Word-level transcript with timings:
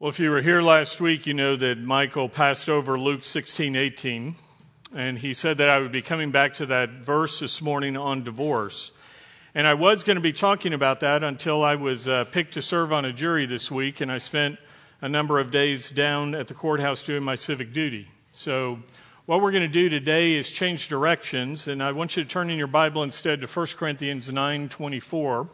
Well, 0.00 0.08
if 0.08 0.18
you 0.18 0.30
were 0.30 0.40
here 0.40 0.62
last 0.62 0.98
week, 1.02 1.26
you 1.26 1.34
know 1.34 1.56
that 1.56 1.76
Michael 1.76 2.30
passed 2.30 2.70
over 2.70 2.98
Luke 2.98 3.22
16, 3.22 3.76
18, 3.76 4.34
and 4.94 5.18
he 5.18 5.34
said 5.34 5.58
that 5.58 5.68
I 5.68 5.78
would 5.78 5.92
be 5.92 6.00
coming 6.00 6.30
back 6.30 6.54
to 6.54 6.64
that 6.64 6.88
verse 6.88 7.38
this 7.38 7.60
morning 7.60 7.98
on 7.98 8.24
divorce. 8.24 8.92
And 9.54 9.66
I 9.66 9.74
was 9.74 10.02
going 10.02 10.14
to 10.14 10.22
be 10.22 10.32
talking 10.32 10.72
about 10.72 11.00
that 11.00 11.22
until 11.22 11.62
I 11.62 11.74
was 11.74 12.08
uh, 12.08 12.24
picked 12.24 12.54
to 12.54 12.62
serve 12.62 12.94
on 12.94 13.04
a 13.04 13.12
jury 13.12 13.44
this 13.44 13.70
week, 13.70 14.00
and 14.00 14.10
I 14.10 14.16
spent 14.16 14.58
a 15.02 15.08
number 15.10 15.38
of 15.38 15.50
days 15.50 15.90
down 15.90 16.34
at 16.34 16.48
the 16.48 16.54
courthouse 16.54 17.02
doing 17.02 17.22
my 17.22 17.34
civic 17.34 17.74
duty. 17.74 18.08
So, 18.32 18.78
what 19.26 19.42
we're 19.42 19.52
going 19.52 19.64
to 19.64 19.68
do 19.68 19.90
today 19.90 20.32
is 20.32 20.50
change 20.50 20.88
directions, 20.88 21.68
and 21.68 21.82
I 21.82 21.92
want 21.92 22.16
you 22.16 22.22
to 22.22 22.28
turn 22.28 22.48
in 22.48 22.56
your 22.56 22.68
Bible 22.68 23.02
instead 23.02 23.42
to 23.42 23.46
1 23.46 23.66
Corinthians 23.76 24.32
9 24.32 24.70
24. 24.70 25.50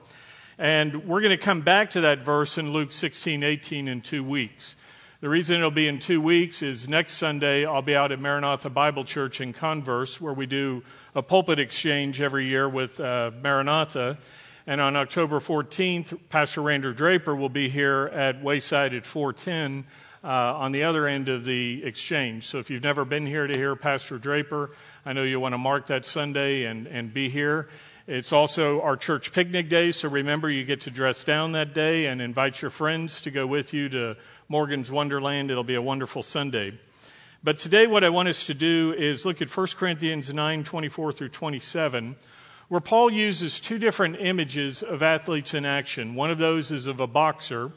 And 0.59 1.07
we're 1.07 1.21
going 1.21 1.37
to 1.37 1.45
come 1.45 1.61
back 1.61 1.91
to 1.91 2.01
that 2.03 2.25
verse 2.25 2.57
in 2.57 2.73
Luke 2.73 2.91
16, 2.91 3.43
18 3.43 3.89
in 3.89 4.01
two 4.01 4.25
weeks. 4.25 4.75
The 5.21 5.29
reason 5.29 5.59
it'll 5.59 5.71
be 5.71 5.87
in 5.87 5.99
two 5.99 6.19
weeks 6.19 6.63
is 6.63 6.89
next 6.89 7.15
Sunday 7.15 7.67
I'll 7.67 7.83
be 7.83 7.95
out 7.95 8.11
at 8.11 8.19
Maranatha 8.19 8.71
Bible 8.71 9.05
Church 9.05 9.43
in 9.43 9.53
Converse, 9.53 10.19
where 10.19 10.33
we 10.33 10.47
do 10.47 10.83
a 11.15 11.23
pulpit 11.23 11.59
exchange 11.59 12.23
every 12.23 12.47
year 12.47 12.71
with 12.71 12.99
uh, 12.99 13.33
Maranatha. 13.43 14.17
And 14.67 14.81
on 14.81 14.97
October 14.97 15.41
14th, 15.41 16.19
Pastor 16.31 16.63
Rander 16.63 16.97
Draper 16.97 17.37
will 17.37 17.51
be 17.51 17.69
here 17.69 18.11
at 18.15 18.43
Wayside 18.43 18.95
at 18.95 19.05
410 19.05 19.85
uh, 20.25 20.29
on 20.29 20.73
the 20.73 20.85
other 20.85 21.07
end 21.07 21.29
of 21.29 21.45
the 21.45 21.85
exchange. 21.85 22.47
So 22.47 22.59
if 22.61 22.71
you've 22.71 22.83
never 22.83 23.05
been 23.05 23.27
here 23.27 23.47
to 23.47 23.55
hear 23.55 23.77
Pastor 23.77 24.17
Draper, 24.17 24.71
I 25.05 25.13
know 25.13 25.23
you'll 25.23 25.43
want 25.43 25.53
to 25.53 25.59
mark 25.59 25.89
that 25.89 26.07
Sunday 26.07 26.65
and, 26.65 26.87
and 26.87 27.13
be 27.13 27.29
here. 27.29 27.69
It's 28.09 28.33
also 28.33 28.83
our 28.83 28.97
church 28.97 29.33
picnic 29.33 29.69
day, 29.69 29.91
so 29.91 30.09
remember 30.09 30.49
you 30.49 30.63
get 30.65 30.83
to 30.83 30.93
dress 30.93 31.25
down 31.25 31.53
that 31.53 31.75
day 31.75 32.07
and 32.07 32.23
invite 32.23 32.63
your 32.63 32.71
friends 32.71 33.21
to 33.23 33.33
go 33.33 33.49
with 33.49 33.75
you 33.75 33.89
to 33.89 34.17
Morgan's 34.49 34.93
Wonderland. 34.93 35.51
It'll 35.51 35.65
be 35.65 35.75
a 35.75 35.83
wonderful 35.83 36.23
Sunday. 36.23 36.79
But 37.43 37.59
today, 37.59 37.89
what 37.89 38.05
I 38.05 38.11
want 38.11 38.29
us 38.29 38.47
to 38.47 38.55
do 38.55 38.95
is 38.97 39.25
look 39.25 39.43
at 39.43 39.55
1 39.55 39.67
Corinthians 39.77 40.33
9 40.33 40.63
24 40.63 41.13
through 41.15 41.31
27, 41.31 42.15
where 42.69 42.81
Paul 42.81 43.11
uses 43.11 43.59
two 43.59 43.77
different 43.77 44.19
images 44.21 44.85
of 44.85 45.03
athletes 45.03 45.53
in 45.53 45.65
action. 45.65 46.15
One 46.15 46.31
of 46.31 46.39
those 46.39 46.71
is 46.71 46.87
of 46.87 47.01
a 47.01 47.09
boxer 47.09 47.73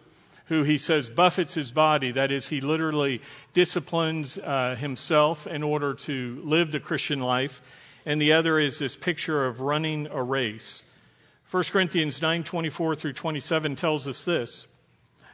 who 0.46 0.62
he 0.62 0.78
says 0.78 1.10
buffets 1.10 1.56
his 1.56 1.72
body. 1.72 2.12
That 2.12 2.32
is, 2.32 2.50
he 2.50 2.62
literally 2.62 3.24
disciplines 3.54 4.38
uh, 4.38 4.76
himself 4.76 5.48
in 5.48 5.64
order 5.64 5.96
to 5.96 6.40
live 6.46 6.72
the 6.72 6.80
Christian 6.80 7.20
life 7.20 7.64
and 8.10 8.20
the 8.20 8.34
other 8.34 8.58
is 8.58 8.80
this 8.80 8.96
picture 8.96 9.46
of 9.46 9.62
running 9.62 10.08
a 10.08 10.24
race. 10.24 10.82
1 11.52 11.72
Corinthians 11.72 12.20
9:24 12.20 12.96
through 12.96 13.14
27 13.14 13.76
tells 13.76 14.08
us 14.08 14.26
this. 14.26 14.66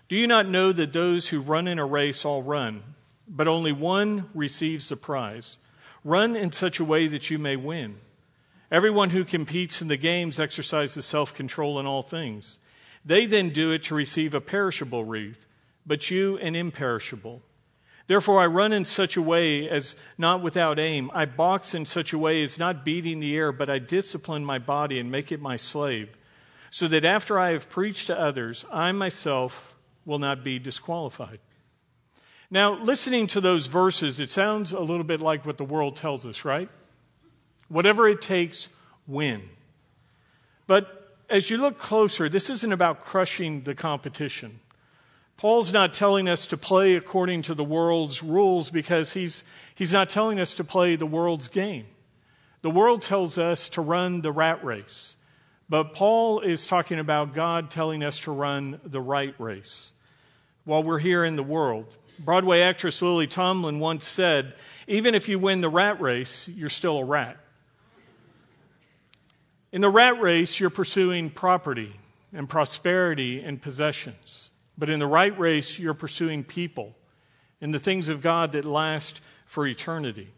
Do 0.10 0.18
you 0.18 0.28
not 0.28 0.50
know 0.50 0.74
that 0.74 0.92
those 0.92 1.30
who 1.30 1.40
run 1.40 1.70
in 1.70 1.80
a 1.80 1.86
race 1.86 2.26
all 2.26 2.44
run, 2.44 2.84
but 3.30 3.48
only 3.48 3.72
one 3.72 4.30
receives 4.34 4.90
the 4.90 4.98
prize? 4.98 5.58
Run 6.04 6.36
in 6.36 6.52
such 6.52 6.82
a 6.82 6.84
way 6.84 7.08
that 7.08 7.30
you 7.30 7.40
may 7.40 7.56
win. 7.56 7.96
Everyone 8.70 9.12
who 9.12 9.24
competes 9.24 9.82
in 9.82 9.88
the 9.88 9.96
games 9.96 10.38
exercises 10.38 11.06
self-control 11.06 11.80
in 11.80 11.86
all 11.86 12.02
things. 12.02 12.60
They 13.06 13.26
then 13.26 13.52
do 13.52 13.72
it 13.72 13.84
to 13.84 13.96
receive 13.96 14.34
a 14.34 14.42
perishable 14.42 15.06
wreath, 15.06 15.46
but 15.86 16.12
you 16.12 16.38
an 16.40 16.58
imperishable. 16.58 17.42
Therefore, 18.08 18.42
I 18.42 18.46
run 18.46 18.72
in 18.72 18.86
such 18.86 19.18
a 19.18 19.22
way 19.22 19.68
as 19.68 19.96
not 20.18 20.44
without 20.44 20.78
aim. 20.78 21.10
I 21.14 21.26
box 21.26 21.74
in 21.74 21.86
such 21.86 22.14
a 22.14 22.20
way 22.20 22.44
as 22.44 22.60
not 22.60 22.86
beating 22.86 23.20
the 23.20 23.36
air, 23.36 23.52
but 23.52 23.70
I 23.70 23.80
discipline 23.80 24.46
my 24.46 24.60
body 24.60 25.00
and 25.00 25.12
make 25.12 25.32
it 25.32 25.42
my 25.42 25.58
slave, 25.58 26.16
so 26.70 26.88
that 26.88 27.04
after 27.04 27.40
I 27.40 27.52
have 27.52 27.70
preached 27.70 28.08
to 28.08 28.20
others, 28.20 28.64
I 28.72 28.92
myself 28.92 29.76
will 30.06 30.20
not 30.20 30.44
be 30.44 30.60
disqualified. 30.60 31.40
Now, 32.52 32.80
listening 32.80 33.26
to 33.28 33.42
those 33.42 33.66
verses, 33.66 34.20
it 34.20 34.30
sounds 34.30 34.72
a 34.72 34.80
little 34.80 35.04
bit 35.04 35.20
like 35.20 35.46
what 35.46 35.58
the 35.58 35.66
world 35.66 35.96
tells 35.96 36.28
us, 36.28 36.46
right? 36.46 36.70
Whatever 37.70 38.08
it 38.08 38.22
takes, 38.22 38.70
win. 39.08 39.50
But 40.68 41.18
as 41.28 41.50
you 41.50 41.58
look 41.58 41.80
closer, 41.80 42.30
this 42.30 42.52
isn't 42.52 42.72
about 42.72 43.00
crushing 43.00 43.64
the 43.64 43.74
competition. 43.74 44.60
Paul's 45.38 45.74
not 45.74 45.94
telling 45.94 46.30
us 46.30 46.48
to 46.48 46.58
play 46.58 46.96
according 46.96 47.44
to 47.44 47.54
the 47.54 47.64
world's 47.64 48.24
rules 48.24 48.70
because 48.70 49.14
he's, 49.14 49.44
he's 49.76 49.92
not 49.92 50.10
telling 50.10 50.40
us 50.40 50.54
to 50.56 50.64
play 50.64 50.96
the 50.96 51.06
world's 51.06 51.50
game. 51.50 51.86
The 52.62 52.70
world 52.70 53.02
tells 53.02 53.38
us 53.38 53.70
to 53.70 53.82
run 53.82 54.22
the 54.22 54.32
rat 54.32 54.64
race. 54.64 55.18
But 55.68 55.94
Paul 55.94 56.42
is 56.42 56.68
talking 56.68 57.00
about 57.00 57.34
God 57.34 57.70
telling 57.70 58.04
us 58.04 58.20
to 58.20 58.32
run 58.32 58.80
the 58.86 59.02
right 59.02 59.36
race 59.40 59.92
while 60.64 60.84
we're 60.84 61.00
here 61.00 61.26
in 61.26 61.36
the 61.36 61.44
world. 61.44 61.96
Broadway 62.18 62.62
actress 62.62 63.02
Lily 63.02 63.28
Tomlin 63.28 63.80
once 63.80 64.08
said, 64.08 64.54
Even 64.88 65.16
if 65.16 65.28
you 65.28 65.38
win 65.38 65.62
the 65.62 65.70
rat 65.70 66.00
race, 66.00 66.48
you're 66.48 66.70
still 66.70 67.00
a 67.00 67.04
rat. 67.04 67.38
In 69.72 69.82
the 69.82 69.90
rat 69.90 70.22
race, 70.22 70.60
you're 70.60 70.70
pursuing 70.70 71.30
property 71.30 72.00
and 72.32 72.48
prosperity 72.48 73.42
and 73.42 73.62
possessions. 73.62 74.45
But 74.78 74.90
in 74.90 75.00
the 75.00 75.08
right 75.08 75.38
race, 75.38 75.80
you're 75.80 75.94
pursuing 75.94 76.44
people 76.44 76.96
and 77.62 77.74
the 77.74 77.80
things 77.80 78.10
of 78.10 78.22
God 78.22 78.52
that 78.54 78.66
last 78.66 79.22
for 79.46 79.66
eternity. 79.66 80.30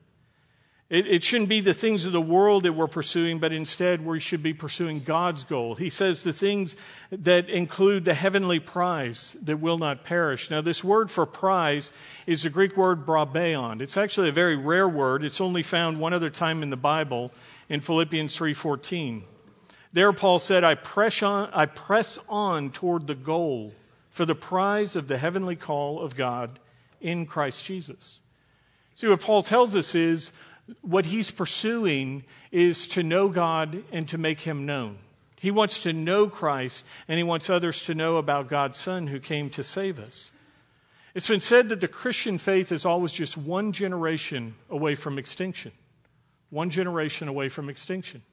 It, 0.90 1.06
it, 1.06 1.24
shouldn't 1.24 1.50
be 1.50 1.60
the 1.60 1.74
things 1.74 2.06
of 2.06 2.14
the 2.14 2.22
world 2.22 2.64
that 2.64 2.72
we're 2.72 2.88
pursuing, 2.88 3.40
but 3.40 3.52
instead 3.52 4.06
we 4.06 4.22
should 4.22 4.42
be 4.42 4.54
pursuing 4.54 5.02
God's 5.02 5.44
goal. 5.44 5.76
He 5.76 5.90
says 5.90 6.24
the 6.24 6.32
things 6.32 6.78
that 7.12 7.50
include 7.50 8.06
the 8.06 8.14
heavenly 8.14 8.62
prize 8.62 9.36
that 9.42 9.58
will 9.58 9.78
not 9.78 10.06
perish. 10.06 10.50
Now, 10.50 10.62
this 10.62 10.86
word 10.86 11.12
for 11.12 11.26
prize 11.26 11.92
is 12.26 12.44
the 12.44 12.50
Greek 12.50 12.78
word 12.78 13.06
brabeion. 13.06 13.82
It's 13.82 13.98
actually 13.98 14.30
a 14.30 14.34
very 14.34 14.56
rare 14.56 14.88
word. 14.88 15.26
It's 15.26 15.42
only 15.42 15.62
found 15.62 16.00
one 16.00 16.14
other 16.14 16.30
time 16.30 16.64
in 16.64 16.70
the 16.70 16.78
Bible 16.78 17.34
in 17.68 17.82
Philippians 17.82 18.38
3.14. 18.38 19.24
There 19.92 20.14
Paul 20.14 20.40
said, 20.40 20.64
I 20.64 20.76
press 20.76 21.22
on, 21.22 21.50
I 21.52 21.66
press 21.66 22.18
on 22.30 22.72
toward 22.72 23.08
the 23.08 23.16
goal 23.16 23.74
for 24.18 24.26
the 24.26 24.34
prize 24.34 24.96
of 24.96 25.08
the 25.08 25.18
heavenly 25.20 25.56
call 25.56 26.02
of 26.02 26.16
God 26.16 26.60
in 27.00 27.28
Christ 27.28 27.64
Jesus. 27.64 28.22
See, 28.96 29.08
what 29.08 29.22
Paul 29.22 29.44
tells 29.44 29.76
us 29.76 29.94
is 29.94 30.32
what 30.82 31.06
he's 31.06 31.30
pursuing 31.30 32.24
is 32.52 32.88
to 32.88 33.04
know 33.04 33.30
God 33.30 33.84
and 33.92 34.08
to 34.10 34.18
make 34.18 34.42
him 34.42 34.66
known. 34.66 34.98
He 35.40 35.52
wants 35.52 35.84
to 35.84 35.94
know 35.94 36.28
Christ 36.28 36.84
and 37.08 37.20
he 37.20 37.24
wants 37.24 37.48
others 37.48 37.86
to 37.86 37.94
know 37.94 38.18
about 38.18 38.50
God's 38.50 38.80
Son 38.80 39.06
who 39.06 39.20
came 39.20 39.52
to 39.52 39.62
save 39.62 40.00
us. 40.00 40.32
It's 41.14 41.28
been 41.28 41.40
said 41.40 41.70
that 41.70 41.80
the 41.80 41.88
Christian 41.88 42.40
faith 42.40 42.72
is 42.72 42.88
always 42.88 43.12
just 43.12 43.38
one 43.38 43.72
generation 43.72 44.56
away 44.72 44.96
from 44.96 45.20
extinction. 45.20 45.74
One 46.50 46.72
generation 46.72 47.28
away 47.28 47.50
from 47.50 47.70
extinction. 47.70 48.24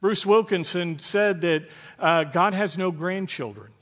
Bruce 0.00 0.24
Wilkinson 0.24 0.98
said 0.98 1.42
that 1.42 1.68
uh, 1.98 2.24
God 2.24 2.54
has 2.54 2.78
no 2.78 2.90
grandchildren. 2.90 3.72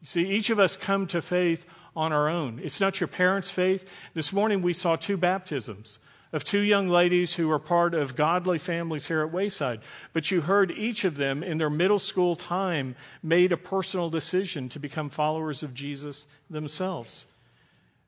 You 0.00 0.06
see, 0.06 0.30
each 0.30 0.50
of 0.50 0.58
us 0.58 0.76
come 0.76 1.06
to 1.08 1.20
faith 1.20 1.66
on 1.94 2.12
our 2.12 2.28
own. 2.28 2.60
It's 2.62 2.80
not 2.80 3.00
your 3.00 3.08
parents' 3.08 3.50
faith. 3.50 3.88
This 4.14 4.32
morning 4.32 4.62
we 4.62 4.72
saw 4.72 4.96
two 4.96 5.16
baptisms 5.16 5.98
of 6.32 6.44
two 6.44 6.60
young 6.60 6.88
ladies 6.88 7.34
who 7.34 7.50
are 7.50 7.58
part 7.58 7.92
of 7.92 8.14
godly 8.14 8.58
families 8.58 9.08
here 9.08 9.22
at 9.22 9.32
Wayside. 9.32 9.80
But 10.12 10.30
you 10.30 10.42
heard 10.42 10.70
each 10.70 11.04
of 11.04 11.16
them 11.16 11.42
in 11.42 11.58
their 11.58 11.70
middle 11.70 11.98
school 11.98 12.36
time 12.36 12.94
made 13.22 13.52
a 13.52 13.56
personal 13.56 14.10
decision 14.10 14.68
to 14.70 14.78
become 14.78 15.10
followers 15.10 15.62
of 15.62 15.74
Jesus 15.74 16.26
themselves. 16.48 17.24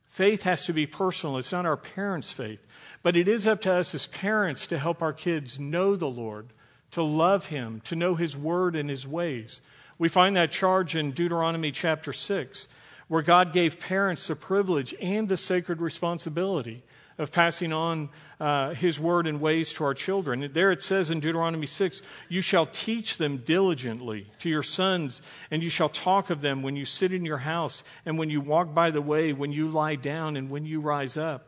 Faith 0.06 0.42
has 0.42 0.64
to 0.66 0.72
be 0.72 0.86
personal. 0.86 1.38
It's 1.38 1.52
not 1.52 1.66
our 1.66 1.76
parents' 1.76 2.32
faith. 2.32 2.64
But 3.02 3.16
it 3.16 3.26
is 3.26 3.48
up 3.48 3.62
to 3.62 3.72
us 3.72 3.94
as 3.94 4.06
parents 4.06 4.66
to 4.68 4.78
help 4.78 5.02
our 5.02 5.12
kids 5.12 5.58
know 5.58 5.96
the 5.96 6.08
Lord, 6.08 6.52
to 6.92 7.02
love 7.02 7.46
Him, 7.46 7.80
to 7.86 7.96
know 7.96 8.14
His 8.14 8.36
word 8.36 8.76
and 8.76 8.88
His 8.88 9.06
ways. 9.06 9.60
We 10.02 10.08
find 10.08 10.34
that 10.34 10.50
charge 10.50 10.96
in 10.96 11.12
Deuteronomy 11.12 11.70
chapter 11.70 12.12
6, 12.12 12.66
where 13.06 13.22
God 13.22 13.52
gave 13.52 13.78
parents 13.78 14.26
the 14.26 14.34
privilege 14.34 14.96
and 15.00 15.28
the 15.28 15.36
sacred 15.36 15.80
responsibility 15.80 16.82
of 17.18 17.30
passing 17.30 17.72
on 17.72 18.08
uh, 18.40 18.74
his 18.74 18.98
word 18.98 19.28
and 19.28 19.40
ways 19.40 19.72
to 19.74 19.84
our 19.84 19.94
children. 19.94 20.50
There 20.52 20.72
it 20.72 20.82
says 20.82 21.12
in 21.12 21.20
Deuteronomy 21.20 21.66
6 21.66 22.02
You 22.28 22.40
shall 22.40 22.66
teach 22.66 23.16
them 23.18 23.44
diligently 23.44 24.26
to 24.40 24.50
your 24.50 24.64
sons, 24.64 25.22
and 25.52 25.62
you 25.62 25.70
shall 25.70 25.88
talk 25.88 26.30
of 26.30 26.40
them 26.40 26.64
when 26.64 26.74
you 26.74 26.84
sit 26.84 27.12
in 27.12 27.24
your 27.24 27.38
house, 27.38 27.84
and 28.04 28.18
when 28.18 28.28
you 28.28 28.40
walk 28.40 28.74
by 28.74 28.90
the 28.90 29.00
way, 29.00 29.32
when 29.32 29.52
you 29.52 29.68
lie 29.68 29.94
down, 29.94 30.36
and 30.36 30.50
when 30.50 30.66
you 30.66 30.80
rise 30.80 31.16
up. 31.16 31.46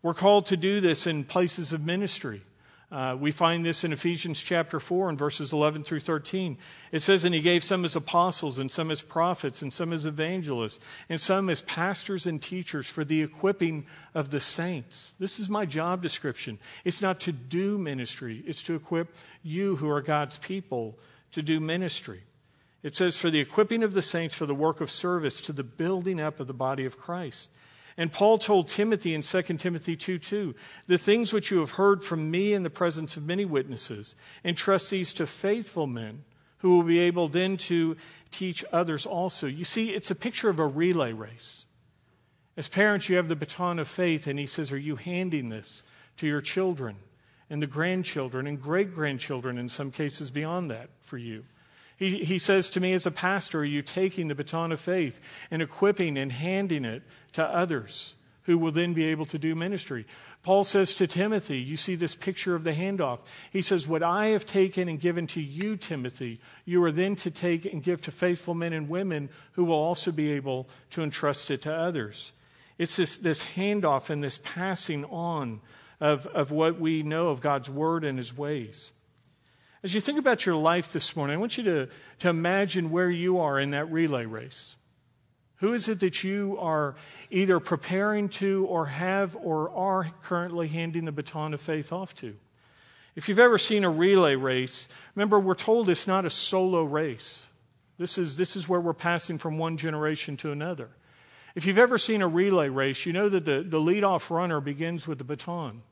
We're 0.00 0.14
called 0.14 0.46
to 0.46 0.56
do 0.56 0.80
this 0.80 1.08
in 1.08 1.24
places 1.24 1.72
of 1.72 1.84
ministry. 1.84 2.42
Uh, 2.92 3.16
we 3.18 3.30
find 3.30 3.64
this 3.64 3.82
in 3.82 3.92
Ephesians 3.92 4.40
chapter 4.40 4.78
4 4.78 5.08
and 5.08 5.18
verses 5.18 5.52
11 5.52 5.84
through 5.84 6.00
13. 6.00 6.56
It 6.92 7.00
says, 7.00 7.24
And 7.24 7.34
he 7.34 7.40
gave 7.40 7.64
some 7.64 7.84
as 7.84 7.96
apostles, 7.96 8.58
and 8.58 8.70
some 8.70 8.90
as 8.90 9.02
prophets, 9.02 9.62
and 9.62 9.72
some 9.72 9.92
as 9.92 10.06
evangelists, 10.06 10.78
and 11.08 11.20
some 11.20 11.48
as 11.48 11.62
pastors 11.62 12.26
and 12.26 12.40
teachers 12.40 12.86
for 12.86 13.04
the 13.04 13.22
equipping 13.22 13.86
of 14.14 14.30
the 14.30 14.40
saints. 14.40 15.14
This 15.18 15.40
is 15.40 15.48
my 15.48 15.66
job 15.66 16.02
description. 16.02 16.58
It's 16.84 17.02
not 17.02 17.20
to 17.20 17.32
do 17.32 17.78
ministry, 17.78 18.44
it's 18.46 18.62
to 18.64 18.74
equip 18.74 19.14
you 19.42 19.76
who 19.76 19.88
are 19.88 20.02
God's 20.02 20.38
people 20.38 20.96
to 21.32 21.42
do 21.42 21.60
ministry. 21.60 22.22
It 22.84 22.94
says, 22.94 23.16
for 23.16 23.30
the 23.30 23.40
equipping 23.40 23.82
of 23.82 23.94
the 23.94 24.02
saints 24.02 24.34
for 24.34 24.44
the 24.44 24.54
work 24.54 24.82
of 24.82 24.90
service 24.90 25.40
to 25.42 25.52
the 25.52 25.64
building 25.64 26.20
up 26.20 26.38
of 26.38 26.46
the 26.46 26.52
body 26.52 26.84
of 26.84 26.98
Christ. 26.98 27.48
And 27.96 28.10
Paul 28.10 28.38
told 28.38 28.68
Timothy 28.68 29.14
in 29.14 29.22
2 29.22 29.42
Timothy 29.42 29.96
2 29.96 30.18
2, 30.18 30.54
the 30.86 30.98
things 30.98 31.32
which 31.32 31.50
you 31.50 31.60
have 31.60 31.72
heard 31.72 32.02
from 32.02 32.30
me 32.30 32.52
in 32.52 32.64
the 32.64 32.70
presence 32.70 33.16
of 33.16 33.24
many 33.24 33.44
witnesses, 33.44 34.14
entrust 34.44 34.90
these 34.90 35.14
to 35.14 35.26
faithful 35.26 35.86
men 35.86 36.24
who 36.58 36.76
will 36.76 36.82
be 36.82 36.98
able 36.98 37.28
then 37.28 37.56
to 37.58 37.96
teach 38.30 38.64
others 38.72 39.06
also. 39.06 39.46
You 39.46 39.64
see, 39.64 39.90
it's 39.90 40.10
a 40.10 40.16
picture 40.16 40.48
of 40.48 40.58
a 40.58 40.66
relay 40.66 41.12
race. 41.12 41.66
As 42.56 42.68
parents, 42.68 43.08
you 43.08 43.16
have 43.16 43.28
the 43.28 43.36
baton 43.36 43.78
of 43.78 43.86
faith, 43.88 44.26
and 44.26 44.38
he 44.38 44.46
says, 44.46 44.72
Are 44.72 44.78
you 44.78 44.96
handing 44.96 45.48
this 45.48 45.82
to 46.16 46.26
your 46.26 46.40
children 46.40 46.96
and 47.50 47.62
the 47.62 47.66
grandchildren 47.66 48.46
and 48.46 48.60
great 48.60 48.94
grandchildren, 48.94 49.58
in 49.58 49.68
some 49.68 49.90
cases 49.90 50.30
beyond 50.30 50.70
that, 50.70 50.88
for 51.02 51.18
you? 51.18 51.44
He, 51.96 52.24
he 52.24 52.38
says 52.38 52.70
to 52.70 52.80
me 52.80 52.92
as 52.92 53.06
a 53.06 53.10
pastor, 53.10 53.60
Are 53.60 53.64
you 53.64 53.82
taking 53.82 54.28
the 54.28 54.34
baton 54.34 54.72
of 54.72 54.80
faith 54.80 55.20
and 55.50 55.62
equipping 55.62 56.18
and 56.18 56.32
handing 56.32 56.84
it 56.84 57.02
to 57.32 57.44
others 57.44 58.14
who 58.42 58.58
will 58.58 58.72
then 58.72 58.92
be 58.94 59.04
able 59.04 59.26
to 59.26 59.38
do 59.38 59.54
ministry? 59.54 60.06
Paul 60.42 60.64
says 60.64 60.94
to 60.94 61.06
Timothy, 61.06 61.58
You 61.58 61.76
see 61.76 61.94
this 61.94 62.14
picture 62.14 62.54
of 62.54 62.64
the 62.64 62.72
handoff. 62.72 63.20
He 63.50 63.62
says, 63.62 63.86
What 63.86 64.02
I 64.02 64.26
have 64.26 64.44
taken 64.44 64.88
and 64.88 65.00
given 65.00 65.26
to 65.28 65.40
you, 65.40 65.76
Timothy, 65.76 66.40
you 66.64 66.82
are 66.84 66.92
then 66.92 67.16
to 67.16 67.30
take 67.30 67.64
and 67.64 67.82
give 67.82 68.00
to 68.02 68.10
faithful 68.10 68.54
men 68.54 68.72
and 68.72 68.88
women 68.88 69.30
who 69.52 69.64
will 69.64 69.74
also 69.74 70.10
be 70.10 70.32
able 70.32 70.68
to 70.90 71.02
entrust 71.02 71.50
it 71.50 71.62
to 71.62 71.74
others. 71.74 72.32
It's 72.76 72.96
this, 72.96 73.18
this 73.18 73.44
handoff 73.44 74.10
and 74.10 74.22
this 74.22 74.38
passing 74.42 75.04
on 75.06 75.60
of, 76.00 76.26
of 76.26 76.50
what 76.50 76.80
we 76.80 77.02
know 77.02 77.28
of 77.28 77.40
God's 77.40 77.70
word 77.70 78.04
and 78.04 78.18
his 78.18 78.36
ways. 78.36 78.90
As 79.84 79.92
you 79.92 80.00
think 80.00 80.18
about 80.18 80.46
your 80.46 80.56
life 80.56 80.94
this 80.94 81.14
morning, 81.14 81.34
I 81.34 81.38
want 81.38 81.58
you 81.58 81.64
to, 81.64 81.88
to 82.20 82.30
imagine 82.30 82.90
where 82.90 83.10
you 83.10 83.40
are 83.40 83.60
in 83.60 83.72
that 83.72 83.92
relay 83.92 84.24
race. 84.24 84.76
Who 85.56 85.74
is 85.74 85.90
it 85.90 86.00
that 86.00 86.24
you 86.24 86.56
are 86.58 86.94
either 87.30 87.60
preparing 87.60 88.30
to 88.30 88.64
or 88.64 88.86
have 88.86 89.36
or 89.36 89.70
are 89.70 90.10
currently 90.22 90.68
handing 90.68 91.04
the 91.04 91.12
baton 91.12 91.52
of 91.52 91.60
faith 91.60 91.92
off 91.92 92.14
to? 92.16 92.34
If 93.14 93.28
you've 93.28 93.38
ever 93.38 93.58
seen 93.58 93.84
a 93.84 93.90
relay 93.90 94.36
race, 94.36 94.88
remember 95.14 95.38
we're 95.38 95.54
told 95.54 95.90
it's 95.90 96.06
not 96.06 96.24
a 96.24 96.30
solo 96.30 96.82
race. 96.82 97.42
This 97.98 98.16
is, 98.16 98.38
this 98.38 98.56
is 98.56 98.66
where 98.66 98.80
we're 98.80 98.94
passing 98.94 99.36
from 99.36 99.58
one 99.58 99.76
generation 99.76 100.38
to 100.38 100.50
another. 100.50 100.88
If 101.54 101.66
you've 101.66 101.78
ever 101.78 101.98
seen 101.98 102.22
a 102.22 102.26
relay 102.26 102.70
race, 102.70 103.04
you 103.04 103.12
know 103.12 103.28
that 103.28 103.44
the, 103.44 103.62
the 103.62 103.78
leadoff 103.78 104.30
runner 104.30 104.62
begins 104.62 105.06
with 105.06 105.18
the 105.18 105.24
baton. 105.24 105.82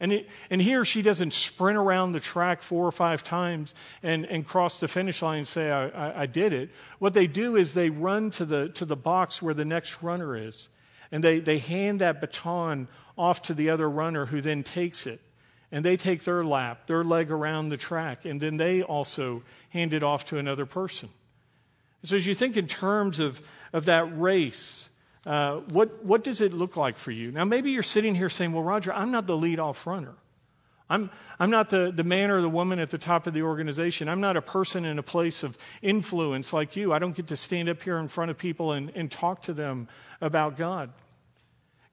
And, 0.00 0.12
it, 0.12 0.28
and 0.48 0.62
he 0.62 0.76
or 0.76 0.84
she 0.84 1.02
doesn't 1.02 1.32
sprint 1.32 1.76
around 1.76 2.12
the 2.12 2.20
track 2.20 2.62
four 2.62 2.86
or 2.86 2.92
five 2.92 3.24
times 3.24 3.74
and, 4.02 4.24
and 4.26 4.46
cross 4.46 4.78
the 4.78 4.86
finish 4.86 5.22
line 5.22 5.38
and 5.38 5.48
say, 5.48 5.72
I, 5.72 5.88
I, 5.88 6.20
I 6.22 6.26
did 6.26 6.52
it. 6.52 6.70
What 7.00 7.14
they 7.14 7.26
do 7.26 7.56
is 7.56 7.74
they 7.74 7.90
run 7.90 8.30
to 8.32 8.44
the, 8.44 8.68
to 8.70 8.84
the 8.84 8.96
box 8.96 9.42
where 9.42 9.54
the 9.54 9.64
next 9.64 10.02
runner 10.02 10.36
is. 10.36 10.68
And 11.10 11.24
they, 11.24 11.40
they 11.40 11.58
hand 11.58 12.00
that 12.00 12.20
baton 12.20 12.86
off 13.16 13.42
to 13.42 13.54
the 13.54 13.70
other 13.70 13.90
runner 13.90 14.26
who 14.26 14.40
then 14.40 14.62
takes 14.62 15.06
it. 15.06 15.20
And 15.72 15.84
they 15.84 15.96
take 15.96 16.24
their 16.24 16.44
lap, 16.44 16.86
their 16.86 17.02
leg 17.04 17.30
around 17.30 17.68
the 17.68 17.76
track, 17.76 18.24
and 18.24 18.40
then 18.40 18.56
they 18.56 18.82
also 18.82 19.42
hand 19.70 19.92
it 19.92 20.02
off 20.02 20.24
to 20.26 20.38
another 20.38 20.64
person. 20.64 21.10
So 22.04 22.16
as 22.16 22.26
you 22.26 22.34
think 22.34 22.56
in 22.56 22.68
terms 22.68 23.20
of, 23.20 23.40
of 23.72 23.86
that 23.86 24.18
race, 24.18 24.88
uh, 25.26 25.56
what, 25.70 26.04
what 26.04 26.24
does 26.24 26.40
it 26.40 26.52
look 26.52 26.76
like 26.76 26.96
for 26.96 27.10
you? 27.10 27.30
Now, 27.30 27.44
maybe 27.44 27.70
you're 27.70 27.82
sitting 27.82 28.14
here 28.14 28.28
saying, 28.28 28.52
Well, 28.52 28.62
Roger, 28.62 28.92
I'm 28.92 29.10
not 29.10 29.26
the 29.26 29.36
lead 29.36 29.58
off 29.58 29.86
runner. 29.86 30.14
I'm, 30.90 31.10
I'm 31.38 31.50
not 31.50 31.68
the, 31.68 31.92
the 31.94 32.04
man 32.04 32.30
or 32.30 32.40
the 32.40 32.48
woman 32.48 32.78
at 32.78 32.90
the 32.90 32.98
top 32.98 33.26
of 33.26 33.34
the 33.34 33.42
organization. 33.42 34.08
I'm 34.08 34.20
not 34.20 34.36
a 34.36 34.42
person 34.42 34.86
in 34.86 34.98
a 34.98 35.02
place 35.02 35.42
of 35.42 35.58
influence 35.82 36.52
like 36.52 36.76
you. 36.76 36.94
I 36.94 36.98
don't 36.98 37.14
get 37.14 37.26
to 37.26 37.36
stand 37.36 37.68
up 37.68 37.82
here 37.82 37.98
in 37.98 38.08
front 38.08 38.30
of 38.30 38.38
people 38.38 38.72
and, 38.72 38.90
and 38.94 39.10
talk 39.10 39.42
to 39.42 39.52
them 39.52 39.88
about 40.20 40.56
God. 40.56 40.90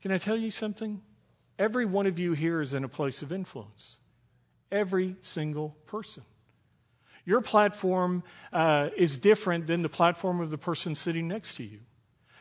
Can 0.01 0.11
I 0.11 0.17
tell 0.17 0.37
you 0.37 0.49
something? 0.49 1.01
Every 1.59 1.85
one 1.85 2.05
of 2.05 2.19
you 2.19 2.33
here 2.33 2.61
is 2.61 2.73
in 2.73 2.83
a 2.83 2.89
place 2.89 3.21
of 3.21 3.33
influence. 3.33 3.97
Every 4.71 5.15
single 5.21 5.75
person. 5.87 6.23
Your 7.25 7.41
platform 7.41 8.23
uh, 8.53 8.89
is 8.95 9.17
different 9.17 9.67
than 9.67 9.81
the 9.81 9.89
platform 9.89 10.39
of 10.39 10.51
the 10.51 10.57
person 10.57 10.95
sitting 10.95 11.27
next 11.27 11.55
to 11.55 11.63
you. 11.63 11.79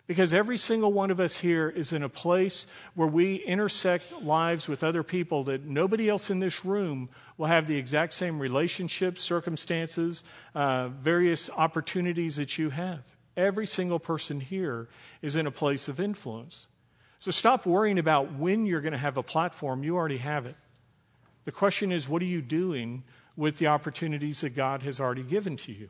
Because 0.06 0.35
every 0.35 0.59
single 0.59 0.93
one 0.93 1.11
of 1.11 1.19
us 1.19 1.39
here 1.39 1.71
is 1.71 1.95
in 1.95 2.03
a 2.03 2.11
place 2.11 2.67
where 2.95 3.09
we 3.09 3.37
intersect 3.37 4.12
lives 4.23 4.69
with 4.69 4.85
other 4.85 5.03
people 5.03 5.45
that 5.45 5.65
nobody 5.65 6.11
else 6.11 6.29
in 6.29 6.41
this 6.41 6.62
room 6.62 7.09
will 7.39 7.47
have 7.47 7.67
the 7.67 7.77
exact 7.77 8.12
same 8.12 8.39
relationships, 8.39 9.23
circumstances, 9.23 10.23
uh, 10.55 10.89
various 10.89 11.49
opportunities 11.49 12.37
that 12.37 12.59
you 12.59 12.69
have. 12.69 13.01
Every 13.35 13.67
single 13.67 13.99
person 13.99 14.41
here 14.41 14.89
is 15.23 15.37
in 15.37 15.47
a 15.47 15.51
place 15.51 15.89
of 15.89 15.99
influence. 15.99 16.67
So 17.19 17.31
stop 17.31 17.65
worrying 17.65 17.99
about 17.99 18.35
when 18.35 18.67
you're 18.67 18.83
going 18.83 18.93
to 18.93 18.99
have 18.99 19.17
a 19.17 19.23
platform. 19.23 19.83
You 19.83 19.97
already 19.97 20.19
have 20.19 20.45
it. 20.45 20.56
The 21.47 21.53
question 21.53 21.93
is, 21.93 22.06
what 22.06 22.21
are 22.21 22.27
you 22.27 22.43
doing 22.43 23.05
with 23.37 23.56
the 23.56 23.69
opportunities 23.69 24.43
that 24.43 24.51
God 24.51 24.83
has 24.83 25.01
already 25.01 25.23
given 25.23 25.56
to 25.59 25.73
you? 25.73 25.89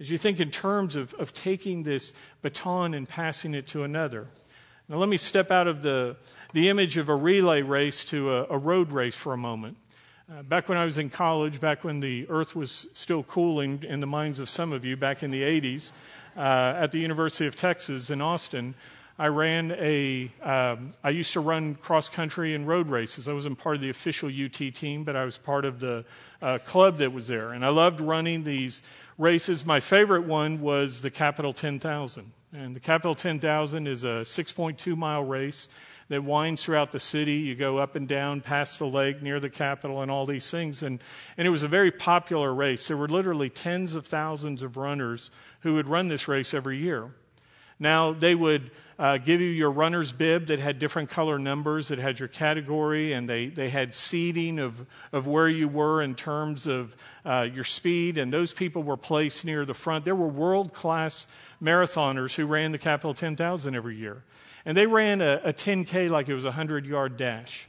As 0.00 0.10
you 0.10 0.18
think 0.18 0.40
in 0.40 0.50
terms 0.50 0.96
of, 0.96 1.14
of 1.14 1.32
taking 1.32 1.82
this 1.82 2.12
baton 2.42 2.94
and 2.94 3.08
passing 3.08 3.54
it 3.54 3.66
to 3.68 3.84
another. 3.84 4.28
Now, 4.88 4.96
let 4.96 5.08
me 5.08 5.16
step 5.16 5.50
out 5.50 5.68
of 5.68 5.82
the, 5.82 6.16
the 6.52 6.68
image 6.68 6.96
of 6.96 7.08
a 7.08 7.14
relay 7.14 7.62
race 7.62 8.04
to 8.06 8.32
a, 8.32 8.46
a 8.50 8.58
road 8.58 8.92
race 8.92 9.16
for 9.16 9.32
a 9.32 9.36
moment. 9.36 9.76
Uh, 10.30 10.42
back 10.42 10.68
when 10.68 10.78
I 10.78 10.84
was 10.84 10.98
in 10.98 11.10
college, 11.10 11.60
back 11.60 11.84
when 11.84 12.00
the 12.00 12.26
earth 12.28 12.56
was 12.56 12.86
still 12.94 13.22
cooling 13.22 13.84
in 13.86 14.00
the 14.00 14.06
minds 14.06 14.40
of 14.40 14.48
some 14.48 14.72
of 14.72 14.84
you, 14.84 14.96
back 14.96 15.22
in 15.22 15.30
the 15.30 15.42
80s, 15.42 15.92
uh, 16.36 16.40
at 16.40 16.92
the 16.92 16.98
University 16.98 17.46
of 17.46 17.56
Texas 17.56 18.10
in 18.10 18.20
Austin, 18.20 18.74
I 19.18 19.26
ran 19.26 19.72
a. 19.72 20.32
Um, 20.42 20.90
I 21.04 21.10
used 21.10 21.34
to 21.34 21.40
run 21.40 21.74
cross 21.74 22.08
country 22.08 22.54
and 22.54 22.66
road 22.66 22.88
races. 22.88 23.28
I 23.28 23.32
wasn't 23.34 23.58
part 23.58 23.76
of 23.76 23.82
the 23.82 23.90
official 23.90 24.28
UT 24.28 24.74
team, 24.74 25.04
but 25.04 25.16
I 25.16 25.24
was 25.24 25.36
part 25.36 25.64
of 25.64 25.80
the 25.80 26.04
uh, 26.40 26.58
club 26.58 26.98
that 26.98 27.12
was 27.12 27.28
there. 27.28 27.52
And 27.52 27.64
I 27.64 27.68
loved 27.68 28.00
running 28.00 28.42
these 28.42 28.82
races. 29.18 29.64
My 29.64 29.80
favorite 29.80 30.24
one 30.24 30.60
was 30.60 31.02
the 31.02 31.10
Capitol 31.10 31.52
10,000. 31.52 32.32
And 32.52 32.76
the 32.76 32.80
Capitol 32.80 33.14
10,000 33.14 33.86
is 33.86 34.04
a 34.04 34.22
6.2 34.24 34.96
mile 34.96 35.24
race 35.24 35.68
that 36.08 36.22
winds 36.22 36.62
throughout 36.62 36.92
the 36.92 37.00
city. 37.00 37.36
You 37.36 37.54
go 37.54 37.78
up 37.78 37.96
and 37.96 38.06
down 38.06 38.42
past 38.42 38.78
the 38.78 38.86
lake 38.86 39.22
near 39.22 39.40
the 39.40 39.48
Capitol 39.48 40.02
and 40.02 40.10
all 40.10 40.26
these 40.26 40.50
things. 40.50 40.82
And, 40.82 41.00
and 41.38 41.46
it 41.46 41.50
was 41.50 41.62
a 41.62 41.68
very 41.68 41.90
popular 41.90 42.52
race. 42.52 42.88
There 42.88 42.96
were 42.96 43.08
literally 43.08 43.48
tens 43.48 43.94
of 43.94 44.06
thousands 44.06 44.62
of 44.62 44.76
runners 44.76 45.30
who 45.60 45.74
would 45.74 45.86
run 45.86 46.08
this 46.08 46.28
race 46.28 46.52
every 46.52 46.78
year. 46.78 47.12
Now, 47.82 48.12
they 48.12 48.36
would 48.36 48.70
uh, 48.96 49.18
give 49.18 49.40
you 49.40 49.48
your 49.48 49.72
runner's 49.72 50.12
bib 50.12 50.46
that 50.46 50.60
had 50.60 50.78
different 50.78 51.10
color 51.10 51.36
numbers, 51.36 51.88
that 51.88 51.98
had 51.98 52.20
your 52.20 52.28
category, 52.28 53.12
and 53.12 53.28
they, 53.28 53.48
they 53.48 53.68
had 53.68 53.92
seeding 53.92 54.60
of, 54.60 54.86
of 55.10 55.26
where 55.26 55.48
you 55.48 55.66
were 55.66 56.00
in 56.00 56.14
terms 56.14 56.68
of 56.68 56.94
uh, 57.26 57.48
your 57.52 57.64
speed, 57.64 58.18
and 58.18 58.32
those 58.32 58.52
people 58.52 58.84
were 58.84 58.96
placed 58.96 59.44
near 59.44 59.64
the 59.64 59.74
front. 59.74 60.04
There 60.04 60.14
were 60.14 60.28
world 60.28 60.72
class 60.72 61.26
marathoners 61.60 62.36
who 62.36 62.46
ran 62.46 62.70
the 62.70 62.78
Capitol 62.78 63.14
10,000 63.14 63.74
every 63.74 63.96
year. 63.96 64.22
And 64.64 64.76
they 64.76 64.86
ran 64.86 65.20
a, 65.20 65.40
a 65.46 65.52
10K 65.52 66.08
like 66.08 66.28
it 66.28 66.34
was 66.34 66.44
a 66.44 66.48
100 66.48 66.86
yard 66.86 67.16
dash. 67.16 67.68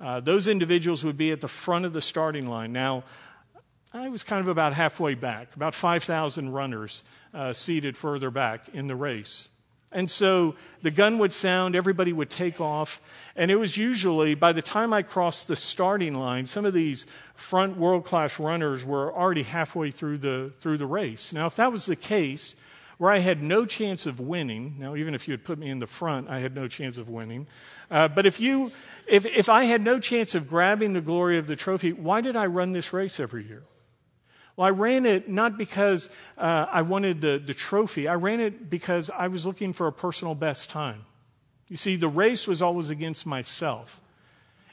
Uh, 0.00 0.20
those 0.20 0.46
individuals 0.46 1.04
would 1.04 1.16
be 1.16 1.32
at 1.32 1.40
the 1.40 1.48
front 1.48 1.84
of 1.84 1.92
the 1.92 2.00
starting 2.00 2.46
line. 2.46 2.72
Now, 2.72 3.02
I 3.92 4.08
was 4.10 4.22
kind 4.22 4.40
of 4.40 4.48
about 4.48 4.74
halfway 4.74 5.14
back, 5.14 5.56
about 5.56 5.74
5,000 5.74 6.52
runners 6.52 7.02
uh, 7.32 7.52
seated 7.54 7.96
further 7.96 8.30
back 8.30 8.68
in 8.74 8.86
the 8.86 8.96
race. 8.96 9.48
And 9.90 10.10
so 10.10 10.54
the 10.82 10.90
gun 10.90 11.18
would 11.18 11.32
sound, 11.32 11.74
everybody 11.74 12.12
would 12.12 12.28
take 12.28 12.60
off, 12.60 13.00
and 13.34 13.50
it 13.50 13.56
was 13.56 13.78
usually, 13.78 14.34
by 14.34 14.52
the 14.52 14.60
time 14.60 14.92
I 14.92 15.00
crossed 15.00 15.48
the 15.48 15.56
starting 15.56 16.14
line, 16.14 16.46
some 16.46 16.66
of 16.66 16.74
these 16.74 17.06
front 17.34 17.78
world 17.78 18.04
class 18.04 18.38
runners 18.38 18.84
were 18.84 19.10
already 19.14 19.44
halfway 19.44 19.90
through 19.90 20.18
the, 20.18 20.52
through 20.60 20.76
the 20.76 20.86
race. 20.86 21.32
Now, 21.32 21.46
if 21.46 21.54
that 21.54 21.72
was 21.72 21.86
the 21.86 21.96
case, 21.96 22.54
where 22.98 23.10
I 23.10 23.20
had 23.20 23.42
no 23.42 23.64
chance 23.64 24.04
of 24.04 24.20
winning, 24.20 24.74
now, 24.78 24.96
even 24.96 25.14
if 25.14 25.26
you 25.26 25.32
had 25.32 25.44
put 25.44 25.58
me 25.58 25.70
in 25.70 25.78
the 25.78 25.86
front, 25.86 26.28
I 26.28 26.40
had 26.40 26.54
no 26.54 26.68
chance 26.68 26.98
of 26.98 27.08
winning. 27.08 27.46
Uh, 27.90 28.08
but 28.08 28.26
if, 28.26 28.40
you, 28.40 28.72
if, 29.06 29.24
if 29.24 29.48
I 29.48 29.64
had 29.64 29.80
no 29.80 29.98
chance 29.98 30.34
of 30.34 30.50
grabbing 30.50 30.92
the 30.92 31.00
glory 31.00 31.38
of 31.38 31.46
the 31.46 31.56
trophy, 31.56 31.94
why 31.94 32.20
did 32.20 32.36
I 32.36 32.44
run 32.46 32.72
this 32.72 32.92
race 32.92 33.18
every 33.18 33.46
year? 33.46 33.62
Well, 34.58 34.66
I 34.66 34.70
ran 34.70 35.06
it 35.06 35.28
not 35.28 35.56
because 35.56 36.10
uh, 36.36 36.66
I 36.68 36.82
wanted 36.82 37.20
the, 37.20 37.38
the 37.38 37.54
trophy, 37.54 38.08
I 38.08 38.14
ran 38.14 38.40
it 38.40 38.68
because 38.68 39.08
I 39.08 39.28
was 39.28 39.46
looking 39.46 39.72
for 39.72 39.86
a 39.86 39.92
personal 39.92 40.34
best 40.34 40.68
time. 40.68 41.04
You 41.68 41.76
see, 41.76 41.94
the 41.94 42.08
race 42.08 42.48
was 42.48 42.60
always 42.60 42.90
against 42.90 43.24
myself. 43.24 44.00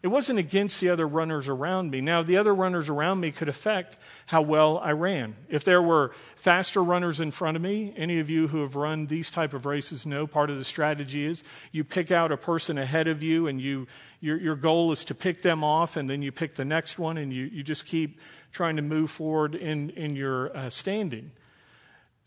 It 0.05 0.11
wasn't 0.11 0.37
against 0.37 0.81
the 0.81 0.89
other 0.89 1.07
runners 1.07 1.47
around 1.47 1.89
me. 1.89 1.99
Now, 1.99 2.21
the 2.21 2.37
other 2.37 2.53
runners 2.53 2.89
around 2.89 3.21
me 3.21 3.31
could 3.31 3.49
affect 3.49 3.97
how 4.27 4.43
well 4.43 4.77
I 4.77 4.91
ran. 4.91 5.35
If 5.49 5.63
there 5.63 5.81
were 5.81 6.11
faster 6.35 6.83
runners 6.83 7.19
in 7.19 7.31
front 7.31 7.57
of 7.57 7.63
me, 7.63 7.91
any 7.97 8.19
of 8.19 8.29
you 8.29 8.47
who 8.47 8.61
have 8.61 8.75
run 8.75 9.07
these 9.07 9.31
type 9.31 9.55
of 9.55 9.65
races 9.65 10.05
know 10.05 10.27
part 10.27 10.51
of 10.51 10.59
the 10.59 10.63
strategy 10.63 11.25
is 11.25 11.43
you 11.71 11.83
pick 11.83 12.11
out 12.11 12.31
a 12.31 12.37
person 12.37 12.77
ahead 12.77 13.07
of 13.07 13.23
you 13.23 13.47
and 13.47 13.59
you, 13.59 13.87
your, 14.19 14.37
your 14.37 14.55
goal 14.55 14.91
is 14.91 15.05
to 15.05 15.15
pick 15.15 15.41
them 15.41 15.63
off 15.63 15.97
and 15.97 16.07
then 16.07 16.21
you 16.21 16.31
pick 16.31 16.53
the 16.53 16.65
next 16.65 16.99
one 16.99 17.17
and 17.17 17.33
you, 17.33 17.45
you 17.45 17.63
just 17.63 17.87
keep 17.87 18.19
trying 18.51 18.75
to 18.75 18.83
move 18.83 19.09
forward 19.09 19.55
in, 19.55 19.89
in 19.89 20.15
your 20.15 20.55
uh, 20.55 20.69
standing. 20.69 21.31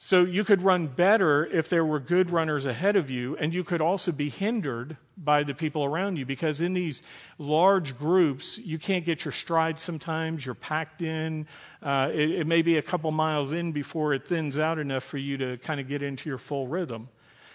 So 0.01 0.23
you 0.23 0.45
could 0.45 0.63
run 0.63 0.87
better 0.87 1.45
if 1.45 1.69
there 1.69 1.85
were 1.85 1.99
good 1.99 2.31
runners 2.31 2.67
ahead 2.67 2.95
of 2.95 3.11
you, 3.11 3.37
and 3.37 3.53
you 3.53 3.65
could 3.65 3.81
also 3.81 4.13
be 4.13 4.29
hindered 4.29 4.97
by 5.17 5.43
the 5.43 5.55
people 5.55 5.85
around 5.85 6.19
you 6.19 6.25
because 6.25 6.61
in 6.61 6.73
these 6.73 7.03
large 7.37 7.99
groups, 7.99 8.59
you 8.59 8.79
can't 8.79 9.05
get 9.05 9.25
your 9.25 9.33
stride 9.33 9.77
sometimes. 9.77 10.47
You're 10.47 10.55
packed 10.55 11.03
in. 11.03 11.49
Uh, 11.83 12.11
it, 12.13 12.31
it 12.31 12.47
may 12.47 12.63
be 12.63 12.79
a 12.79 12.83
couple 12.83 13.11
miles 13.11 13.51
in 13.51 13.73
before 13.73 14.15
it 14.15 14.25
thins 14.25 14.57
out 14.57 14.79
enough 14.79 15.03
for 15.03 15.19
you 15.19 15.37
to 15.37 15.57
kind 15.59 15.81
of 15.81 15.89
get 15.89 16.01
into 16.01 16.29
your 16.29 16.39
full 16.39 16.69
rhythm. 16.69 17.09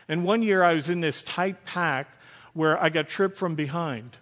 And 0.10 0.26
one 0.26 0.42
year 0.42 0.64
I 0.64 0.74
was 0.74 0.90
in 0.90 1.00
this 1.00 1.24
tight 1.24 1.64
pack 1.64 2.10
where 2.52 2.78
I 2.78 2.90
got 2.90 3.08
tripped 3.08 3.38
from 3.38 3.56
behind. 3.56 4.18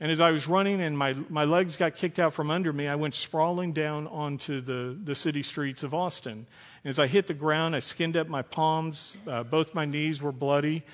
And 0.00 0.10
as 0.10 0.20
I 0.20 0.30
was 0.30 0.48
running 0.48 0.80
and 0.80 0.96
my, 0.96 1.12
my 1.28 1.44
legs 1.44 1.76
got 1.76 1.94
kicked 1.94 2.18
out 2.18 2.32
from 2.32 2.50
under 2.50 2.72
me, 2.72 2.88
I 2.88 2.94
went 2.94 3.14
sprawling 3.14 3.72
down 3.72 4.06
onto 4.06 4.62
the, 4.62 4.98
the 5.04 5.14
city 5.14 5.42
streets 5.42 5.82
of 5.82 5.92
Austin. 5.92 6.46
And 6.84 6.90
as 6.90 6.98
I 6.98 7.06
hit 7.06 7.26
the 7.26 7.34
ground, 7.34 7.76
I 7.76 7.80
skinned 7.80 8.16
up 8.16 8.26
my 8.26 8.40
palms. 8.40 9.14
Uh, 9.26 9.42
both 9.42 9.74
my 9.74 9.84
knees 9.84 10.22
were 10.22 10.32
bloody. 10.32 10.84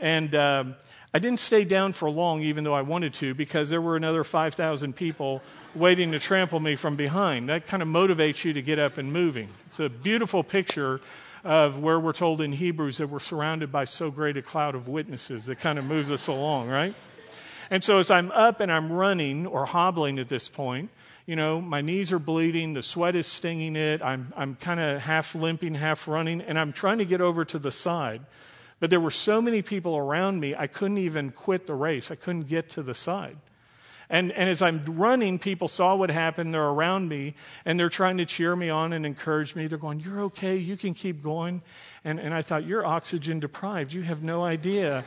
And 0.00 0.34
um, 0.34 0.74
I 1.14 1.20
didn't 1.20 1.38
stay 1.38 1.64
down 1.64 1.92
for 1.92 2.10
long, 2.10 2.42
even 2.42 2.64
though 2.64 2.74
I 2.74 2.82
wanted 2.82 3.14
to, 3.14 3.34
because 3.34 3.70
there 3.70 3.80
were 3.80 3.94
another 3.94 4.24
5,000 4.24 4.96
people 4.96 5.42
waiting 5.76 6.10
to 6.10 6.18
trample 6.18 6.58
me 6.58 6.74
from 6.74 6.96
behind. 6.96 7.48
That 7.48 7.66
kind 7.66 7.84
of 7.84 7.88
motivates 7.88 8.44
you 8.44 8.52
to 8.54 8.62
get 8.62 8.80
up 8.80 8.98
and 8.98 9.12
moving. 9.12 9.48
It's 9.66 9.78
a 9.78 9.88
beautiful 9.88 10.42
picture 10.42 11.00
of 11.44 11.78
where 11.78 12.00
we're 12.00 12.12
told 12.12 12.40
in 12.40 12.50
Hebrews 12.50 12.98
that 12.98 13.06
we're 13.06 13.20
surrounded 13.20 13.70
by 13.70 13.84
so 13.84 14.10
great 14.10 14.36
a 14.36 14.42
cloud 14.42 14.74
of 14.74 14.88
witnesses 14.88 15.46
that 15.46 15.60
kind 15.60 15.78
of 15.78 15.84
moves 15.84 16.10
us 16.10 16.26
along, 16.26 16.68
right? 16.68 16.94
And 17.70 17.82
so 17.82 17.98
as 17.98 18.10
I'm 18.10 18.30
up 18.32 18.60
and 18.60 18.70
I'm 18.70 18.92
running 18.92 19.46
or 19.46 19.66
hobbling 19.66 20.18
at 20.18 20.28
this 20.28 20.48
point, 20.48 20.90
you 21.26 21.34
know, 21.34 21.60
my 21.60 21.80
knees 21.80 22.12
are 22.12 22.18
bleeding, 22.20 22.74
the 22.74 22.82
sweat 22.82 23.16
is 23.16 23.26
stinging 23.26 23.74
it, 23.74 24.00
I'm, 24.00 24.32
I'm 24.36 24.54
kind 24.54 24.78
of 24.78 25.02
half 25.02 25.34
limping, 25.34 25.74
half 25.74 26.06
running, 26.06 26.40
and 26.40 26.58
I'm 26.58 26.72
trying 26.72 26.98
to 26.98 27.04
get 27.04 27.20
over 27.20 27.44
to 27.46 27.58
the 27.58 27.72
side. 27.72 28.22
But 28.78 28.90
there 28.90 29.00
were 29.00 29.10
so 29.10 29.40
many 29.40 29.62
people 29.62 29.96
around 29.96 30.38
me, 30.38 30.54
I 30.54 30.66
couldn't 30.66 30.98
even 30.98 31.32
quit 31.32 31.66
the 31.66 31.74
race. 31.74 32.10
I 32.10 32.14
couldn't 32.14 32.48
get 32.48 32.70
to 32.70 32.82
the 32.82 32.94
side. 32.94 33.38
And, 34.08 34.30
and 34.32 34.48
as 34.48 34.62
I'm 34.62 34.84
running, 34.84 35.38
people 35.38 35.66
saw 35.66 35.96
what 35.96 36.10
happened. 36.10 36.54
They're 36.54 36.62
around 36.62 37.08
me 37.08 37.34
and 37.64 37.80
they're 37.80 37.88
trying 37.88 38.18
to 38.18 38.24
cheer 38.24 38.54
me 38.54 38.70
on 38.70 38.92
and 38.92 39.04
encourage 39.04 39.56
me. 39.56 39.66
They're 39.66 39.78
going, 39.78 39.98
You're 40.00 40.20
okay. 40.24 40.56
You 40.56 40.76
can 40.76 40.94
keep 40.94 41.22
going. 41.22 41.62
And, 42.04 42.20
and 42.20 42.32
I 42.32 42.42
thought, 42.42 42.64
You're 42.64 42.86
oxygen 42.86 43.40
deprived. 43.40 43.92
You 43.92 44.02
have 44.02 44.22
no 44.22 44.44
idea 44.44 45.04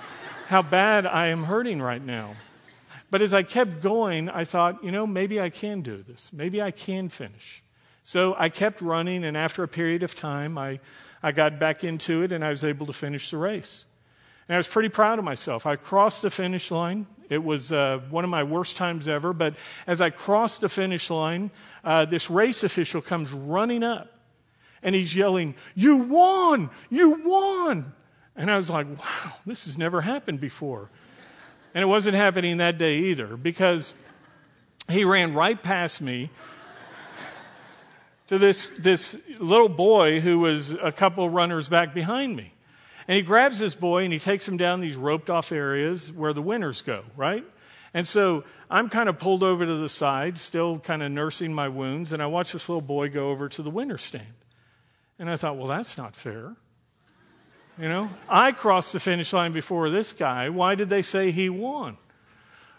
how 0.48 0.62
bad 0.62 1.06
I 1.06 1.28
am 1.28 1.46
hurting 1.46 1.82
right 1.82 2.04
now. 2.04 2.36
But 3.12 3.22
as 3.22 3.34
I 3.34 3.44
kept 3.44 3.82
going, 3.82 4.30
I 4.30 4.46
thought, 4.46 4.84
you 4.84 4.92
know, 4.92 5.08
maybe 5.08 5.40
I 5.42 5.50
can 5.50 5.82
do 5.82 6.04
this. 6.04 6.32
Maybe 6.32 6.62
I 6.62 6.72
can 6.72 7.10
finish. 7.10 7.64
So 8.04 8.36
I 8.38 8.50
kept 8.50 8.82
running, 8.82 9.24
and 9.24 9.36
after 9.36 9.64
a 9.64 9.68
period 9.68 10.04
of 10.04 10.16
time, 10.16 10.58
I, 10.58 10.80
I 11.22 11.32
got 11.32 11.60
back 11.60 11.84
into 11.84 12.24
it 12.24 12.32
and 12.32 12.44
I 12.44 12.50
was 12.50 12.64
able 12.64 12.86
to 12.86 12.94
finish 12.94 13.32
the 13.32 13.38
race. 13.38 13.86
And 14.48 14.56
I 14.56 14.58
was 14.58 14.68
pretty 14.68 14.90
proud 14.90 15.20
of 15.20 15.26
myself. 15.26 15.66
I 15.66 15.76
crossed 15.76 16.24
the 16.24 16.32
finish 16.32 16.72
line. 16.72 17.06
It 17.30 17.44
was 17.44 17.72
uh, 17.72 18.00
one 18.10 18.24
of 18.24 18.32
my 18.32 18.44
worst 18.44 18.78
times 18.78 19.08
ever. 19.08 19.32
But 19.32 19.56
as 19.86 20.02
I 20.02 20.10
crossed 20.10 20.62
the 20.62 20.70
finish 20.70 21.12
line, 21.12 21.52
uh, 21.84 22.06
this 22.06 22.32
race 22.32 22.64
official 22.64 23.02
comes 23.02 23.32
running 23.32 23.84
up 23.84 24.12
and 24.82 24.96
he's 24.96 25.16
yelling, 25.16 25.56
You 25.76 25.98
won! 25.98 26.70
You 26.90 27.22
won! 27.24 27.94
And 28.36 28.50
I 28.50 28.58
was 28.58 28.70
like, 28.70 28.88
Wow, 28.88 29.34
this 29.46 29.66
has 29.66 29.78
never 29.78 30.02
happened 30.02 30.40
before. 30.40 30.90
And 31.74 31.84
it 31.84 31.88
wasn't 31.88 32.16
happening 32.16 32.58
that 32.58 32.78
day 32.78 32.98
either 32.98 33.38
because 33.38 33.94
he 34.90 35.04
ran 35.04 35.34
right 35.34 35.62
past 35.62 36.02
me 36.02 36.30
to 38.28 38.38
this, 38.38 38.72
this 38.78 39.16
little 39.40 39.70
boy 39.70 40.20
who 40.20 40.40
was 40.40 40.72
a 40.72 40.92
couple 40.92 41.30
runners 41.30 41.70
back 41.70 41.94
behind 41.94 42.36
me. 42.36 42.54
And 43.08 43.16
he 43.16 43.24
grabs 43.24 43.58
this 43.58 43.74
boy 43.74 44.04
and 44.04 44.14
he 44.14 44.20
takes 44.20 44.48
him 44.48 44.58
down 44.58 44.82
these 44.82 44.96
roped 44.96 45.30
off 45.30 45.52
areas 45.52 46.12
where 46.14 46.34
the 46.34 46.42
winners 46.42 46.82
go, 46.82 47.04
right? 47.18 47.44
And 47.94 48.08
so 48.08 48.44
I'm 48.70 48.90
kind 48.90 49.10
of 49.10 49.18
pulled 49.18 49.42
over 49.42 49.66
to 49.66 49.76
the 49.78 49.90
side, 49.90 50.38
still 50.38 50.78
kind 50.78 51.02
of 51.02 51.12
nursing 51.12 51.54
my 51.54 51.70
wounds, 51.70 52.14
and 52.14 52.22
I 52.22 52.28
watch 52.28 52.52
this 52.52 52.70
little 52.70 52.82
boy 52.82 53.10
go 53.10 53.30
over 53.30 53.50
to 53.50 53.64
the 53.64 53.72
winner 53.72 53.98
stand. 53.98 54.28
And 55.18 55.30
I 55.30 55.36
thought, 55.36 55.58
well, 55.58 55.68
that's 55.68 55.98
not 55.98 56.16
fair. 56.16 56.56
You 57.80 57.88
know, 57.88 58.10
I 58.28 58.52
crossed 58.52 58.92
the 58.92 59.00
finish 59.00 59.32
line 59.32 59.54
before 59.54 59.90
this 59.90 60.12
guy. 60.12 60.50
Why 60.50 60.76
did 60.76 60.90
they 60.90 61.02
say 61.02 61.32
he 61.32 61.48
won? 61.48 61.96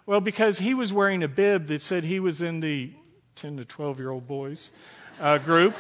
Well, 0.04 0.20
because 0.20 0.58
he 0.58 0.74
was 0.74 0.92
wearing 0.92 1.22
a 1.22 1.28
bib 1.28 1.68
that 1.68 1.80
said 1.80 2.04
he 2.04 2.20
was 2.20 2.42
in 2.42 2.60
the 2.60 2.92
10 3.36 3.56
to 3.56 3.64
12 3.64 3.98
year 3.98 4.10
old 4.10 4.28
boys 4.28 4.70
uh, 5.18 5.38
group, 5.38 5.74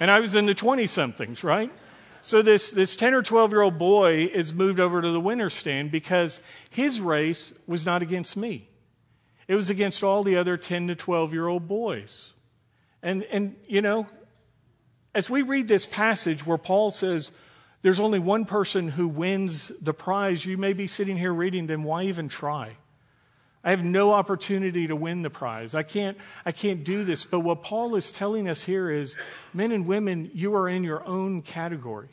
and 0.00 0.10
I 0.10 0.18
was 0.18 0.34
in 0.34 0.46
the 0.46 0.54
20 0.54 0.88
somethings, 0.88 1.44
right? 1.44 1.70
So 2.22 2.42
this, 2.42 2.72
this 2.72 2.96
10 2.96 3.14
or 3.14 3.22
12 3.22 3.52
year 3.52 3.62
old 3.62 3.78
boy 3.78 4.24
is 4.24 4.52
moved 4.52 4.80
over 4.80 5.00
to 5.00 5.12
the 5.12 5.20
winner's 5.20 5.54
stand 5.54 5.92
because 5.92 6.40
his 6.70 7.00
race 7.00 7.52
was 7.68 7.86
not 7.86 8.02
against 8.02 8.36
me. 8.36 8.68
It 9.46 9.54
was 9.54 9.70
against 9.70 10.02
all 10.02 10.24
the 10.24 10.36
other 10.36 10.56
10 10.56 10.88
to 10.88 10.96
12 10.96 11.32
year 11.32 11.46
old 11.46 11.68
boys. 11.68 12.32
And, 13.00 13.22
and, 13.30 13.54
you 13.68 13.80
know, 13.80 14.08
as 15.14 15.30
we 15.30 15.42
read 15.42 15.68
this 15.68 15.86
passage 15.86 16.44
where 16.44 16.58
Paul 16.58 16.90
says, 16.90 17.30
there's 17.82 18.00
only 18.00 18.18
one 18.18 18.44
person 18.44 18.88
who 18.88 19.08
wins 19.08 19.68
the 19.80 19.94
prize, 19.94 20.44
you 20.44 20.58
may 20.58 20.72
be 20.72 20.86
sitting 20.86 21.16
here 21.16 21.32
reading, 21.32 21.66
then 21.66 21.82
why 21.82 22.04
even 22.04 22.28
try? 22.28 22.76
I 23.62 23.70
have 23.70 23.84
no 23.84 24.12
opportunity 24.12 24.86
to 24.86 24.96
win 24.96 25.22
the 25.22 25.30
prize. 25.30 25.74
I 25.74 25.82
can't, 25.82 26.16
I 26.46 26.52
can't 26.52 26.82
do 26.82 27.04
this. 27.04 27.24
But 27.24 27.40
what 27.40 27.62
Paul 27.62 27.94
is 27.94 28.10
telling 28.10 28.48
us 28.48 28.62
here 28.62 28.90
is 28.90 29.16
men 29.52 29.72
and 29.72 29.86
women, 29.86 30.30
you 30.32 30.54
are 30.54 30.68
in 30.68 30.82
your 30.82 31.04
own 31.06 31.42
category. 31.42 32.08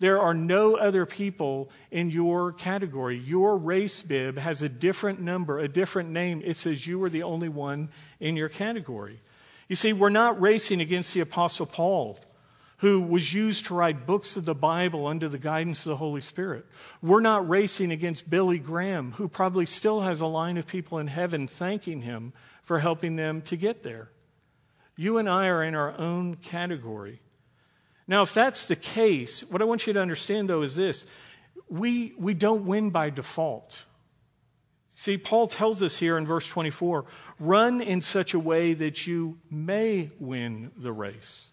There 0.00 0.20
are 0.20 0.34
no 0.34 0.74
other 0.74 1.06
people 1.06 1.70
in 1.92 2.10
your 2.10 2.52
category. 2.52 3.18
Your 3.18 3.56
race 3.56 4.02
bib 4.02 4.36
has 4.36 4.62
a 4.62 4.68
different 4.68 5.20
number, 5.20 5.60
a 5.60 5.68
different 5.68 6.10
name. 6.10 6.42
It 6.44 6.56
says 6.56 6.88
you 6.88 7.00
are 7.04 7.08
the 7.08 7.22
only 7.22 7.48
one 7.48 7.88
in 8.18 8.36
your 8.36 8.48
category. 8.48 9.20
You 9.68 9.76
see, 9.76 9.92
we're 9.92 10.08
not 10.08 10.40
racing 10.40 10.80
against 10.80 11.14
the 11.14 11.20
Apostle 11.20 11.66
Paul 11.66 12.18
who 12.82 13.00
was 13.00 13.32
used 13.32 13.66
to 13.66 13.74
write 13.74 14.08
books 14.08 14.36
of 14.36 14.44
the 14.44 14.56
Bible 14.56 15.06
under 15.06 15.28
the 15.28 15.38
guidance 15.38 15.86
of 15.86 15.90
the 15.90 15.96
Holy 15.96 16.20
Spirit. 16.20 16.66
We're 17.00 17.20
not 17.20 17.48
racing 17.48 17.92
against 17.92 18.28
Billy 18.28 18.58
Graham, 18.58 19.12
who 19.12 19.28
probably 19.28 19.66
still 19.66 20.00
has 20.00 20.20
a 20.20 20.26
line 20.26 20.56
of 20.56 20.66
people 20.66 20.98
in 20.98 21.06
heaven 21.06 21.46
thanking 21.46 22.02
him 22.02 22.32
for 22.64 22.80
helping 22.80 23.14
them 23.14 23.40
to 23.42 23.56
get 23.56 23.84
there. 23.84 24.10
You 24.96 25.18
and 25.18 25.28
I 25.28 25.46
are 25.46 25.62
in 25.62 25.76
our 25.76 25.96
own 25.96 26.34
category. 26.34 27.22
Now, 28.08 28.22
if 28.22 28.34
that's 28.34 28.66
the 28.66 28.74
case, 28.74 29.44
what 29.44 29.62
I 29.62 29.64
want 29.64 29.86
you 29.86 29.92
to 29.92 30.00
understand, 30.00 30.50
though, 30.50 30.62
is 30.62 30.74
this 30.74 31.06
we, 31.68 32.14
we 32.18 32.34
don't 32.34 32.66
win 32.66 32.90
by 32.90 33.10
default. 33.10 33.84
See, 34.96 35.18
Paul 35.18 35.46
tells 35.46 35.84
us 35.84 35.98
here 35.98 36.18
in 36.18 36.26
verse 36.26 36.48
24 36.48 37.04
run 37.38 37.80
in 37.80 38.02
such 38.02 38.34
a 38.34 38.40
way 38.40 38.74
that 38.74 39.06
you 39.06 39.38
may 39.48 40.10
win 40.18 40.72
the 40.76 40.92
race. 40.92 41.51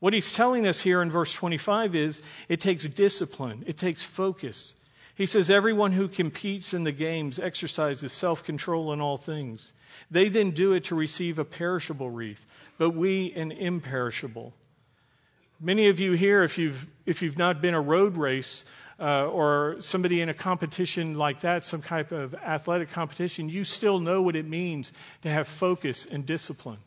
What 0.00 0.12
he's 0.12 0.32
telling 0.32 0.66
us 0.66 0.82
here 0.82 1.02
in 1.02 1.10
verse 1.10 1.32
25 1.32 1.94
is 1.94 2.22
it 2.48 2.60
takes 2.60 2.84
discipline, 2.84 3.64
it 3.66 3.76
takes 3.76 4.04
focus. 4.04 4.74
He 5.14 5.26
says, 5.26 5.50
Everyone 5.50 5.92
who 5.92 6.06
competes 6.06 6.72
in 6.72 6.84
the 6.84 6.92
games 6.92 7.40
exercises 7.40 8.12
self 8.12 8.44
control 8.44 8.92
in 8.92 9.00
all 9.00 9.16
things. 9.16 9.72
They 10.10 10.28
then 10.28 10.52
do 10.52 10.72
it 10.72 10.84
to 10.84 10.94
receive 10.94 11.40
a 11.40 11.44
perishable 11.44 12.10
wreath, 12.10 12.46
but 12.78 12.90
we 12.90 13.32
an 13.32 13.50
imperishable. 13.50 14.52
Many 15.60 15.88
of 15.88 15.98
you 15.98 16.12
here, 16.12 16.44
if 16.44 16.56
you've, 16.56 16.86
if 17.04 17.20
you've 17.20 17.36
not 17.36 17.60
been 17.60 17.74
a 17.74 17.80
road 17.80 18.16
race 18.16 18.64
uh, 19.00 19.26
or 19.26 19.74
somebody 19.80 20.20
in 20.20 20.28
a 20.28 20.34
competition 20.34 21.16
like 21.16 21.40
that, 21.40 21.64
some 21.64 21.82
type 21.82 22.12
of 22.12 22.36
athletic 22.36 22.90
competition, 22.90 23.48
you 23.48 23.64
still 23.64 23.98
know 23.98 24.22
what 24.22 24.36
it 24.36 24.46
means 24.46 24.92
to 25.22 25.28
have 25.28 25.48
focus 25.48 26.06
and 26.06 26.24
discipline. 26.24 26.78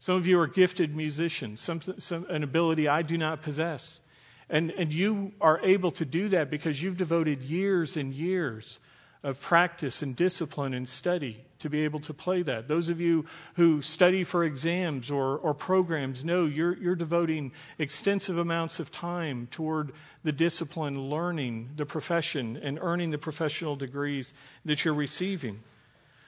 Some 0.00 0.16
of 0.16 0.26
you 0.26 0.40
are 0.40 0.46
gifted 0.46 0.96
musicians, 0.96 1.60
some, 1.60 1.80
some, 1.98 2.26
an 2.30 2.42
ability 2.42 2.88
I 2.88 3.02
do 3.02 3.18
not 3.18 3.42
possess. 3.42 4.00
And, 4.48 4.70
and 4.72 4.92
you 4.92 5.32
are 5.40 5.60
able 5.62 5.90
to 5.92 6.06
do 6.06 6.28
that 6.30 6.50
because 6.50 6.82
you've 6.82 6.96
devoted 6.96 7.42
years 7.42 7.96
and 7.98 8.12
years 8.12 8.80
of 9.22 9.38
practice 9.40 10.00
and 10.00 10.16
discipline 10.16 10.72
and 10.72 10.88
study 10.88 11.44
to 11.58 11.68
be 11.68 11.84
able 11.84 12.00
to 12.00 12.14
play 12.14 12.40
that. 12.42 12.66
Those 12.66 12.88
of 12.88 12.98
you 12.98 13.26
who 13.56 13.82
study 13.82 14.24
for 14.24 14.42
exams 14.42 15.10
or, 15.10 15.36
or 15.36 15.52
programs 15.52 16.24
know 16.24 16.46
you're, 16.46 16.76
you're 16.78 16.94
devoting 16.94 17.52
extensive 17.78 18.38
amounts 18.38 18.80
of 18.80 18.90
time 18.90 19.48
toward 19.50 19.92
the 20.24 20.32
discipline, 20.32 21.10
learning 21.10 21.68
the 21.76 21.84
profession, 21.84 22.56
and 22.56 22.78
earning 22.80 23.10
the 23.10 23.18
professional 23.18 23.76
degrees 23.76 24.32
that 24.64 24.82
you're 24.86 24.94
receiving. 24.94 25.60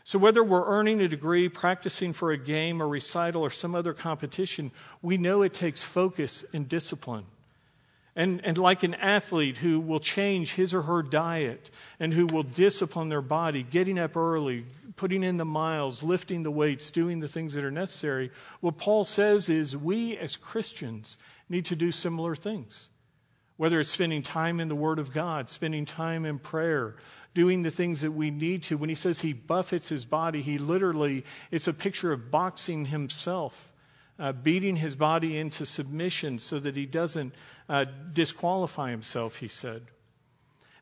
So, 0.05 0.19
whether 0.19 0.43
we're 0.43 0.67
earning 0.67 1.01
a 1.01 1.09
degree, 1.09 1.49
practicing 1.49 2.13
for 2.13 2.33
a 2.33 2.39
game, 2.39 2.81
a 2.81 2.87
recital, 2.87 3.43
or 3.43 3.51
some 3.51 3.75
other 3.75 3.95
competition, 3.95 4.73
we 5.01 5.17
know 5.17 5.43
it 5.43 5.55
takes 5.55 5.83
focus 5.83 6.45
and 6.53 6.69
discipline. 6.69 7.25
And, 8.15 8.45
and 8.45 8.59
like 8.59 8.83
an 8.83 8.95
athlete 8.95 9.59
who 9.59 9.81
will 9.81 10.01
change 10.01 10.53
his 10.53 10.75
or 10.75 10.83
her 10.83 11.03
diet 11.03 11.71
and 11.99 12.13
who 12.13 12.27
will 12.27 12.43
discipline 12.43 13.09
their 13.09 13.23
body, 13.23 13.63
getting 13.63 13.99
up 13.99 14.19
early, 14.19 14.67
putting 14.97 15.23
in 15.23 15.39
the 15.39 15.47
miles, 15.47 16.03
lifting 16.03 16.43
the 16.43 16.51
weights, 16.51 16.91
doing 16.91 17.21
the 17.21 17.29
things 17.29 17.55
that 17.55 17.65
are 17.65 17.71
necessary, 17.71 18.31
what 18.61 18.77
Paul 18.77 19.05
says 19.05 19.49
is 19.49 19.75
we 19.75 20.19
as 20.19 20.37
Christians 20.37 21.17
need 21.49 21.65
to 21.67 21.77
do 21.77 21.91
similar 21.91 22.35
things. 22.35 22.91
Whether 23.57 23.81
it's 23.81 23.91
spending 23.91 24.23
time 24.23 24.61
in 24.61 24.69
the 24.69 24.75
Word 24.75 24.99
of 24.99 25.13
God, 25.13 25.49
spending 25.49 25.87
time 25.87 26.27
in 26.27 26.39
prayer, 26.39 26.97
doing 27.35 27.63
the 27.63 27.71
things 27.71 28.03
that 28.03 28.13
we 28.13 28.31
need 28.31 28.63
to. 28.65 28.77
When 28.77 28.89
he 28.89 28.95
says 28.95 29.21
he 29.21 29.33
buffets 29.33 29.89
his 29.89 30.05
body, 30.05 30.43
he 30.43 30.59
literally, 30.59 31.25
it's 31.51 31.69
a 31.69 31.73
picture 31.73 32.13
of 32.13 32.31
boxing 32.31 32.87
himself. 32.87 33.69
Uh, 34.19 34.31
beating 34.31 34.77
his 34.77 34.95
body 34.95 35.39
into 35.39 35.65
submission 35.67 36.39
so 36.39 36.61
that 36.61 36.77
he 36.77 36.87
doesn't 36.87 37.35
uh, 37.69 37.87
disqualify 38.13 38.91
himself, 38.91 39.39
he 39.39 39.49
said. 39.49 39.83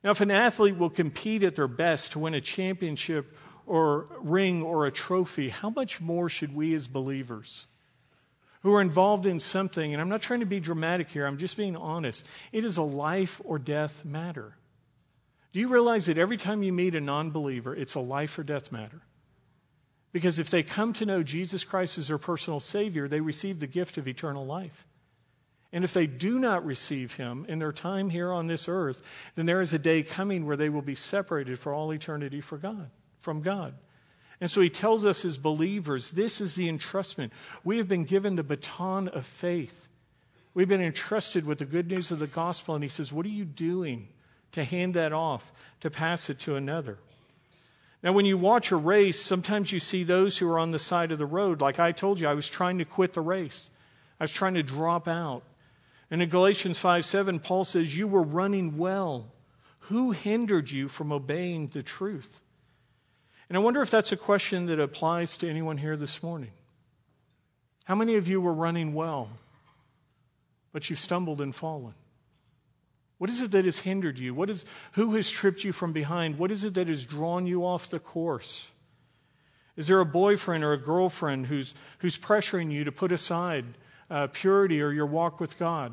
Now, 0.02 0.10
if 0.10 0.20
an 0.20 0.32
athlete 0.32 0.76
will 0.76 0.90
compete 0.90 1.42
at 1.42 1.56
their 1.56 1.68
best 1.68 2.12
to 2.12 2.18
win 2.18 2.34
a 2.34 2.40
championship 2.40 3.34
or 3.66 4.08
ring 4.20 4.62
or 4.62 4.84
a 4.84 4.90
trophy, 4.90 5.48
how 5.48 5.70
much 5.70 6.00
more 6.00 6.28
should 6.28 6.54
we 6.54 6.74
as 6.74 6.88
believers 6.88 7.66
who 8.62 8.74
are 8.74 8.80
involved 8.82 9.26
in 9.26 9.40
something, 9.40 9.92
and 9.92 10.02
I'm 10.02 10.08
not 10.08 10.22
trying 10.22 10.40
to 10.40 10.46
be 10.46 10.60
dramatic 10.60 11.08
here, 11.08 11.24
I'm 11.24 11.38
just 11.38 11.56
being 11.56 11.76
honest, 11.76 12.26
it 12.52 12.64
is 12.64 12.76
a 12.76 12.82
life 12.82 13.40
or 13.44 13.58
death 13.58 14.04
matter. 14.04 14.54
Do 15.52 15.60
you 15.60 15.68
realize 15.68 16.06
that 16.06 16.18
every 16.18 16.36
time 16.36 16.62
you 16.62 16.72
meet 16.72 16.94
a 16.94 17.00
non 17.00 17.30
believer, 17.30 17.74
it's 17.74 17.94
a 17.94 18.00
life 18.00 18.38
or 18.38 18.42
death 18.42 18.70
matter? 18.70 19.00
Because 20.12 20.38
if 20.38 20.50
they 20.50 20.62
come 20.62 20.92
to 20.94 21.06
know 21.06 21.22
Jesus 21.22 21.64
Christ 21.64 21.98
as 21.98 22.08
their 22.08 22.18
personal 22.18 22.60
Savior, 22.60 23.08
they 23.08 23.20
receive 23.20 23.60
the 23.60 23.66
gift 23.66 23.96
of 23.96 24.08
eternal 24.08 24.44
life. 24.44 24.86
And 25.72 25.84
if 25.84 25.92
they 25.92 26.08
do 26.08 26.40
not 26.40 26.64
receive 26.66 27.14
Him 27.14 27.46
in 27.48 27.60
their 27.60 27.72
time 27.72 28.10
here 28.10 28.32
on 28.32 28.48
this 28.48 28.68
earth, 28.68 29.02
then 29.36 29.46
there 29.46 29.60
is 29.60 29.72
a 29.72 29.78
day 29.78 30.02
coming 30.02 30.46
where 30.46 30.56
they 30.56 30.68
will 30.68 30.82
be 30.82 30.96
separated 30.96 31.58
for 31.58 31.72
all 31.72 31.92
eternity 31.92 32.40
for 32.40 32.58
God, 32.58 32.90
from 33.18 33.40
God. 33.40 33.74
And 34.40 34.50
so 34.50 34.60
He 34.60 34.70
tells 34.70 35.06
us 35.06 35.24
as 35.24 35.38
believers 35.38 36.10
this 36.10 36.40
is 36.40 36.56
the 36.56 36.70
entrustment. 36.70 37.30
We 37.62 37.78
have 37.78 37.86
been 37.86 38.04
given 38.04 38.34
the 38.34 38.42
baton 38.42 39.08
of 39.08 39.26
faith. 39.26 39.88
We've 40.54 40.68
been 40.68 40.82
entrusted 40.82 41.46
with 41.46 41.58
the 41.58 41.64
good 41.66 41.88
news 41.88 42.10
of 42.10 42.18
the 42.18 42.26
gospel. 42.26 42.74
And 42.74 42.82
He 42.82 42.90
says, 42.90 43.12
What 43.12 43.26
are 43.26 43.30
you 43.30 43.44
doing 43.44 44.08
to 44.52 44.64
hand 44.64 44.94
that 44.94 45.12
off, 45.12 45.52
to 45.80 45.90
pass 45.90 46.30
it 46.30 46.38
to 46.40 46.56
another? 46.56 46.98
Now, 48.02 48.12
when 48.12 48.24
you 48.24 48.38
watch 48.38 48.70
a 48.72 48.76
race, 48.76 49.20
sometimes 49.20 49.72
you 49.72 49.80
see 49.80 50.04
those 50.04 50.38
who 50.38 50.48
are 50.48 50.58
on 50.58 50.70
the 50.70 50.78
side 50.78 51.12
of 51.12 51.18
the 51.18 51.26
road. 51.26 51.60
Like 51.60 51.78
I 51.78 51.92
told 51.92 52.18
you, 52.18 52.28
I 52.28 52.34
was 52.34 52.48
trying 52.48 52.78
to 52.78 52.84
quit 52.84 53.12
the 53.12 53.20
race, 53.20 53.70
I 54.18 54.24
was 54.24 54.30
trying 54.30 54.54
to 54.54 54.62
drop 54.62 55.06
out. 55.06 55.42
And 56.10 56.22
in 56.22 56.28
Galatians 56.28 56.78
5 56.78 57.04
7, 57.04 57.38
Paul 57.40 57.64
says, 57.64 57.96
You 57.96 58.08
were 58.08 58.22
running 58.22 58.78
well. 58.78 59.26
Who 59.84 60.12
hindered 60.12 60.70
you 60.70 60.88
from 60.88 61.12
obeying 61.12 61.68
the 61.68 61.82
truth? 61.82 62.40
And 63.48 63.56
I 63.56 63.60
wonder 63.60 63.82
if 63.82 63.90
that's 63.90 64.12
a 64.12 64.16
question 64.16 64.66
that 64.66 64.78
applies 64.78 65.36
to 65.38 65.48
anyone 65.48 65.78
here 65.78 65.96
this 65.96 66.22
morning. 66.22 66.52
How 67.84 67.96
many 67.96 68.14
of 68.14 68.28
you 68.28 68.40
were 68.40 68.52
running 68.52 68.94
well, 68.94 69.28
but 70.72 70.88
you 70.88 70.96
stumbled 70.96 71.40
and 71.40 71.52
fallen? 71.52 71.94
What 73.20 73.28
is 73.28 73.42
it 73.42 73.50
that 73.50 73.66
has 73.66 73.80
hindered 73.80 74.18
you? 74.18 74.32
What 74.32 74.48
is, 74.48 74.64
who 74.92 75.14
has 75.16 75.28
tripped 75.28 75.62
you 75.62 75.72
from 75.72 75.92
behind? 75.92 76.38
What 76.38 76.50
is 76.50 76.64
it 76.64 76.72
that 76.72 76.88
has 76.88 77.04
drawn 77.04 77.46
you 77.46 77.66
off 77.66 77.90
the 77.90 77.98
course? 77.98 78.70
Is 79.76 79.88
there 79.88 80.00
a 80.00 80.06
boyfriend 80.06 80.64
or 80.64 80.72
a 80.72 80.78
girlfriend 80.78 81.44
who's, 81.44 81.74
who's 81.98 82.18
pressuring 82.18 82.72
you 82.72 82.84
to 82.84 82.92
put 82.92 83.12
aside 83.12 83.66
uh, 84.08 84.28
purity 84.32 84.80
or 84.80 84.90
your 84.90 85.04
walk 85.04 85.38
with 85.38 85.58
God? 85.58 85.92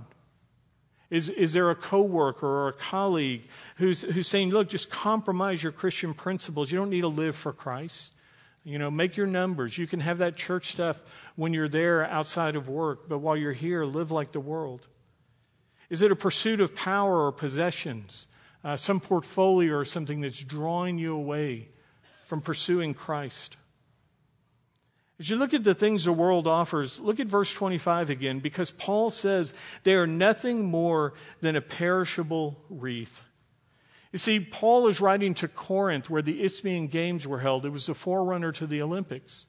Is, 1.10 1.28
is 1.28 1.52
there 1.52 1.70
a 1.70 1.76
coworker 1.76 2.48
or 2.48 2.70
a 2.70 2.74
colleague 2.74 3.42
who's, 3.76 4.04
who's 4.04 4.30
saying, 4.30 4.52
look, 4.52 4.70
just 4.70 4.90
compromise 4.90 5.62
your 5.62 5.74
Christian 5.74 6.14
principles. 6.14 6.72
You 6.72 6.78
don't 6.78 6.90
need 6.90 7.02
to 7.02 7.10
live 7.10 7.36
for 7.36 7.52
Christ. 7.52 8.14
You 8.64 8.80
know, 8.80 8.90
make 8.90 9.18
your 9.18 9.28
numbers. 9.28 9.78
You 9.78 9.86
can 9.86 10.00
have 10.00 10.20
that 10.20 10.38
church 10.38 10.72
stuff 10.72 11.02
when 11.36 11.54
you're 11.54 11.68
there 11.68 12.06
outside 12.06 12.56
of 12.56 12.70
work, 12.70 13.10
but 13.10 13.18
while 13.18 13.36
you're 13.36 13.52
here, 13.52 13.84
live 13.84 14.12
like 14.12 14.32
the 14.32 14.40
world. 14.40 14.88
Is 15.90 16.02
it 16.02 16.12
a 16.12 16.16
pursuit 16.16 16.60
of 16.60 16.76
power 16.76 17.26
or 17.26 17.32
possessions, 17.32 18.28
uh, 18.64 18.76
some 18.76 19.00
portfolio 19.00 19.76
or 19.76 19.86
something 19.86 20.22
that's 20.22 20.40
drawing 20.40 20.98
you 20.98 21.16
away 21.16 21.70
from 22.26 22.42
pursuing 22.42 22.94
Christ? 22.94 23.56
As 25.20 25.30
you 25.30 25.36
look 25.36 25.54
at 25.54 25.64
the 25.64 25.74
things 25.74 26.06
the 26.06 26.14
world 26.14 26.46
offers, 26.46 27.00
look 27.00 27.20
at 27.20 27.28
verse 27.28 27.52
25 27.52 28.10
again, 28.10 28.40
because 28.40 28.70
Paul 28.70 29.10
says 29.10 29.54
they 29.84 29.96
are 29.96 30.06
nothing 30.06 30.66
more 30.66 31.14
than 31.42 31.56
a 31.56 31.62
perishable 31.62 32.64
wreath. 32.70 33.24
You 34.12 34.20
see, 34.20 34.40
Paul 34.40 34.88
is 34.88 35.02
writing 35.02 35.34
to 35.36 35.48
Corinth, 35.48 36.10
where 36.10 36.22
the 36.22 36.44
Isthmian 36.44 36.88
Games 36.88 37.26
were 37.26 37.40
held. 37.40 37.66
It 37.66 37.70
was 37.70 37.88
the 37.88 37.96
forerunner 37.96 38.52
to 38.54 38.68
the 38.68 38.82
Olympics. 38.82 39.48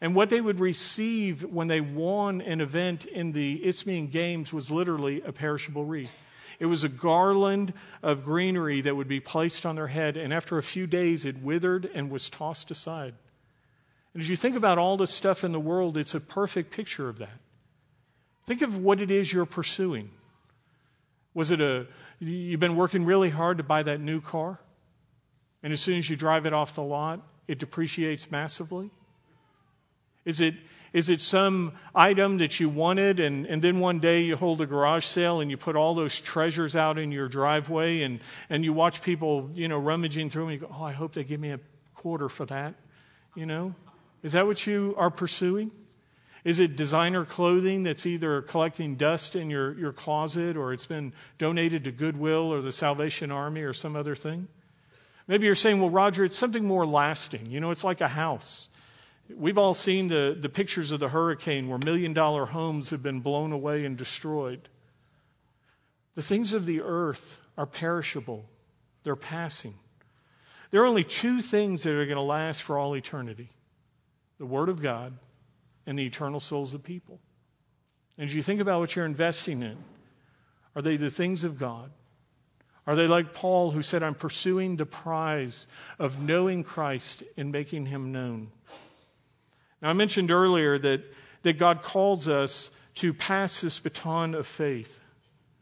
And 0.00 0.14
what 0.14 0.30
they 0.30 0.40
would 0.40 0.60
receive 0.60 1.42
when 1.42 1.68
they 1.68 1.80
won 1.80 2.40
an 2.40 2.60
event 2.60 3.04
in 3.04 3.32
the 3.32 3.64
Isthmian 3.64 4.08
Games 4.08 4.52
was 4.52 4.70
literally 4.70 5.22
a 5.22 5.32
perishable 5.32 5.84
wreath. 5.84 6.14
It 6.58 6.66
was 6.66 6.84
a 6.84 6.88
garland 6.88 7.72
of 8.02 8.24
greenery 8.24 8.80
that 8.82 8.94
would 8.94 9.08
be 9.08 9.20
placed 9.20 9.66
on 9.66 9.76
their 9.76 9.88
head, 9.88 10.16
and 10.16 10.32
after 10.32 10.58
a 10.58 10.62
few 10.62 10.86
days, 10.86 11.24
it 11.24 11.42
withered 11.42 11.90
and 11.94 12.10
was 12.10 12.30
tossed 12.30 12.70
aside. 12.70 13.14
And 14.12 14.22
as 14.22 14.28
you 14.28 14.36
think 14.36 14.56
about 14.56 14.78
all 14.78 14.96
the 14.96 15.06
stuff 15.06 15.42
in 15.42 15.52
the 15.52 15.60
world, 15.60 15.96
it's 15.96 16.14
a 16.14 16.20
perfect 16.20 16.70
picture 16.70 17.08
of 17.08 17.18
that. 17.18 17.40
Think 18.46 18.62
of 18.62 18.78
what 18.78 19.00
it 19.00 19.10
is 19.10 19.32
you're 19.32 19.46
pursuing. 19.46 20.10
Was 21.32 21.50
it 21.50 21.60
a, 21.60 21.86
you've 22.20 22.60
been 22.60 22.76
working 22.76 23.04
really 23.04 23.30
hard 23.30 23.58
to 23.58 23.64
buy 23.64 23.82
that 23.82 24.00
new 24.00 24.20
car, 24.20 24.60
and 25.62 25.72
as 25.72 25.80
soon 25.80 25.98
as 25.98 26.08
you 26.08 26.14
drive 26.14 26.46
it 26.46 26.52
off 26.52 26.74
the 26.74 26.82
lot, 26.82 27.20
it 27.48 27.58
depreciates 27.58 28.30
massively? 28.30 28.90
Is 30.24 30.40
it, 30.40 30.54
is 30.92 31.10
it 31.10 31.20
some 31.20 31.72
item 31.94 32.38
that 32.38 32.60
you 32.60 32.68
wanted 32.68 33.20
and, 33.20 33.46
and 33.46 33.60
then 33.60 33.80
one 33.80 33.98
day 33.98 34.22
you 34.22 34.36
hold 34.36 34.60
a 34.60 34.66
garage 34.66 35.04
sale 35.04 35.40
and 35.40 35.50
you 35.50 35.56
put 35.56 35.76
all 35.76 35.94
those 35.94 36.20
treasures 36.20 36.76
out 36.76 36.98
in 36.98 37.10
your 37.10 37.28
driveway 37.28 38.02
and, 38.02 38.20
and 38.48 38.64
you 38.64 38.72
watch 38.72 39.02
people, 39.02 39.50
you 39.54 39.68
know, 39.68 39.78
rummaging 39.78 40.30
through 40.30 40.42
them 40.42 40.52
and 40.52 40.60
you 40.60 40.66
go, 40.68 40.74
oh, 40.78 40.84
I 40.84 40.92
hope 40.92 41.12
they 41.12 41.24
give 41.24 41.40
me 41.40 41.50
a 41.50 41.60
quarter 41.94 42.28
for 42.28 42.46
that, 42.46 42.74
you 43.34 43.44
know? 43.44 43.74
Is 44.22 44.32
that 44.32 44.46
what 44.46 44.66
you 44.66 44.94
are 44.96 45.10
pursuing? 45.10 45.70
Is 46.44 46.60
it 46.60 46.76
designer 46.76 47.24
clothing 47.24 47.82
that's 47.82 48.04
either 48.04 48.42
collecting 48.42 48.96
dust 48.96 49.34
in 49.34 49.48
your, 49.48 49.76
your 49.78 49.92
closet 49.92 50.56
or 50.56 50.72
it's 50.74 50.86
been 50.86 51.14
donated 51.38 51.84
to 51.84 51.92
Goodwill 51.92 52.52
or 52.52 52.60
the 52.60 52.70
Salvation 52.70 53.30
Army 53.30 53.62
or 53.62 53.72
some 53.72 53.96
other 53.96 54.14
thing? 54.14 54.46
Maybe 55.26 55.46
you're 55.46 55.54
saying, 55.54 55.80
well, 55.80 55.88
Roger, 55.88 56.24
it's 56.24 56.36
something 56.36 56.64
more 56.64 56.86
lasting. 56.86 57.46
You 57.50 57.60
know, 57.60 57.70
it's 57.70 57.82
like 57.82 58.02
a 58.02 58.08
house. 58.08 58.68
We've 59.28 59.58
all 59.58 59.74
seen 59.74 60.08
the, 60.08 60.36
the 60.38 60.48
pictures 60.48 60.90
of 60.90 61.00
the 61.00 61.08
hurricane 61.08 61.68
where 61.68 61.78
million 61.78 62.12
dollar 62.12 62.46
homes 62.46 62.90
have 62.90 63.02
been 63.02 63.20
blown 63.20 63.52
away 63.52 63.84
and 63.84 63.96
destroyed. 63.96 64.68
The 66.14 66.22
things 66.22 66.52
of 66.52 66.66
the 66.66 66.80
earth 66.82 67.38
are 67.56 67.66
perishable, 67.66 68.44
they're 69.02 69.16
passing. 69.16 69.74
There 70.70 70.82
are 70.82 70.86
only 70.86 71.04
two 71.04 71.40
things 71.40 71.84
that 71.84 71.92
are 71.92 72.04
going 72.04 72.16
to 72.16 72.22
last 72.22 72.62
for 72.62 72.78
all 72.78 72.96
eternity 72.96 73.50
the 74.38 74.46
Word 74.46 74.68
of 74.68 74.82
God 74.82 75.16
and 75.86 75.96
the 75.96 76.04
eternal 76.04 76.40
souls 76.40 76.74
of 76.74 76.82
people. 76.82 77.20
And 78.18 78.28
as 78.28 78.34
you 78.34 78.42
think 78.42 78.60
about 78.60 78.80
what 78.80 78.96
you're 78.96 79.06
investing 79.06 79.62
in, 79.62 79.76
are 80.74 80.82
they 80.82 80.96
the 80.96 81.10
things 81.10 81.44
of 81.44 81.58
God? 81.58 81.90
Are 82.86 82.96
they 82.96 83.06
like 83.06 83.32
Paul, 83.32 83.70
who 83.70 83.82
said, 83.82 84.02
I'm 84.02 84.14
pursuing 84.14 84.76
the 84.76 84.86
prize 84.86 85.66
of 85.98 86.20
knowing 86.20 86.64
Christ 86.64 87.22
and 87.36 87.50
making 87.50 87.86
him 87.86 88.12
known? 88.12 88.50
Now, 89.84 89.90
I 89.90 89.92
mentioned 89.92 90.30
earlier 90.30 90.78
that, 90.78 91.02
that 91.42 91.58
God 91.58 91.82
calls 91.82 92.26
us 92.26 92.70
to 92.96 93.12
pass 93.12 93.60
this 93.60 93.78
baton 93.78 94.34
of 94.34 94.46
faith. 94.46 94.98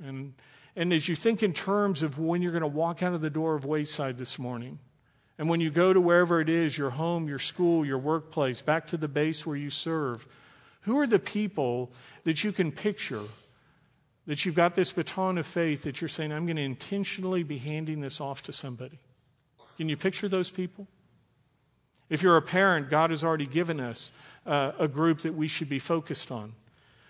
And, 0.00 0.34
and 0.76 0.92
as 0.92 1.08
you 1.08 1.16
think 1.16 1.42
in 1.42 1.52
terms 1.52 2.04
of 2.04 2.20
when 2.20 2.40
you're 2.40 2.52
going 2.52 2.62
to 2.62 2.68
walk 2.68 3.02
out 3.02 3.14
of 3.14 3.20
the 3.20 3.30
door 3.30 3.56
of 3.56 3.64
Wayside 3.64 4.18
this 4.18 4.38
morning, 4.38 4.78
and 5.38 5.48
when 5.48 5.60
you 5.60 5.70
go 5.70 5.92
to 5.92 6.00
wherever 6.00 6.40
it 6.40 6.48
is 6.48 6.78
your 6.78 6.90
home, 6.90 7.26
your 7.26 7.40
school, 7.40 7.84
your 7.84 7.98
workplace, 7.98 8.60
back 8.60 8.86
to 8.88 8.96
the 8.96 9.08
base 9.08 9.44
where 9.44 9.56
you 9.56 9.70
serve 9.70 10.26
who 10.82 10.98
are 11.00 11.06
the 11.06 11.18
people 11.18 11.90
that 12.22 12.44
you 12.44 12.52
can 12.52 12.70
picture 12.70 13.22
that 14.26 14.44
you've 14.44 14.54
got 14.54 14.76
this 14.76 14.92
baton 14.92 15.36
of 15.38 15.46
faith 15.46 15.82
that 15.82 16.00
you're 16.00 16.08
saying, 16.08 16.32
I'm 16.32 16.46
going 16.46 16.56
to 16.56 16.62
intentionally 16.62 17.42
be 17.42 17.58
handing 17.58 18.00
this 18.00 18.20
off 18.20 18.44
to 18.44 18.52
somebody? 18.52 19.00
Can 19.76 19.88
you 19.88 19.96
picture 19.96 20.28
those 20.28 20.48
people? 20.48 20.86
If 22.12 22.22
you're 22.22 22.36
a 22.36 22.42
parent, 22.42 22.90
God 22.90 23.08
has 23.08 23.24
already 23.24 23.46
given 23.46 23.80
us 23.80 24.12
uh, 24.44 24.72
a 24.78 24.86
group 24.86 25.22
that 25.22 25.34
we 25.34 25.48
should 25.48 25.70
be 25.70 25.78
focused 25.78 26.30
on. 26.30 26.52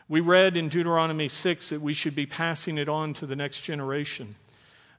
We 0.08 0.20
read 0.20 0.56
in 0.56 0.68
Deuteronomy 0.68 1.28
6 1.28 1.70
that 1.70 1.80
we 1.80 1.92
should 1.92 2.14
be 2.14 2.24
passing 2.24 2.78
it 2.78 2.88
on 2.88 3.12
to 3.14 3.26
the 3.26 3.34
next 3.34 3.62
generation. 3.62 4.36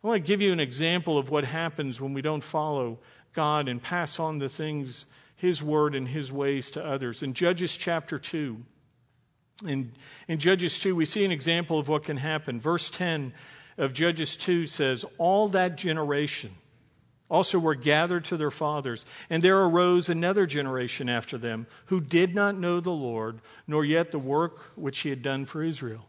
I 0.03 0.07
want 0.07 0.21
to 0.21 0.27
give 0.27 0.41
you 0.41 0.51
an 0.51 0.59
example 0.59 1.17
of 1.17 1.29
what 1.29 1.45
happens 1.45 2.01
when 2.01 2.13
we 2.13 2.21
don't 2.21 2.43
follow 2.43 2.99
God 3.33 3.69
and 3.69 3.81
pass 3.81 4.19
on 4.19 4.39
the 4.39 4.49
things, 4.49 5.05
His 5.37 5.63
word 5.63 5.95
and 5.95 6.05
His 6.05 6.33
ways 6.33 6.69
to 6.71 6.85
others. 6.85 7.23
In 7.23 7.33
Judges 7.33 7.77
chapter 7.77 8.19
2, 8.19 8.57
in, 9.65 9.93
in 10.27 10.37
Judges 10.37 10.79
2, 10.79 10.97
we 10.97 11.05
see 11.05 11.23
an 11.23 11.31
example 11.31 11.79
of 11.79 11.87
what 11.87 12.03
can 12.03 12.17
happen. 12.17 12.59
Verse 12.59 12.89
10 12.89 13.31
of 13.77 13.93
Judges 13.93 14.35
2 14.35 14.67
says, 14.67 15.05
All 15.17 15.47
that 15.47 15.77
generation, 15.77 16.51
also 17.33 17.57
were 17.57 17.73
gathered 17.73 18.23
to 18.25 18.37
their 18.37 18.51
fathers. 18.51 19.03
And 19.27 19.43
there 19.43 19.59
arose 19.59 20.07
another 20.07 20.45
generation 20.45 21.09
after 21.09 21.35
them 21.35 21.65
who 21.87 21.99
did 21.99 22.35
not 22.35 22.59
know 22.59 22.79
the 22.79 22.91
Lord, 22.91 23.41
nor 23.67 23.83
yet 23.83 24.11
the 24.11 24.19
work 24.19 24.71
which 24.75 24.99
he 24.99 25.09
had 25.09 25.23
done 25.23 25.45
for 25.45 25.63
Israel. 25.63 26.05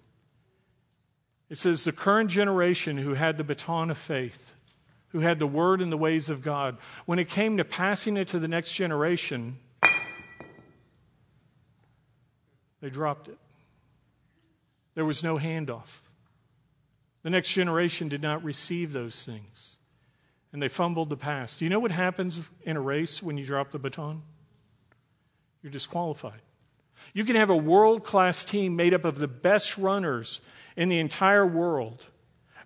It 1.48 1.56
says 1.56 1.82
the 1.82 1.92
current 1.92 2.30
generation 2.30 2.98
who 2.98 3.14
had 3.14 3.38
the 3.38 3.44
baton 3.44 3.90
of 3.90 3.96
faith, 3.96 4.54
who 5.08 5.20
had 5.20 5.38
the 5.38 5.46
word 5.46 5.80
and 5.80 5.90
the 5.90 5.96
ways 5.96 6.28
of 6.28 6.42
God, 6.42 6.76
when 7.06 7.18
it 7.18 7.28
came 7.30 7.56
to 7.56 7.64
passing 7.64 8.18
it 8.18 8.28
to 8.28 8.38
the 8.38 8.48
next 8.48 8.72
generation, 8.72 9.56
they 12.82 12.90
dropped 12.90 13.28
it. 13.28 13.38
There 14.94 15.06
was 15.06 15.24
no 15.24 15.38
handoff. 15.38 16.00
The 17.22 17.30
next 17.30 17.48
generation 17.48 18.10
did 18.10 18.20
not 18.20 18.44
receive 18.44 18.92
those 18.92 19.24
things, 19.24 19.73
and 20.54 20.62
they 20.62 20.68
fumbled 20.68 21.10
the 21.10 21.16
past. 21.16 21.58
Do 21.58 21.64
you 21.64 21.68
know 21.68 21.80
what 21.80 21.90
happens 21.90 22.40
in 22.62 22.76
a 22.76 22.80
race 22.80 23.20
when 23.20 23.36
you 23.36 23.44
drop 23.44 23.72
the 23.72 23.78
baton? 23.80 24.22
You're 25.62 25.72
disqualified. 25.72 26.40
You 27.12 27.24
can 27.24 27.34
have 27.34 27.50
a 27.50 27.56
world 27.56 28.04
class 28.04 28.44
team 28.44 28.76
made 28.76 28.94
up 28.94 29.04
of 29.04 29.18
the 29.18 29.26
best 29.26 29.76
runners 29.76 30.40
in 30.76 30.88
the 30.88 31.00
entire 31.00 31.44
world, 31.44 32.06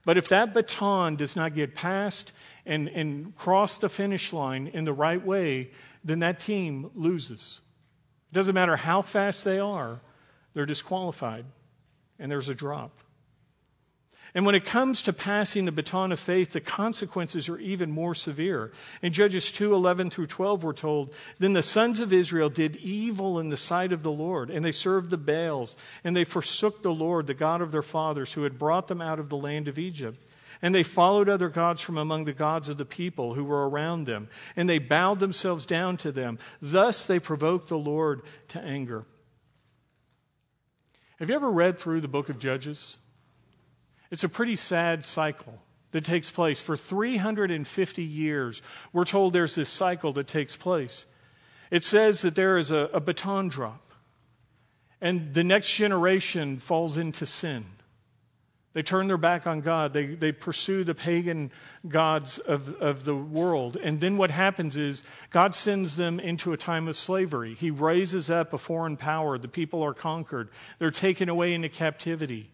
but 0.04 0.18
if 0.18 0.28
that 0.28 0.52
baton 0.52 1.16
does 1.16 1.34
not 1.34 1.54
get 1.54 1.74
passed 1.74 2.32
and, 2.66 2.88
and 2.88 3.34
cross 3.34 3.78
the 3.78 3.88
finish 3.88 4.34
line 4.34 4.66
in 4.66 4.84
the 4.84 4.92
right 4.92 5.24
way, 5.24 5.70
then 6.04 6.18
that 6.18 6.40
team 6.40 6.90
loses. 6.94 7.60
It 8.30 8.34
doesn't 8.34 8.54
matter 8.54 8.76
how 8.76 9.00
fast 9.00 9.46
they 9.46 9.60
are, 9.60 9.98
they're 10.52 10.66
disqualified, 10.66 11.46
and 12.18 12.30
there's 12.30 12.50
a 12.50 12.54
drop. 12.54 12.98
And 14.34 14.44
when 14.44 14.54
it 14.54 14.64
comes 14.64 15.02
to 15.02 15.12
passing 15.12 15.64
the 15.64 15.72
baton 15.72 16.12
of 16.12 16.20
faith, 16.20 16.52
the 16.52 16.60
consequences 16.60 17.48
are 17.48 17.58
even 17.58 17.90
more 17.90 18.14
severe. 18.14 18.72
In 19.00 19.12
Judges 19.12 19.50
2 19.52 19.74
11 19.74 20.10
through 20.10 20.26
12, 20.26 20.64
we're 20.64 20.72
told, 20.74 21.14
Then 21.38 21.54
the 21.54 21.62
sons 21.62 21.98
of 22.00 22.12
Israel 22.12 22.50
did 22.50 22.76
evil 22.76 23.38
in 23.38 23.48
the 23.48 23.56
sight 23.56 23.92
of 23.92 24.02
the 24.02 24.12
Lord, 24.12 24.50
and 24.50 24.64
they 24.64 24.72
served 24.72 25.10
the 25.10 25.16
Baals, 25.16 25.76
and 26.04 26.14
they 26.14 26.24
forsook 26.24 26.82
the 26.82 26.92
Lord, 26.92 27.26
the 27.26 27.34
God 27.34 27.62
of 27.62 27.72
their 27.72 27.82
fathers, 27.82 28.34
who 28.34 28.42
had 28.42 28.58
brought 28.58 28.88
them 28.88 29.00
out 29.00 29.18
of 29.18 29.30
the 29.30 29.36
land 29.36 29.66
of 29.66 29.78
Egypt. 29.78 30.22
And 30.60 30.74
they 30.74 30.82
followed 30.82 31.28
other 31.28 31.48
gods 31.48 31.80
from 31.80 31.98
among 31.98 32.24
the 32.24 32.32
gods 32.32 32.68
of 32.68 32.78
the 32.78 32.84
people 32.84 33.34
who 33.34 33.44
were 33.44 33.68
around 33.68 34.06
them, 34.06 34.28
and 34.56 34.68
they 34.68 34.78
bowed 34.78 35.20
themselves 35.20 35.64
down 35.64 35.96
to 35.98 36.12
them. 36.12 36.38
Thus 36.60 37.06
they 37.06 37.18
provoked 37.18 37.68
the 37.68 37.78
Lord 37.78 38.22
to 38.48 38.60
anger. 38.60 39.04
Have 41.18 41.30
you 41.30 41.36
ever 41.36 41.50
read 41.50 41.78
through 41.78 42.00
the 42.00 42.08
book 42.08 42.28
of 42.28 42.38
Judges? 42.38 42.96
It's 44.10 44.24
a 44.24 44.28
pretty 44.28 44.56
sad 44.56 45.04
cycle 45.04 45.58
that 45.92 46.04
takes 46.04 46.30
place. 46.30 46.60
For 46.60 46.76
350 46.76 48.02
years, 48.02 48.62
we're 48.92 49.04
told 49.04 49.32
there's 49.32 49.54
this 49.54 49.68
cycle 49.68 50.12
that 50.14 50.26
takes 50.26 50.56
place. 50.56 51.06
It 51.70 51.84
says 51.84 52.22
that 52.22 52.34
there 52.34 52.58
is 52.58 52.70
a, 52.70 52.90
a 52.92 53.00
baton 53.00 53.48
drop, 53.48 53.92
and 55.00 55.34
the 55.34 55.44
next 55.44 55.72
generation 55.72 56.58
falls 56.58 56.96
into 56.96 57.26
sin. 57.26 57.64
They 58.74 58.82
turn 58.82 59.08
their 59.08 59.16
back 59.16 59.46
on 59.46 59.60
God. 59.60 59.92
They, 59.92 60.06
they 60.06 60.30
pursue 60.30 60.84
the 60.84 60.94
pagan 60.94 61.50
gods 61.88 62.38
of, 62.38 62.74
of 62.76 63.04
the 63.04 63.14
world. 63.14 63.76
And 63.76 64.00
then 64.00 64.16
what 64.16 64.30
happens 64.30 64.76
is 64.76 65.02
God 65.30 65.54
sends 65.54 65.96
them 65.96 66.20
into 66.20 66.52
a 66.52 66.56
time 66.56 66.86
of 66.86 66.96
slavery. 66.96 67.54
He 67.54 67.70
raises 67.70 68.30
up 68.30 68.52
a 68.52 68.58
foreign 68.58 68.96
power. 68.96 69.38
The 69.38 69.48
people 69.48 69.82
are 69.82 69.94
conquered, 69.94 70.50
they're 70.78 70.90
taken 70.90 71.28
away 71.28 71.54
into 71.54 71.68
captivity. 71.68 72.50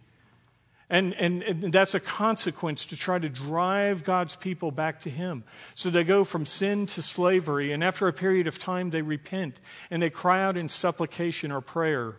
And, 0.90 1.14
and, 1.14 1.42
and, 1.42 1.72
that's 1.72 1.94
a 1.94 2.00
consequence 2.00 2.84
to 2.86 2.96
try 2.96 3.18
to 3.18 3.28
drive 3.30 4.04
God's 4.04 4.36
people 4.36 4.70
back 4.70 5.00
to 5.00 5.10
Him. 5.10 5.44
So 5.74 5.88
they 5.88 6.04
go 6.04 6.24
from 6.24 6.44
sin 6.44 6.86
to 6.88 7.00
slavery, 7.00 7.72
and 7.72 7.82
after 7.82 8.06
a 8.06 8.12
period 8.12 8.46
of 8.46 8.58
time, 8.58 8.90
they 8.90 9.00
repent 9.00 9.58
and 9.90 10.02
they 10.02 10.10
cry 10.10 10.42
out 10.42 10.58
in 10.58 10.68
supplication 10.68 11.50
or 11.50 11.62
prayer. 11.62 12.16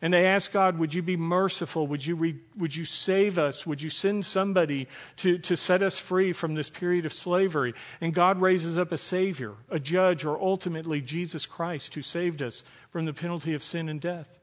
And 0.00 0.12
they 0.12 0.26
ask 0.26 0.52
God, 0.52 0.78
Would 0.78 0.94
you 0.94 1.02
be 1.02 1.16
merciful? 1.16 1.86
Would 1.86 2.04
you, 2.06 2.16
re, 2.16 2.36
would 2.56 2.74
you 2.74 2.84
save 2.84 3.38
us? 3.38 3.66
Would 3.66 3.82
you 3.82 3.90
send 3.90 4.26
somebody 4.26 4.88
to, 5.18 5.38
to 5.38 5.56
set 5.56 5.82
us 5.82 5.98
free 5.98 6.32
from 6.32 6.54
this 6.54 6.70
period 6.70 7.06
of 7.06 7.12
slavery? 7.12 7.74
And 8.00 8.14
God 8.14 8.40
raises 8.40 8.78
up 8.78 8.92
a 8.92 8.98
Savior, 8.98 9.54
a 9.70 9.78
judge, 9.78 10.24
or 10.24 10.40
ultimately 10.40 11.00
Jesus 11.00 11.46
Christ, 11.46 11.94
who 11.94 12.02
saved 12.02 12.42
us 12.42 12.62
from 12.90 13.06
the 13.06 13.12
penalty 13.12 13.54
of 13.54 13.62
sin 13.62 13.88
and 13.88 14.00
death. 14.00 14.38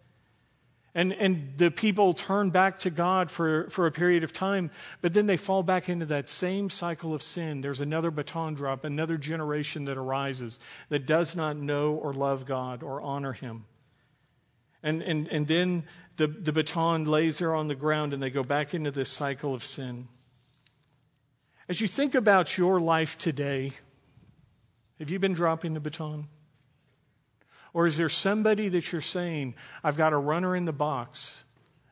And, 0.96 1.12
and 1.12 1.54
the 1.58 1.70
people 1.70 2.14
turn 2.14 2.52
back 2.52 2.80
to 2.80 2.90
God 2.90 3.30
for, 3.30 3.70
for 3.70 3.86
a 3.86 3.92
period 3.92 4.24
of 4.24 4.32
time, 4.32 4.72
but 5.02 5.14
then 5.14 5.26
they 5.26 5.36
fall 5.36 5.62
back 5.62 5.90
into 5.90 6.06
that 6.06 6.30
same 6.30 6.70
cycle 6.70 7.14
of 7.14 7.22
sin. 7.22 7.60
There's 7.60 7.82
another 7.82 8.12
baton 8.12 8.54
drop, 8.54 8.86
another 8.86 9.18
generation 9.18 9.86
that 9.86 9.98
arises 9.98 10.58
that 10.88 11.06
does 11.06 11.36
not 11.36 11.58
know 11.58 11.96
or 11.96 12.14
love 12.14 12.46
God 12.46 12.82
or 12.82 13.02
honor 13.02 13.34
Him. 13.34 13.66
And, 14.82 15.02
and, 15.02 15.28
and 15.28 15.46
then 15.48 15.84
the, 16.16 16.28
the 16.28 16.54
baton 16.54 17.04
lays 17.04 17.40
there 17.40 17.54
on 17.54 17.68
the 17.68 17.76
ground 17.76 18.14
and 18.14 18.24
they 18.24 18.30
go 18.30 18.44
back 18.44 18.74
into 18.74 18.92
this 18.92 19.10
cycle 19.10 19.54
of 19.54 19.64
sin. 19.64 20.08
As 21.68 21.82
you 21.82 21.90
think 21.90 22.16
about 22.16 22.58
your 22.58 22.80
life 22.80 23.18
today, 23.18 23.74
have 25.00 25.10
you 25.10 25.20
been 25.20 25.34
dropping 25.34 25.74
the 25.74 25.82
baton? 25.82 26.28
Or 27.76 27.86
is 27.86 27.98
there 27.98 28.08
somebody 28.08 28.70
that 28.70 28.94
you're 28.94 29.02
saying, 29.02 29.54
I've 29.84 29.98
got 29.98 30.14
a 30.14 30.18
runner 30.18 30.56
in 30.56 30.64
the 30.64 30.72
box 30.72 31.44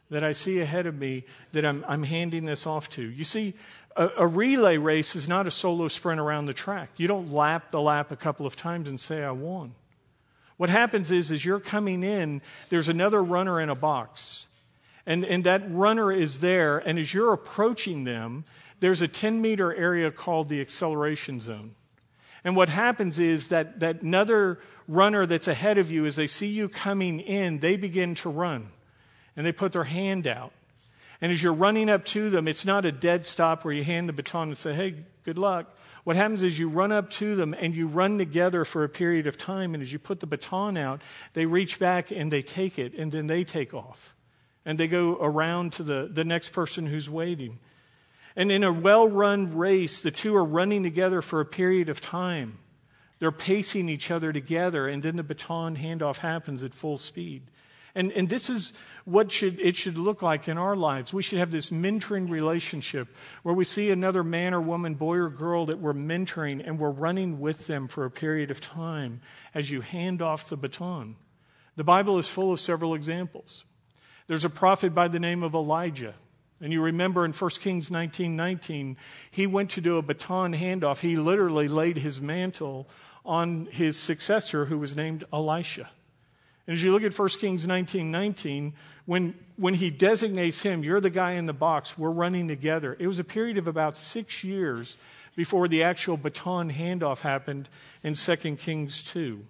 that 0.09 0.23
I 0.23 0.31
see 0.31 0.61
ahead 0.61 0.85
of 0.85 0.97
me 0.97 1.25
that 1.51 1.65
I'm, 1.65 1.83
I'm 1.85 2.03
handing 2.03 2.45
this 2.45 2.65
off 2.65 2.89
to? 2.91 3.01
You 3.01 3.25
see, 3.25 3.53
a, 3.97 4.09
a, 4.19 4.25
relay 4.25 4.77
race 4.77 5.13
is 5.13 5.27
not 5.27 5.45
a 5.45 5.51
solo 5.51 5.89
sprint 5.89 6.21
around 6.21 6.45
the 6.45 6.53
track. 6.53 6.91
You 6.95 7.09
don't 7.09 7.33
lap 7.33 7.71
the 7.71 7.81
lap 7.81 8.11
a 8.11 8.15
couple 8.15 8.45
of 8.45 8.55
times 8.55 8.87
and 8.87 8.97
say, 8.97 9.25
I 9.25 9.31
won. 9.31 9.75
What 10.55 10.69
happens 10.69 11.11
is, 11.11 11.33
as 11.33 11.43
you're 11.43 11.59
coming 11.59 12.01
in, 12.01 12.41
there's 12.69 12.87
another 12.87 13.21
runner 13.21 13.59
in 13.59 13.67
a 13.67 13.75
box. 13.75 14.47
And, 15.05 15.25
and 15.25 15.43
that 15.43 15.69
runner 15.69 16.13
is 16.13 16.39
there, 16.39 16.77
and 16.77 16.97
as 16.97 17.13
you're 17.13 17.33
approaching 17.33 18.05
them, 18.05 18.45
there's 18.79 19.01
a 19.01 19.07
10 19.09 19.41
meter 19.41 19.75
area 19.75 20.11
called 20.11 20.47
the 20.47 20.61
acceleration 20.61 21.41
zone. 21.41 21.75
And 22.43 22.55
what 22.55 22.69
happens 22.69 23.19
is 23.19 23.47
that, 23.49 23.79
that 23.79 24.01
another 24.01 24.59
runner 24.87 25.25
that's 25.25 25.47
ahead 25.47 25.77
of 25.77 25.91
you, 25.91 26.05
as 26.05 26.15
they 26.15 26.27
see 26.27 26.47
you 26.47 26.67
coming 26.67 27.19
in, 27.19 27.59
they 27.59 27.77
begin 27.77 28.15
to 28.15 28.29
run. 28.29 28.69
And 29.35 29.45
they 29.45 29.51
put 29.51 29.71
their 29.71 29.85
hand 29.85 30.27
out. 30.27 30.51
And 31.21 31.31
as 31.31 31.41
you're 31.41 31.53
running 31.53 31.89
up 31.89 32.03
to 32.05 32.29
them, 32.29 32.47
it's 32.49 32.65
not 32.65 32.85
a 32.85 32.91
dead 32.91 33.25
stop 33.25 33.63
where 33.63 33.73
you 33.73 33.83
hand 33.83 34.09
the 34.09 34.13
baton 34.13 34.49
and 34.49 34.57
say, 34.57 34.73
hey, 34.73 34.95
good 35.23 35.37
luck. 35.37 35.73
What 36.03 36.17
happens 36.17 36.43
is 36.43 36.59
you 36.59 36.67
run 36.67 36.91
up 36.91 37.09
to 37.11 37.37
them 37.37 37.55
and 37.57 37.73
you 37.73 37.87
run 37.87 38.17
together 38.17 38.65
for 38.65 38.83
a 38.83 38.89
period 38.89 39.25
of 39.25 39.37
time. 39.37 39.73
And 39.73 39.81
as 39.81 39.93
you 39.93 39.99
put 39.99 40.19
the 40.19 40.27
baton 40.27 40.75
out, 40.75 41.01
they 41.31 41.45
reach 41.45 41.79
back 41.79 42.11
and 42.11 42.29
they 42.29 42.41
take 42.41 42.77
it, 42.77 42.93
and 42.93 43.09
then 43.09 43.27
they 43.27 43.45
take 43.45 43.73
off. 43.73 44.13
And 44.65 44.77
they 44.77 44.87
go 44.87 45.17
around 45.21 45.71
to 45.73 45.83
the, 45.83 46.09
the 46.11 46.25
next 46.25 46.49
person 46.49 46.87
who's 46.87 47.09
waiting. 47.09 47.59
And 48.35 48.51
in 48.51 48.63
a 48.63 48.71
well 48.71 49.07
run 49.07 49.55
race, 49.55 50.01
the 50.01 50.11
two 50.11 50.35
are 50.35 50.43
running 50.43 50.83
together 50.83 51.21
for 51.21 51.39
a 51.39 51.45
period 51.45 51.89
of 51.89 52.01
time. 52.01 52.57
They're 53.19 53.31
pacing 53.31 53.89
each 53.89 54.11
other 54.11 54.33
together, 54.33 54.87
and 54.87 55.01
then 55.01 55.15
the 55.15 55.23
baton 55.23 55.77
handoff 55.77 56.17
happens 56.17 56.63
at 56.63 56.73
full 56.73 56.97
speed. 56.97 57.43
And, 57.95 58.11
and 58.11 58.27
this 58.27 58.49
is 58.49 58.73
what 59.05 59.31
should, 59.31 59.59
it 59.59 59.75
should 59.75 59.97
look 59.97 60.23
like 60.23 60.47
in 60.47 60.57
our 60.57 60.75
lives. 60.75 61.13
We 61.13 61.21
should 61.21 61.37
have 61.37 61.51
this 61.51 61.69
mentoring 61.69 62.29
relationship 62.29 63.07
where 63.43 63.53
we 63.53 63.65
see 63.65 63.91
another 63.91 64.23
man 64.23 64.55
or 64.55 64.61
woman, 64.61 64.95
boy 64.95 65.17
or 65.17 65.29
girl 65.29 65.67
that 65.67 65.77
we're 65.77 65.93
mentoring, 65.93 66.61
and 66.65 66.79
we're 66.79 66.89
running 66.89 67.39
with 67.39 67.67
them 67.67 67.87
for 67.87 68.03
a 68.03 68.11
period 68.11 68.49
of 68.49 68.59
time 68.59 69.21
as 69.53 69.69
you 69.69 69.81
hand 69.81 70.23
off 70.23 70.49
the 70.49 70.57
baton. 70.57 71.15
The 71.75 71.83
Bible 71.83 72.17
is 72.17 72.29
full 72.29 72.51
of 72.51 72.59
several 72.59 72.95
examples. 72.95 73.63
There's 74.25 74.45
a 74.45 74.49
prophet 74.49 74.95
by 74.95 75.07
the 75.07 75.19
name 75.19 75.43
of 75.43 75.53
Elijah 75.53 76.15
and 76.63 76.71
you 76.71 76.81
remember 76.81 77.25
in 77.25 77.33
1 77.33 77.49
Kings 77.59 77.91
19 77.91 78.37
19, 78.37 78.97
he 79.29 79.45
went 79.45 79.71
to 79.71 79.81
do 79.81 79.97
a 79.97 80.01
baton 80.01 80.53
handoff. 80.53 81.01
He 81.01 81.17
literally 81.17 81.67
laid 81.67 81.97
his 81.97 82.21
mantle 82.21 82.87
on 83.25 83.67
his 83.69 83.97
successor, 83.97 84.65
who 84.65 84.77
was 84.77 84.95
named 84.95 85.25
Elisha. 85.33 85.89
And 86.65 86.73
as 86.73 86.81
you 86.81 86.93
look 86.93 87.03
at 87.03 87.17
1 87.17 87.29
Kings 87.39 87.67
19 87.67 88.09
19, 88.09 88.73
when, 89.05 89.35
when 89.57 89.73
he 89.73 89.89
designates 89.89 90.61
him, 90.61 90.85
you're 90.85 91.01
the 91.01 91.09
guy 91.09 91.33
in 91.33 91.47
the 91.47 91.53
box, 91.53 91.97
we're 91.97 92.09
running 92.09 92.47
together. 92.47 92.95
It 92.97 93.07
was 93.07 93.19
a 93.19 93.25
period 93.25 93.57
of 93.57 93.67
about 93.67 93.97
six 93.97 94.41
years 94.41 94.95
before 95.35 95.67
the 95.67 95.83
actual 95.83 96.15
baton 96.15 96.71
handoff 96.71 97.19
happened 97.19 97.67
in 98.03 98.13
2 98.13 98.55
Kings 98.55 99.03
2. 99.03 99.45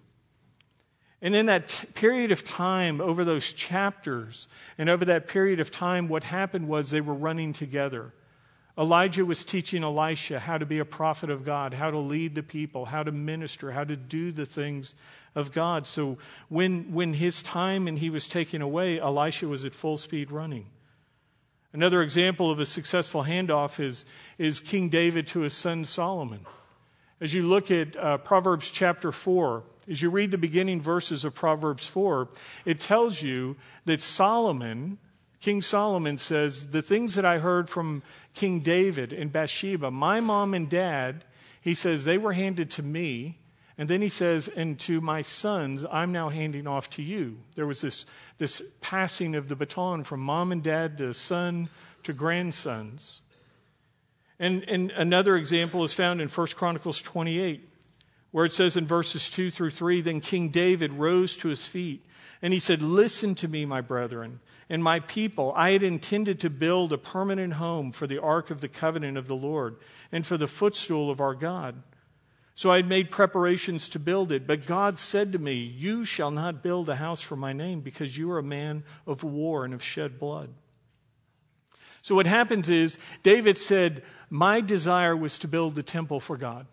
And 1.23 1.33
in 1.37 1.45
that 1.45 1.69
t- 1.69 1.87
period 1.87 2.33
of 2.33 2.43
time, 2.43 2.99
over 2.99 3.23
those 3.23 3.53
chapters, 3.53 4.49
and 4.77 4.89
over 4.89 5.05
that 5.05 5.29
period 5.29 5.61
of 5.61 5.71
time, 5.71 6.09
what 6.09 6.25
happened 6.25 6.67
was 6.67 6.89
they 6.89 6.99
were 6.99 7.13
running 7.13 7.53
together. 7.53 8.11
Elijah 8.77 9.25
was 9.25 9.45
teaching 9.45 9.83
Elisha 9.83 10.37
how 10.37 10.57
to 10.57 10.65
be 10.65 10.79
a 10.79 10.85
prophet 10.85 11.29
of 11.29 11.45
God, 11.45 11.73
how 11.73 11.89
to 11.89 11.97
lead 11.97 12.35
the 12.35 12.43
people, 12.43 12.85
how 12.85 13.03
to 13.03 13.11
minister, 13.11 13.71
how 13.71 13.85
to 13.85 13.95
do 13.95 14.33
the 14.33 14.45
things 14.45 14.95
of 15.33 15.53
God. 15.53 15.87
So 15.87 16.17
when, 16.49 16.91
when 16.91 17.13
his 17.13 17.41
time 17.41 17.87
and 17.87 17.99
he 17.99 18.09
was 18.09 18.27
taken 18.27 18.61
away, 18.61 18.99
Elisha 18.99 19.47
was 19.47 19.63
at 19.63 19.73
full 19.73 19.95
speed 19.95 20.29
running. 20.29 20.65
Another 21.71 22.01
example 22.01 22.51
of 22.51 22.59
a 22.59 22.65
successful 22.65 23.23
handoff 23.23 23.79
is, 23.79 24.05
is 24.37 24.59
King 24.59 24.89
David 24.89 25.27
to 25.27 25.41
his 25.41 25.53
son 25.53 25.85
Solomon. 25.85 26.45
As 27.23 27.33
you 27.33 27.47
look 27.47 27.71
at 27.71 27.95
uh, 27.95 28.17
Proverbs 28.17 28.69
chapter 28.69 29.13
4, 29.13 29.63
as 29.89 30.01
you 30.01 30.09
read 30.09 30.31
the 30.31 30.37
beginning 30.37 30.81
verses 30.81 31.23
of 31.23 31.33
Proverbs 31.33 31.87
4, 31.87 32.27
it 32.65 32.81
tells 32.81 33.21
you 33.21 33.55
that 33.85 34.01
Solomon, 34.01 34.97
King 35.39 35.61
Solomon 35.61 36.17
says, 36.17 36.71
The 36.71 36.81
things 36.81 37.15
that 37.15 37.23
I 37.23 37.37
heard 37.37 37.69
from 37.69 38.03
King 38.33 38.59
David 38.59 39.13
and 39.13 39.31
Bathsheba, 39.31 39.89
my 39.89 40.19
mom 40.19 40.53
and 40.53 40.69
dad, 40.69 41.23
he 41.61 41.73
says, 41.73 42.03
they 42.03 42.17
were 42.17 42.33
handed 42.33 42.69
to 42.71 42.83
me. 42.83 43.37
And 43.77 43.89
then 43.89 44.01
he 44.01 44.09
says, 44.09 44.49
And 44.49 44.77
to 44.81 44.99
my 44.99 45.21
sons, 45.21 45.85
I'm 45.89 46.11
now 46.11 46.27
handing 46.27 46.67
off 46.67 46.89
to 46.89 47.01
you. 47.01 47.37
There 47.55 47.65
was 47.65 47.79
this, 47.79 48.05
this 48.37 48.61
passing 48.81 49.33
of 49.33 49.47
the 49.47 49.55
baton 49.55 50.03
from 50.03 50.19
mom 50.19 50.51
and 50.51 50.61
dad 50.61 50.97
to 50.97 51.13
son 51.13 51.69
to 52.03 52.11
grandsons. 52.11 53.21
And, 54.39 54.63
and 54.67 54.91
another 54.91 55.35
example 55.35 55.83
is 55.83 55.93
found 55.93 56.21
in 56.21 56.27
1 56.27 56.47
Chronicles 56.47 57.01
28, 57.01 57.69
where 58.31 58.45
it 58.45 58.51
says 58.51 58.77
in 58.77 58.87
verses 58.87 59.29
2 59.29 59.51
through 59.51 59.69
3 59.69 60.01
Then 60.01 60.21
King 60.21 60.49
David 60.49 60.93
rose 60.93 61.37
to 61.37 61.49
his 61.49 61.65
feet, 61.65 62.05
and 62.41 62.53
he 62.53 62.59
said, 62.59 62.81
Listen 62.81 63.35
to 63.35 63.47
me, 63.47 63.65
my 63.65 63.81
brethren 63.81 64.39
and 64.69 64.83
my 64.83 65.01
people, 65.01 65.53
I 65.55 65.71
had 65.71 65.83
intended 65.83 66.39
to 66.39 66.49
build 66.49 66.93
a 66.93 66.97
permanent 66.97 67.53
home 67.53 67.91
for 67.91 68.07
the 68.07 68.21
ark 68.21 68.49
of 68.49 68.61
the 68.61 68.67
covenant 68.67 69.17
of 69.17 69.27
the 69.27 69.35
Lord 69.35 69.75
and 70.11 70.25
for 70.25 70.37
the 70.37 70.47
footstool 70.47 71.11
of 71.11 71.21
our 71.21 71.35
God. 71.35 71.75
So 72.55 72.71
I 72.71 72.77
had 72.77 72.87
made 72.87 73.11
preparations 73.11 73.89
to 73.89 73.99
build 73.99 74.31
it. 74.31 74.47
But 74.47 74.65
God 74.65 74.99
said 74.99 75.33
to 75.33 75.39
me, 75.39 75.55
You 75.55 76.05
shall 76.05 76.31
not 76.31 76.63
build 76.63 76.87
a 76.87 76.95
house 76.95 77.21
for 77.21 77.35
my 77.35 77.51
name 77.51 77.81
because 77.81 78.17
you 78.17 78.31
are 78.31 78.39
a 78.39 78.43
man 78.43 78.83
of 79.05 79.23
war 79.23 79.63
and 79.63 79.73
have 79.73 79.83
shed 79.83 80.19
blood. 80.19 80.49
So 82.03 82.15
what 82.15 82.27
happens 82.27 82.69
is, 82.69 82.99
David 83.23 83.57
said, 83.57 84.03
My 84.29 84.59
desire 84.59 85.15
was 85.15 85.39
to 85.39 85.47
build 85.47 85.75
the 85.75 85.83
temple 85.83 86.19
for 86.19 86.35
God. 86.35 86.67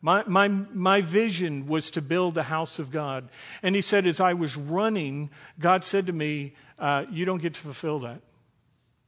My, 0.00 0.22
my, 0.28 0.46
my 0.46 1.00
vision 1.00 1.66
was 1.66 1.90
to 1.90 2.00
build 2.00 2.36
the 2.36 2.44
house 2.44 2.78
of 2.78 2.92
God. 2.92 3.28
And 3.64 3.74
he 3.74 3.80
said, 3.80 4.06
as 4.06 4.20
I 4.20 4.34
was 4.34 4.56
running, 4.56 5.30
God 5.58 5.82
said 5.82 6.06
to 6.06 6.12
me, 6.12 6.54
uh, 6.78 7.06
You 7.10 7.24
don't 7.24 7.42
get 7.42 7.54
to 7.54 7.60
fulfill 7.60 7.98
that. 8.00 8.20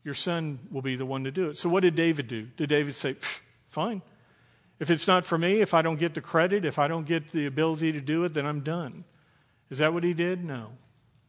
Your 0.03 0.15
son 0.15 0.59
will 0.73 0.83
be 0.83 0.97
the 0.97 1.07
one 1.07 1.23
to 1.23 1.31
do 1.31 1.51
it. 1.51 1.57
So, 1.57 1.69
what 1.69 1.85
did 1.85 1.95
David 1.95 2.27
do? 2.27 2.49
Did 2.57 2.69
David 2.69 2.97
say, 2.97 3.15
Fine. 3.69 4.03
If 4.81 4.91
it's 4.91 5.07
not 5.07 5.25
for 5.25 5.39
me, 5.39 5.61
if 5.61 5.73
I 5.73 5.83
don't 5.83 6.01
get 6.01 6.15
the 6.15 6.21
credit, 6.21 6.65
if 6.65 6.81
I 6.81 6.89
don't 6.89 7.07
get 7.07 7.31
the 7.31 7.47
ability 7.47 7.93
to 7.93 8.01
do 8.01 8.25
it, 8.25 8.35
then 8.35 8.45
I'm 8.45 8.61
done. 8.61 9.05
Is 9.71 9.79
that 9.79 9.95
what 9.95 10.03
he 10.03 10.15
did? 10.15 10.45
No. 10.45 10.71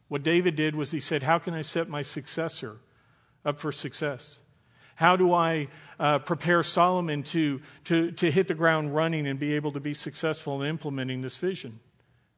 What 0.08 0.24
David 0.24 0.56
did 0.56 0.74
was 0.74 0.90
he 0.90 0.98
said, 0.98 1.22
How 1.22 1.38
can 1.38 1.54
I 1.54 1.62
set 1.62 1.88
my 1.88 2.02
successor 2.02 2.78
up 3.44 3.58
for 3.58 3.72
success? 3.72 4.38
How 4.94 5.16
do 5.16 5.32
I 5.32 5.68
uh, 5.98 6.18
prepare 6.18 6.62
Solomon 6.62 7.22
to, 7.24 7.60
to, 7.84 8.12
to 8.12 8.30
hit 8.30 8.48
the 8.48 8.54
ground 8.54 8.94
running 8.94 9.26
and 9.26 9.38
be 9.38 9.54
able 9.54 9.72
to 9.72 9.80
be 9.80 9.94
successful 9.94 10.62
in 10.62 10.68
implementing 10.68 11.22
this 11.22 11.38
vision? 11.38 11.80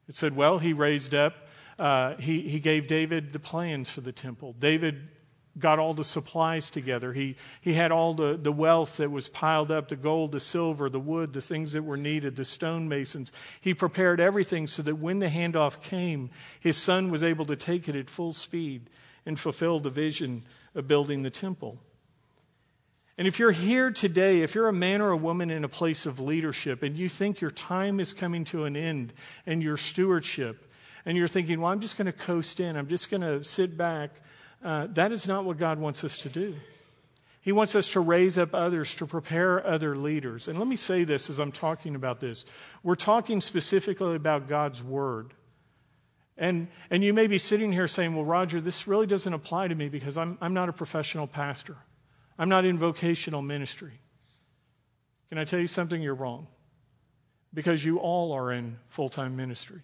It 0.09 0.15
said, 0.15 0.37
Well, 0.37 0.59
he 0.59 0.73
raised 0.73 1.15
up 1.15 1.35
uh, 1.79 2.17
he, 2.17 2.43
he 2.43 2.61
gave 2.61 2.87
David 2.87 3.33
the 3.33 3.39
plans 3.39 3.91
for 3.91 4.03
the 4.03 4.13
temple. 4.13 4.55
David 4.59 5.09
got 5.59 5.79
all 5.79 5.93
the 5.93 6.05
supplies 6.05 6.71
together. 6.71 7.13
He, 7.13 7.37
he 7.61 7.75
had 7.75 7.93
all 7.93 8.15
the, 8.15 8.39
the 8.41 8.53
wealth 8.53 8.99
that 8.99 9.11
was 9.11 9.29
piled 9.29 9.71
up 9.71 9.89
the 9.89 9.97
gold, 9.97 10.33
the 10.33 10.41
silver, 10.41 10.89
the 10.89 11.01
wood, 11.01 11.33
the 11.33 11.43
things 11.43 11.73
that 11.73 11.83
were 11.83 11.97
needed, 11.97 12.37
the 12.37 12.45
stonemasons. 12.45 13.33
He 13.61 13.75
prepared 13.75 14.21
everything 14.21 14.67
so 14.67 14.83
that 14.83 14.97
when 14.97 15.19
the 15.19 15.29
handoff 15.29 15.83
came, 15.83 16.31
his 16.61 16.77
son 16.77 17.11
was 17.11 17.23
able 17.23 17.45
to 17.47 17.57
take 17.57 17.89
it 17.89 17.97
at 17.97 18.09
full 18.09 18.33
speed 18.33 18.89
and 19.27 19.39
fulfill 19.39 19.79
the 19.79 19.91
vision 19.91 20.45
of 20.75 20.89
building 20.89 21.23
the 21.23 21.31
temple. 21.31 21.79
And 23.19 23.29
if 23.29 23.39
you're 23.39 23.53
here 23.53 23.91
today, 23.91 24.43
if 24.43 24.55
you're 24.55 24.69
a 24.69 24.73
man 24.73 25.01
or 25.03 25.11
a 25.11 25.17
woman 25.17 25.51
in 25.51 25.65
a 25.65 25.69
place 25.69 26.07
of 26.07 26.19
leadership 26.19 26.83
and 26.83 26.97
you 26.97 27.09
think 27.09 27.41
your 27.41 27.51
time 27.51 28.01
is 28.01 28.13
coming 28.13 28.45
to 28.47 28.65
an 28.65 28.77
end 28.77 29.13
and 29.47 29.63
your 29.63 29.77
stewardship, 29.77 30.69
and 31.05 31.17
you're 31.17 31.29
thinking, 31.29 31.61
well, 31.61 31.73
I'm 31.73 31.81
just 31.81 31.97
going 31.97 32.07
to 32.07 32.13
coast 32.13 32.61
in, 32.61 32.77
I'm 32.77 32.87
just 32.87 33.11
going 33.11 33.23
to 33.23 33.43
sit 33.43 33.77
back, 33.77 34.11
uh, 34.65 34.87
that 34.93 35.13
is 35.13 35.27
not 35.27 35.45
what 35.45 35.59
God 35.59 35.79
wants 35.79 36.05
us 36.05 36.19
to 36.19 36.29
do. 36.29 36.55
He 37.41 37.51
wants 37.51 37.75
us 37.75 37.91
to 37.91 38.01
raise 38.01 38.39
up 38.39 38.55
others, 38.55 38.95
to 38.97 39.07
prepare 39.07 39.67
other 39.67 39.97
leaders. 39.97 40.47
And 40.47 40.59
let 40.59 40.69
me 40.69 40.77
say 40.77 41.03
this 41.03 41.29
as 41.29 41.41
I'm 41.41 41.51
talking 41.51 41.97
about 41.97 42.21
this. 42.21 42.45
We're 42.85 42.95
talking 42.95 43.41
specifically 43.41 44.15
about 44.15 44.49
God's 44.49 44.81
Word. 44.81 45.35
And, 46.37 46.69
and 46.91 47.05
you 47.05 47.13
may 47.13 47.27
be 47.27 47.39
sitting 47.39 47.73
here 47.73 47.87
saying, 47.87 48.15
well, 48.15 48.25
Roger, 48.25 48.61
this 48.61 48.87
really 48.89 49.07
doesn't 49.07 49.33
apply 49.33 49.69
to 49.69 49.75
me 49.75 49.89
because 49.89 50.17
I'm, 50.17 50.39
I'm 50.41 50.55
not 50.55 50.69
a 50.69 50.73
professional 50.73 51.27
pastor. 51.27 51.77
I'm 52.39 52.49
not 52.49 52.65
in 52.65 52.79
vocational 52.79 53.43
ministry. 53.43 54.01
Can 55.29 55.39
I 55.39 55.45
tell 55.45 55.61
you 55.61 55.67
something? 55.67 56.01
You're 56.01 56.15
wrong. 56.15 56.47
Because 57.55 57.85
you 57.85 57.99
all 57.99 58.33
are 58.33 58.51
in 58.51 58.79
full 58.89 59.09
time 59.09 59.37
ministry. 59.37 59.83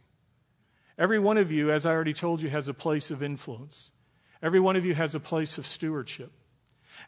Every 0.98 1.18
one 1.18 1.38
of 1.38 1.52
you, 1.52 1.70
as 1.70 1.87
I 1.87 1.92
already 1.92 2.14
told 2.14 2.42
you, 2.42 2.48
has 2.48 2.68
a 2.68 2.74
place 2.74 3.11
of 3.11 3.22
influence. 3.22 3.90
Every 4.42 4.58
one 4.58 4.76
of 4.76 4.84
you 4.84 4.94
has 4.94 5.14
a 5.14 5.20
place 5.20 5.58
of 5.58 5.66
stewardship. 5.66 6.32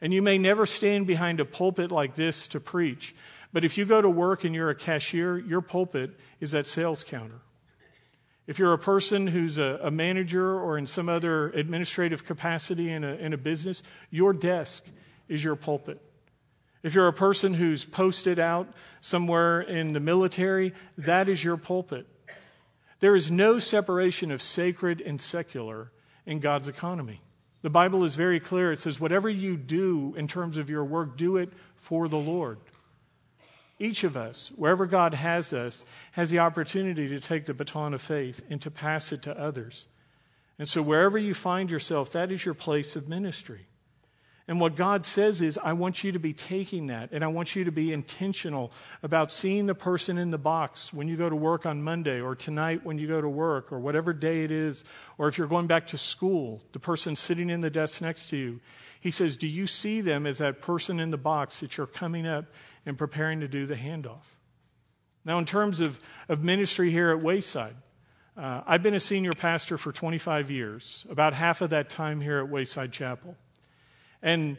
And 0.00 0.12
you 0.12 0.22
may 0.22 0.38
never 0.38 0.66
stand 0.66 1.06
behind 1.06 1.40
a 1.40 1.44
pulpit 1.44 1.90
like 1.90 2.14
this 2.14 2.46
to 2.48 2.60
preach, 2.60 3.14
but 3.52 3.64
if 3.64 3.76
you 3.76 3.84
go 3.84 4.00
to 4.00 4.08
work 4.08 4.44
and 4.44 4.54
you're 4.54 4.70
a 4.70 4.74
cashier, 4.74 5.38
your 5.38 5.60
pulpit 5.60 6.12
is 6.40 6.52
that 6.52 6.66
sales 6.66 7.02
counter. 7.02 7.40
If 8.50 8.58
you're 8.58 8.72
a 8.72 8.78
person 8.78 9.28
who's 9.28 9.58
a, 9.58 9.78
a 9.80 9.92
manager 9.92 10.58
or 10.58 10.76
in 10.76 10.84
some 10.84 11.08
other 11.08 11.50
administrative 11.50 12.24
capacity 12.24 12.90
in 12.90 13.04
a, 13.04 13.14
in 13.14 13.32
a 13.32 13.36
business, 13.36 13.80
your 14.10 14.32
desk 14.32 14.84
is 15.28 15.44
your 15.44 15.54
pulpit. 15.54 16.02
If 16.82 16.96
you're 16.96 17.06
a 17.06 17.12
person 17.12 17.54
who's 17.54 17.84
posted 17.84 18.40
out 18.40 18.66
somewhere 19.00 19.60
in 19.60 19.92
the 19.92 20.00
military, 20.00 20.74
that 20.98 21.28
is 21.28 21.44
your 21.44 21.56
pulpit. 21.56 22.08
There 22.98 23.14
is 23.14 23.30
no 23.30 23.60
separation 23.60 24.32
of 24.32 24.42
sacred 24.42 25.00
and 25.00 25.20
secular 25.20 25.92
in 26.26 26.40
God's 26.40 26.66
economy. 26.66 27.20
The 27.62 27.70
Bible 27.70 28.02
is 28.02 28.16
very 28.16 28.40
clear. 28.40 28.72
It 28.72 28.80
says, 28.80 28.98
whatever 28.98 29.28
you 29.28 29.56
do 29.56 30.12
in 30.16 30.26
terms 30.26 30.56
of 30.56 30.68
your 30.68 30.84
work, 30.84 31.16
do 31.16 31.36
it 31.36 31.52
for 31.76 32.08
the 32.08 32.18
Lord. 32.18 32.58
Each 33.80 34.04
of 34.04 34.14
us, 34.14 34.52
wherever 34.56 34.84
God 34.84 35.14
has 35.14 35.54
us, 35.54 35.84
has 36.12 36.28
the 36.28 36.40
opportunity 36.40 37.08
to 37.08 37.18
take 37.18 37.46
the 37.46 37.54
baton 37.54 37.94
of 37.94 38.02
faith 38.02 38.42
and 38.50 38.60
to 38.60 38.70
pass 38.70 39.10
it 39.10 39.22
to 39.22 39.36
others. 39.36 39.86
And 40.58 40.68
so, 40.68 40.82
wherever 40.82 41.16
you 41.16 41.32
find 41.32 41.70
yourself, 41.70 42.12
that 42.12 42.30
is 42.30 42.44
your 42.44 42.52
place 42.52 42.94
of 42.94 43.08
ministry. 43.08 43.66
And 44.46 44.60
what 44.60 44.76
God 44.76 45.06
says 45.06 45.40
is, 45.40 45.58
I 45.62 45.72
want 45.74 46.04
you 46.04 46.12
to 46.12 46.18
be 46.18 46.34
taking 46.34 46.88
that, 46.88 47.10
and 47.12 47.24
I 47.24 47.28
want 47.28 47.56
you 47.56 47.64
to 47.64 47.72
be 47.72 47.92
intentional 47.92 48.72
about 49.02 49.32
seeing 49.32 49.66
the 49.66 49.74
person 49.74 50.18
in 50.18 50.30
the 50.30 50.38
box 50.38 50.92
when 50.92 51.08
you 51.08 51.16
go 51.16 51.30
to 51.30 51.36
work 51.36 51.64
on 51.64 51.82
Monday, 51.82 52.20
or 52.20 52.34
tonight 52.34 52.84
when 52.84 52.98
you 52.98 53.06
go 53.06 53.20
to 53.20 53.28
work, 53.28 53.72
or 53.72 53.78
whatever 53.78 54.12
day 54.12 54.44
it 54.44 54.50
is, 54.50 54.84
or 55.16 55.28
if 55.28 55.38
you're 55.38 55.46
going 55.46 55.68
back 55.68 55.86
to 55.86 55.96
school, 55.96 56.60
the 56.72 56.80
person 56.80 57.16
sitting 57.16 57.48
in 57.48 57.62
the 57.62 57.70
desk 57.70 58.02
next 58.02 58.28
to 58.30 58.36
you. 58.36 58.60
He 59.00 59.10
says, 59.10 59.38
Do 59.38 59.48
you 59.48 59.66
see 59.66 60.02
them 60.02 60.26
as 60.26 60.38
that 60.38 60.60
person 60.60 61.00
in 61.00 61.10
the 61.10 61.16
box 61.16 61.60
that 61.60 61.78
you're 61.78 61.86
coming 61.86 62.26
up 62.26 62.46
and 62.86 62.96
preparing 62.96 63.40
to 63.40 63.48
do 63.48 63.66
the 63.66 63.74
handoff? 63.74 64.24
Now, 65.24 65.38
in 65.38 65.44
terms 65.44 65.80
of, 65.80 66.00
of 66.28 66.42
ministry 66.42 66.90
here 66.90 67.10
at 67.10 67.22
Wayside, 67.22 67.76
uh, 68.36 68.62
I've 68.66 68.82
been 68.82 68.94
a 68.94 69.00
senior 69.00 69.32
pastor 69.36 69.76
for 69.76 69.92
25 69.92 70.50
years, 70.50 71.06
about 71.10 71.34
half 71.34 71.60
of 71.60 71.70
that 71.70 71.90
time 71.90 72.20
here 72.20 72.38
at 72.38 72.48
Wayside 72.48 72.92
Chapel. 72.92 73.36
And 74.22 74.56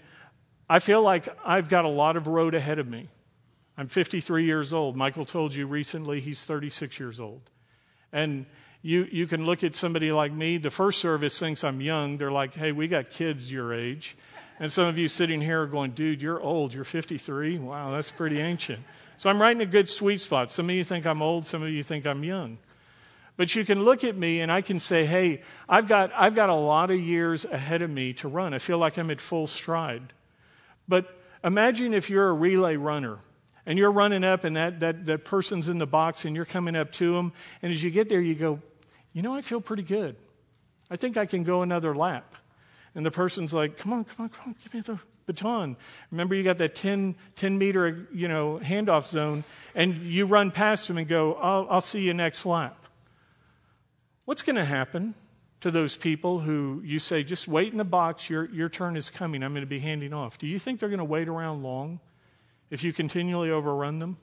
I 0.70 0.80
feel 0.80 1.02
like 1.02 1.28
I've 1.46 1.68
got 1.68 1.86
a 1.86 1.90
lot 1.90 2.16
of 2.16 2.28
road 2.28 2.54
ahead 2.54 2.80
of 2.80 2.88
me. 2.88 3.10
I'm 3.78 3.88
53 3.88 4.46
years 4.46 4.74
old. 4.74 4.96
Michael 4.96 5.26
told 5.26 5.56
you 5.56 5.66
recently 5.66 6.22
he's 6.22 6.44
36 6.46 7.00
years 7.00 7.20
old. 7.20 7.42
And 8.12 8.46
you, 8.82 9.08
you 9.12 9.28
can 9.28 9.46
look 9.46 9.64
at 9.64 9.76
somebody 9.76 10.12
like 10.12 10.32
me. 10.32 10.58
The 10.58 10.70
first 10.70 11.00
service 11.00 11.40
thinks 11.40 11.64
I'm 11.64 11.82
young. 11.82 12.18
They're 12.18 12.32
like, 12.32 12.54
hey, 12.54 12.72
we 12.72 12.88
got 12.88 13.10
kids 13.10 13.52
your 13.52 13.74
age. 13.74 14.18
And 14.62 14.72
some 14.72 14.86
of 14.86 14.96
you 15.00 15.08
sitting 15.08 15.42
here 15.42 15.64
are 15.64 15.66
going, 15.66 15.92
dude, 15.92 16.22
you're 16.22 16.40
old. 16.40 16.72
You're 16.72 16.84
53. 16.84 17.58
Wow, 17.58 17.90
that's 17.90 18.12
pretty 18.12 18.40
ancient. 18.40 18.80
So 19.18 19.28
I'm 19.28 19.42
right 19.42 19.56
in 19.56 19.60
a 19.60 19.66
good 19.66 19.90
sweet 19.90 20.22
spot. 20.22 20.52
Some 20.52 20.70
of 20.70 20.76
you 20.76 20.84
think 20.84 21.08
I'm 21.08 21.24
old. 21.24 21.48
Some 21.48 21.64
of 21.64 21.70
you 21.70 21.82
think 21.82 22.06
I'm 22.06 22.24
young. 22.24 22.60
But 23.38 23.56
you 23.56 23.66
can 23.66 23.84
look 23.84 24.04
at 24.04 24.16
me 24.16 24.40
and 24.42 24.52
I 24.52 24.62
can 24.62 24.80
say, 24.80 25.04
hey, 25.04 25.42
I've 25.68 25.88
got, 25.88 26.12
I've 26.16 26.36
got 26.36 26.50
a 26.50 26.56
lot 26.56 26.92
of 26.92 27.00
years 27.00 27.44
ahead 27.44 27.82
of 27.82 27.90
me 27.90 28.14
to 28.14 28.28
run. 28.28 28.54
I 28.54 28.60
feel 28.60 28.78
like 28.78 29.00
I'm 29.00 29.10
at 29.10 29.20
full 29.20 29.48
stride. 29.48 30.14
But 30.88 31.08
imagine 31.44 31.96
if 31.96 32.12
you're 32.12 32.30
a 32.30 32.34
relay 32.34 32.76
runner 32.76 33.18
and 33.66 33.80
you're 33.80 33.92
running 33.92 34.24
up 34.24 34.44
and 34.44 34.58
that, 34.58 34.80
that, 34.82 35.08
that 35.08 35.26
person's 35.26 35.70
in 35.70 35.80
the 35.80 35.88
box 35.88 36.26
and 36.26 36.36
you're 36.36 36.46
coming 36.46 36.76
up 36.76 36.92
to 36.94 37.16
them. 37.16 37.34
And 37.64 37.72
as 37.72 37.82
you 37.82 37.90
get 37.90 38.10
there, 38.10 38.22
you 38.22 38.36
go, 38.36 38.60
you 39.12 39.24
know, 39.24 39.34
I 39.34 39.42
feel 39.42 39.60
pretty 39.60 39.84
good. 39.84 40.16
I 40.92 40.98
think 40.98 41.18
I 41.18 41.26
can 41.26 41.44
go 41.44 41.64
another 41.64 41.96
lap. 41.96 42.36
And 42.94 43.06
the 43.06 43.12
person's 43.12 43.54
like, 43.54 43.78
come 43.78 43.94
on, 43.94 44.04
come 44.04 44.26
on, 44.26 44.30
come 44.30 44.50
on, 44.50 44.56
give 44.64 44.74
me 44.74 44.82
the 44.82 45.00
baton. 45.26 45.78
Remember, 46.12 46.36
you 46.36 46.44
got 46.44 46.58
that 46.58 46.76
10, 46.76 47.16
10 47.36 47.58
meter, 47.58 48.08
you 48.14 48.28
know, 48.28 48.60
handoff 48.62 49.06
zone, 49.06 49.44
and 49.76 49.96
you 50.04 50.26
run 50.26 50.52
past 50.52 50.88
them 50.88 50.98
and 50.98 51.08
go, 51.08 51.36
I'll, 51.36 51.68
I'll 51.70 51.82
see 51.82 52.02
you 52.02 52.14
next 52.14 52.46
lap. 52.46 52.78
What's 54.26 54.42
going 54.42 54.58
to 54.58 54.66
happen 54.66 55.16
to 55.62 55.72
those 55.72 55.96
people 55.96 56.40
who 56.40 56.82
you 56.84 57.00
say, 57.00 57.24
just 57.24 57.48
wait 57.48 57.72
in 57.72 57.78
the 57.78 57.84
box, 57.84 58.30
your, 58.30 58.46
your 58.52 58.68
turn 58.68 58.98
is 58.98 59.10
coming, 59.10 59.44
I'm 59.44 59.54
going 59.54 59.62
to 59.64 59.68
be 59.68 59.80
handing 59.80 60.14
off? 60.14 60.38
Do 60.38 60.48
you 60.48 60.60
think 60.60 60.80
they're 60.80 60.90
going 60.90 61.00
to 61.00 61.06
wait 61.06 61.28
around 61.28 61.64
long 61.64 62.00
if 62.70 62.84
you 62.84 62.92
continually 62.92 63.52
overrun 63.52 64.00
them? 64.00 64.18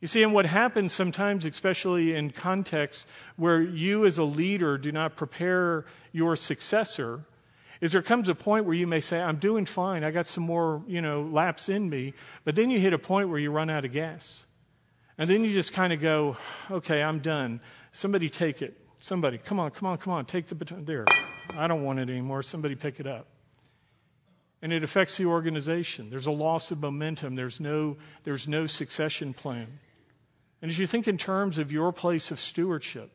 You 0.00 0.08
see, 0.08 0.22
and 0.22 0.32
what 0.32 0.46
happens 0.46 0.94
sometimes, 0.94 1.44
especially 1.44 2.14
in 2.14 2.30
contexts 2.30 3.06
where 3.36 3.60
you 3.60 4.06
as 4.06 4.16
a 4.16 4.24
leader 4.24 4.78
do 4.78 4.92
not 4.92 5.14
prepare 5.14 5.84
your 6.10 6.36
successor, 6.36 7.24
is 7.80 7.92
there 7.92 8.02
comes 8.02 8.28
a 8.28 8.34
point 8.34 8.66
where 8.66 8.74
you 8.74 8.86
may 8.86 9.00
say, 9.00 9.20
I'm 9.20 9.36
doing 9.36 9.64
fine, 9.64 10.04
I 10.04 10.10
got 10.10 10.26
some 10.26 10.44
more, 10.44 10.82
you 10.86 11.00
know, 11.00 11.22
laps 11.22 11.68
in 11.68 11.88
me, 11.88 12.12
but 12.44 12.54
then 12.54 12.70
you 12.70 12.78
hit 12.78 12.92
a 12.92 12.98
point 12.98 13.28
where 13.28 13.38
you 13.38 13.50
run 13.50 13.70
out 13.70 13.84
of 13.84 13.92
gas. 13.92 14.46
And 15.16 15.28
then 15.28 15.44
you 15.44 15.52
just 15.52 15.72
kind 15.72 15.92
of 15.92 16.00
go, 16.00 16.36
okay, 16.70 17.02
I'm 17.02 17.18
done. 17.18 17.60
Somebody 17.92 18.30
take 18.30 18.62
it. 18.62 18.76
Somebody, 19.00 19.38
come 19.38 19.60
on, 19.60 19.70
come 19.70 19.88
on, 19.88 19.98
come 19.98 20.12
on, 20.12 20.24
take 20.24 20.46
the 20.46 20.54
baton. 20.54 20.84
There. 20.84 21.04
I 21.56 21.66
don't 21.66 21.84
want 21.84 21.98
it 21.98 22.08
anymore. 22.08 22.42
Somebody 22.42 22.74
pick 22.74 23.00
it 23.00 23.06
up. 23.06 23.26
And 24.62 24.72
it 24.72 24.82
affects 24.82 25.16
the 25.16 25.26
organization. 25.26 26.10
There's 26.10 26.26
a 26.26 26.30
loss 26.30 26.70
of 26.70 26.80
momentum. 26.80 27.34
There's 27.34 27.60
no, 27.60 27.96
there's 28.24 28.46
no 28.46 28.66
succession 28.66 29.32
plan. 29.32 29.78
And 30.62 30.70
as 30.70 30.78
you 30.78 30.86
think 30.86 31.08
in 31.08 31.16
terms 31.16 31.58
of 31.58 31.72
your 31.72 31.92
place 31.92 32.30
of 32.30 32.38
stewardship, 32.38 33.10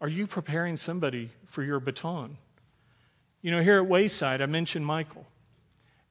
are 0.00 0.08
you 0.08 0.26
preparing 0.26 0.76
somebody 0.76 1.30
for 1.46 1.62
your 1.62 1.80
baton? 1.80 2.36
You 3.42 3.50
know, 3.50 3.60
here 3.60 3.78
at 3.78 3.86
Wayside, 3.86 4.40
I 4.40 4.46
mentioned 4.46 4.84
Michael. 4.84 5.26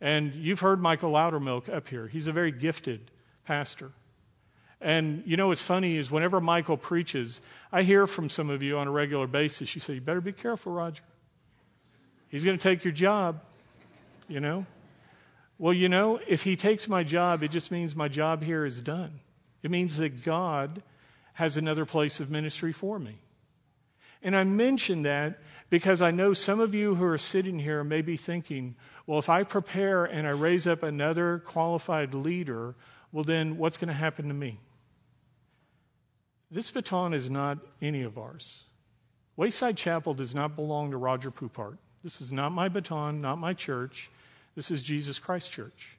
And 0.01 0.33
you've 0.33 0.61
heard 0.61 0.81
Michael 0.81 1.11
Loudermilk 1.11 1.73
up 1.73 1.87
here. 1.87 2.07
He's 2.07 2.27
a 2.27 2.31
very 2.31 2.51
gifted 2.51 3.11
pastor. 3.45 3.91
And 4.81 5.23
you 5.25 5.35
know 5.35 5.47
what's 5.47 5.61
funny 5.61 5.97
is 5.97 6.09
whenever 6.09 6.39
Michael 6.39 6.77
preaches, 6.77 7.41
I 7.71 7.83
hear 7.83 8.07
from 8.07 8.29
some 8.29 8.49
of 8.49 8.63
you 8.63 8.77
on 8.77 8.87
a 8.87 8.91
regular 8.91 9.27
basis. 9.27 9.75
You 9.75 9.81
say, 9.81 9.95
You 9.95 10.01
better 10.01 10.21
be 10.21 10.31
careful, 10.31 10.71
Roger. 10.71 11.03
He's 12.29 12.45
going 12.45 12.57
to 12.57 12.63
take 12.63 12.85
your 12.85 12.93
job, 12.93 13.41
you 14.27 14.39
know? 14.39 14.65
Well, 15.57 15.73
you 15.73 15.89
know, 15.89 16.19
if 16.25 16.43
he 16.43 16.55
takes 16.55 16.87
my 16.87 17.03
job, 17.03 17.43
it 17.43 17.51
just 17.51 17.71
means 17.71 17.95
my 17.95 18.07
job 18.07 18.41
here 18.43 18.65
is 18.65 18.79
done. 18.79 19.19
It 19.61 19.71
means 19.71 19.97
that 19.97 20.23
God 20.23 20.81
has 21.33 21.57
another 21.57 21.85
place 21.85 22.21
of 22.21 22.31
ministry 22.31 22.71
for 22.71 22.97
me. 22.99 23.17
And 24.21 24.35
I 24.35 24.43
mention 24.43 25.03
that 25.03 25.39
because 25.69 26.01
I 26.01 26.11
know 26.11 26.33
some 26.33 26.59
of 26.59 26.73
you 26.73 26.95
who 26.95 27.05
are 27.05 27.17
sitting 27.17 27.59
here 27.59 27.83
may 27.83 28.01
be 28.01 28.17
thinking, 28.17 28.75
well, 29.05 29.19
if 29.19 29.29
I 29.29 29.43
prepare 29.43 30.05
and 30.05 30.27
I 30.27 30.31
raise 30.31 30.67
up 30.67 30.83
another 30.83 31.39
qualified 31.39 32.13
leader, 32.13 32.75
well, 33.11 33.23
then 33.23 33.57
what's 33.57 33.77
going 33.77 33.87
to 33.87 33.93
happen 33.93 34.27
to 34.27 34.33
me? 34.33 34.59
This 36.51 36.71
baton 36.71 37.13
is 37.13 37.29
not 37.29 37.59
any 37.81 38.01
of 38.01 38.17
ours. 38.17 38.63
Wayside 39.37 39.77
Chapel 39.77 40.13
does 40.13 40.35
not 40.35 40.55
belong 40.55 40.91
to 40.91 40.97
Roger 40.97 41.31
Poupart. 41.31 41.77
This 42.03 42.19
is 42.21 42.31
not 42.31 42.51
my 42.51 42.67
baton, 42.67 43.21
not 43.21 43.37
my 43.37 43.53
church. 43.53 44.09
This 44.55 44.71
is 44.71 44.83
Jesus 44.83 45.19
Christ 45.19 45.51
Church 45.51 45.98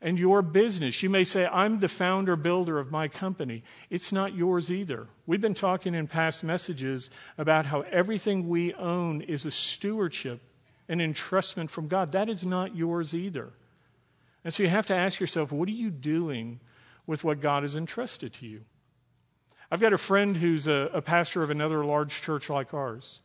and 0.00 0.18
your 0.18 0.42
business. 0.42 1.02
You 1.02 1.10
may 1.10 1.24
say, 1.24 1.46
I'm 1.46 1.80
the 1.80 1.88
founder 1.88 2.36
builder 2.36 2.78
of 2.78 2.90
my 2.90 3.08
company. 3.08 3.62
It's 3.90 4.12
not 4.12 4.34
yours 4.34 4.70
either. 4.70 5.08
We've 5.26 5.40
been 5.40 5.54
talking 5.54 5.94
in 5.94 6.06
past 6.06 6.44
messages 6.44 7.10
about 7.38 7.66
how 7.66 7.80
everything 7.82 8.48
we 8.48 8.74
own 8.74 9.22
is 9.22 9.46
a 9.46 9.50
stewardship, 9.50 10.40
an 10.88 10.98
entrustment 10.98 11.70
from 11.70 11.88
God. 11.88 12.12
That 12.12 12.28
is 12.28 12.44
not 12.44 12.76
yours 12.76 13.14
either. 13.14 13.52
And 14.44 14.54
so 14.54 14.62
you 14.62 14.68
have 14.68 14.86
to 14.86 14.94
ask 14.94 15.18
yourself, 15.18 15.50
what 15.50 15.68
are 15.68 15.72
you 15.72 15.90
doing 15.90 16.60
with 17.06 17.24
what 17.24 17.40
God 17.40 17.62
has 17.62 17.74
entrusted 17.74 18.32
to 18.34 18.46
you? 18.46 18.62
I've 19.70 19.80
got 19.80 19.92
a 19.92 19.98
friend 19.98 20.36
who's 20.36 20.68
a, 20.68 20.90
a 20.92 21.02
pastor 21.02 21.42
of 21.42 21.50
another 21.50 21.84
large 21.84 22.22
church 22.22 22.48
like 22.48 22.72
ours. 22.72 23.20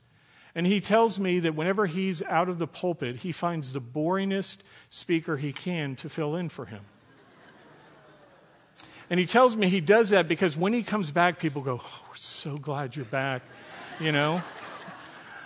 And 0.53 0.67
he 0.67 0.81
tells 0.81 1.19
me 1.19 1.39
that 1.39 1.55
whenever 1.55 1.85
he's 1.85 2.21
out 2.23 2.49
of 2.49 2.59
the 2.59 2.67
pulpit, 2.67 3.17
he 3.17 3.31
finds 3.31 3.73
the 3.73 3.81
boringest 3.81 4.57
speaker 4.89 5.37
he 5.37 5.53
can 5.53 5.95
to 5.97 6.09
fill 6.09 6.35
in 6.35 6.49
for 6.49 6.65
him. 6.65 6.81
And 9.09 9.19
he 9.19 9.25
tells 9.25 9.57
me 9.57 9.67
he 9.67 9.81
does 9.81 10.09
that 10.11 10.27
because 10.27 10.55
when 10.55 10.73
he 10.73 10.83
comes 10.83 11.11
back, 11.11 11.39
people 11.39 11.61
go, 11.61 11.81
oh, 11.83 12.01
We're 12.09 12.15
so 12.15 12.57
glad 12.57 12.95
you're 12.95 13.05
back. 13.05 13.41
You 13.99 14.11
know? 14.11 14.41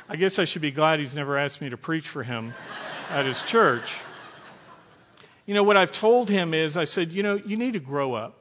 I 0.07 0.15
guess 0.17 0.37
I 0.37 0.45
should 0.45 0.61
be 0.61 0.71
glad 0.71 0.99
he's 0.99 1.15
never 1.15 1.37
asked 1.37 1.61
me 1.61 1.69
to 1.69 1.77
preach 1.77 2.07
for 2.07 2.21
him 2.21 2.53
at 3.09 3.25
his 3.25 3.41
church. 3.41 3.97
You 5.47 5.53
know, 5.53 5.63
what 5.63 5.77
I've 5.77 5.91
told 5.91 6.29
him 6.29 6.53
is, 6.53 6.77
I 6.77 6.83
said, 6.83 7.11
You 7.11 7.23
know, 7.23 7.35
you 7.35 7.57
need 7.57 7.73
to 7.73 7.79
grow 7.79 8.13
up. 8.13 8.35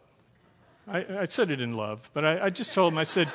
I, 0.86 1.06
I 1.20 1.24
said 1.24 1.50
it 1.50 1.60
in 1.60 1.72
love, 1.72 2.10
but 2.12 2.24
I, 2.24 2.46
I 2.46 2.50
just 2.50 2.74
told 2.74 2.92
him, 2.92 2.98
I 2.98 3.04
said, 3.04 3.32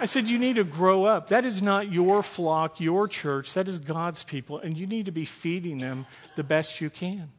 I 0.00 0.06
said, 0.06 0.28
You 0.28 0.38
need 0.38 0.56
to 0.56 0.64
grow 0.64 1.04
up. 1.04 1.28
That 1.28 1.44
is 1.44 1.62
not 1.62 1.92
your 1.92 2.22
flock, 2.22 2.80
your 2.80 3.08
church. 3.08 3.54
That 3.54 3.68
is 3.68 3.78
God's 3.78 4.24
people. 4.24 4.58
And 4.58 4.76
you 4.76 4.86
need 4.86 5.06
to 5.06 5.12
be 5.12 5.24
feeding 5.24 5.78
them 5.78 6.06
the 6.36 6.44
best 6.44 6.80
you 6.80 6.90
can. 6.90 7.30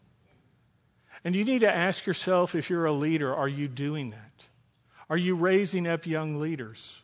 And 1.24 1.36
you 1.36 1.46
need 1.46 1.60
to 1.60 1.74
ask 1.74 2.06
yourself 2.06 2.56
if 2.56 2.70
you're 2.70 2.86
a 2.86 2.92
leader, 2.92 3.34
are 3.34 3.48
you 3.48 3.68
doing 3.68 4.12
that? 4.12 4.46
Are 5.10 5.18
you 5.18 5.36
raising 5.36 5.88
up 5.88 6.06
young 6.06 6.40
leaders? 6.40 7.00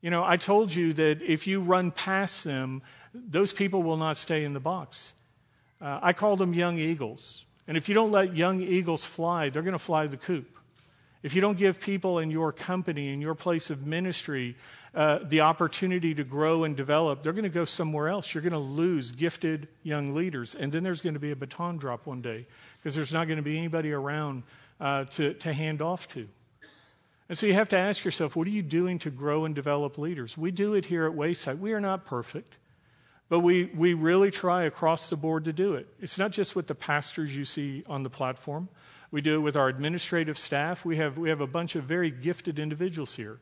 You 0.00 0.10
know, 0.10 0.24
I 0.24 0.36
told 0.36 0.74
you 0.74 0.92
that 0.94 1.22
if 1.22 1.46
you 1.46 1.60
run 1.60 1.90
past 1.90 2.44
them, 2.44 2.82
those 3.12 3.52
people 3.52 3.82
will 3.82 3.96
not 3.96 4.16
stay 4.16 4.44
in 4.44 4.52
the 4.52 4.60
box. 4.60 5.12
Uh, 5.80 5.98
I 6.02 6.12
call 6.12 6.36
them 6.36 6.54
young 6.54 6.78
eagles. 6.78 7.44
And 7.66 7.76
if 7.76 7.88
you 7.88 7.94
don't 7.94 8.12
let 8.12 8.36
young 8.36 8.60
eagles 8.60 9.04
fly, 9.04 9.48
they're 9.50 9.62
going 9.62 9.72
to 9.72 9.78
fly 9.78 10.06
the 10.06 10.16
coop. 10.16 10.55
If 11.26 11.34
you 11.34 11.40
don't 11.40 11.58
give 11.58 11.80
people 11.80 12.20
in 12.20 12.30
your 12.30 12.52
company, 12.52 13.12
in 13.12 13.20
your 13.20 13.34
place 13.34 13.70
of 13.70 13.84
ministry, 13.84 14.54
uh, 14.94 15.18
the 15.24 15.40
opportunity 15.40 16.14
to 16.14 16.22
grow 16.22 16.62
and 16.62 16.76
develop, 16.76 17.24
they're 17.24 17.32
going 17.32 17.42
to 17.42 17.48
go 17.48 17.64
somewhere 17.64 18.08
else. 18.08 18.32
You're 18.32 18.42
going 18.42 18.52
to 18.52 18.60
lose 18.60 19.10
gifted 19.10 19.66
young 19.82 20.14
leaders. 20.14 20.54
And 20.54 20.70
then 20.70 20.84
there's 20.84 21.00
going 21.00 21.14
to 21.14 21.20
be 21.20 21.32
a 21.32 21.36
baton 21.36 21.78
drop 21.78 22.06
one 22.06 22.22
day 22.22 22.46
because 22.78 22.94
there's 22.94 23.12
not 23.12 23.26
going 23.26 23.38
to 23.38 23.42
be 23.42 23.58
anybody 23.58 23.90
around 23.90 24.44
uh, 24.80 25.06
to, 25.06 25.34
to 25.34 25.52
hand 25.52 25.82
off 25.82 26.06
to. 26.10 26.28
And 27.28 27.36
so 27.36 27.46
you 27.46 27.54
have 27.54 27.70
to 27.70 27.76
ask 27.76 28.04
yourself, 28.04 28.36
what 28.36 28.46
are 28.46 28.50
you 28.50 28.62
doing 28.62 29.00
to 29.00 29.10
grow 29.10 29.46
and 29.46 29.52
develop 29.52 29.98
leaders? 29.98 30.38
We 30.38 30.52
do 30.52 30.74
it 30.74 30.84
here 30.84 31.06
at 31.06 31.14
Wayside. 31.14 31.60
We 31.60 31.72
are 31.72 31.80
not 31.80 32.04
perfect, 32.04 32.56
but 33.28 33.40
we, 33.40 33.64
we 33.74 33.94
really 33.94 34.30
try 34.30 34.62
across 34.62 35.10
the 35.10 35.16
board 35.16 35.46
to 35.46 35.52
do 35.52 35.74
it. 35.74 35.88
It's 36.00 36.18
not 36.18 36.30
just 36.30 36.54
with 36.54 36.68
the 36.68 36.76
pastors 36.76 37.36
you 37.36 37.44
see 37.44 37.82
on 37.88 38.04
the 38.04 38.10
platform. 38.10 38.68
We 39.10 39.20
do 39.20 39.36
it 39.36 39.40
with 39.40 39.56
our 39.56 39.68
administrative 39.68 40.36
staff. 40.36 40.84
We 40.84 40.96
have, 40.96 41.16
we 41.16 41.28
have 41.28 41.40
a 41.40 41.46
bunch 41.46 41.76
of 41.76 41.84
very 41.84 42.10
gifted 42.10 42.58
individuals 42.58 43.14
here. 43.14 43.38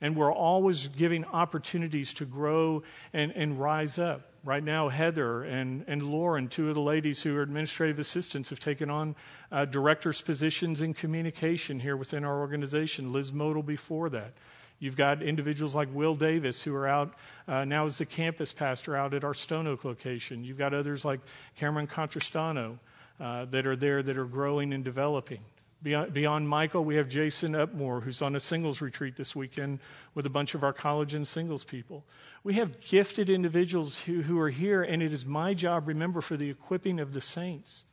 And 0.00 0.16
we're 0.16 0.32
always 0.32 0.88
giving 0.88 1.24
opportunities 1.26 2.12
to 2.14 2.24
grow 2.24 2.82
and, 3.12 3.32
and 3.32 3.60
rise 3.60 3.98
up. 3.98 4.28
Right 4.44 4.64
now, 4.64 4.88
Heather 4.88 5.44
and, 5.44 5.84
and 5.86 6.02
Lauren, 6.02 6.48
two 6.48 6.68
of 6.68 6.74
the 6.74 6.80
ladies 6.80 7.22
who 7.22 7.36
are 7.36 7.42
administrative 7.42 8.00
assistants, 8.00 8.50
have 8.50 8.58
taken 8.58 8.90
on 8.90 9.14
uh, 9.52 9.66
director's 9.66 10.20
positions 10.20 10.80
in 10.80 10.94
communication 10.94 11.78
here 11.78 11.96
within 11.96 12.24
our 12.24 12.40
organization. 12.40 13.12
Liz 13.12 13.32
Model 13.32 13.62
before 13.62 14.10
that. 14.10 14.32
You've 14.80 14.96
got 14.96 15.22
individuals 15.22 15.76
like 15.76 15.88
Will 15.94 16.16
Davis, 16.16 16.60
who 16.60 16.74
are 16.74 16.88
out 16.88 17.14
uh, 17.46 17.64
now 17.64 17.84
as 17.84 17.98
the 17.98 18.04
campus 18.04 18.52
pastor 18.52 18.96
out 18.96 19.14
at 19.14 19.22
our 19.22 19.32
Stone 19.32 19.68
Oak 19.68 19.84
location. 19.84 20.42
You've 20.42 20.58
got 20.58 20.74
others 20.74 21.04
like 21.04 21.20
Cameron 21.54 21.86
Contrastano, 21.86 22.80
uh, 23.22 23.44
that 23.46 23.66
are 23.68 23.76
there 23.76 24.02
that 24.02 24.18
are 24.18 24.24
growing 24.24 24.72
and 24.72 24.84
developing. 24.84 25.38
Beyond, 25.80 26.12
beyond, 26.12 26.48
Michael, 26.48 26.84
we 26.84 26.96
have 26.96 27.08
Jason 27.08 27.52
Upmore, 27.52 28.02
who's 28.02 28.20
on 28.20 28.34
a 28.34 28.40
singles 28.40 28.80
retreat 28.80 29.16
this 29.16 29.36
weekend 29.36 29.78
with 30.14 30.26
a 30.26 30.30
bunch 30.30 30.54
of 30.54 30.64
our 30.64 30.72
college 30.72 31.14
and 31.14 31.26
singles 31.26 31.62
people. 31.62 32.04
We 32.42 32.54
have 32.54 32.80
gifted 32.80 33.30
individuals 33.30 33.96
who, 33.96 34.22
who 34.22 34.40
are 34.40 34.50
here, 34.50 34.82
and 34.82 35.02
it 35.02 35.12
is 35.12 35.24
my 35.24 35.54
job, 35.54 35.86
remember, 35.86 36.20
for 36.20 36.36
the 36.36 36.50
equipping 36.50 36.98
of 36.98 37.12
the 37.12 37.20
saints. 37.20 37.84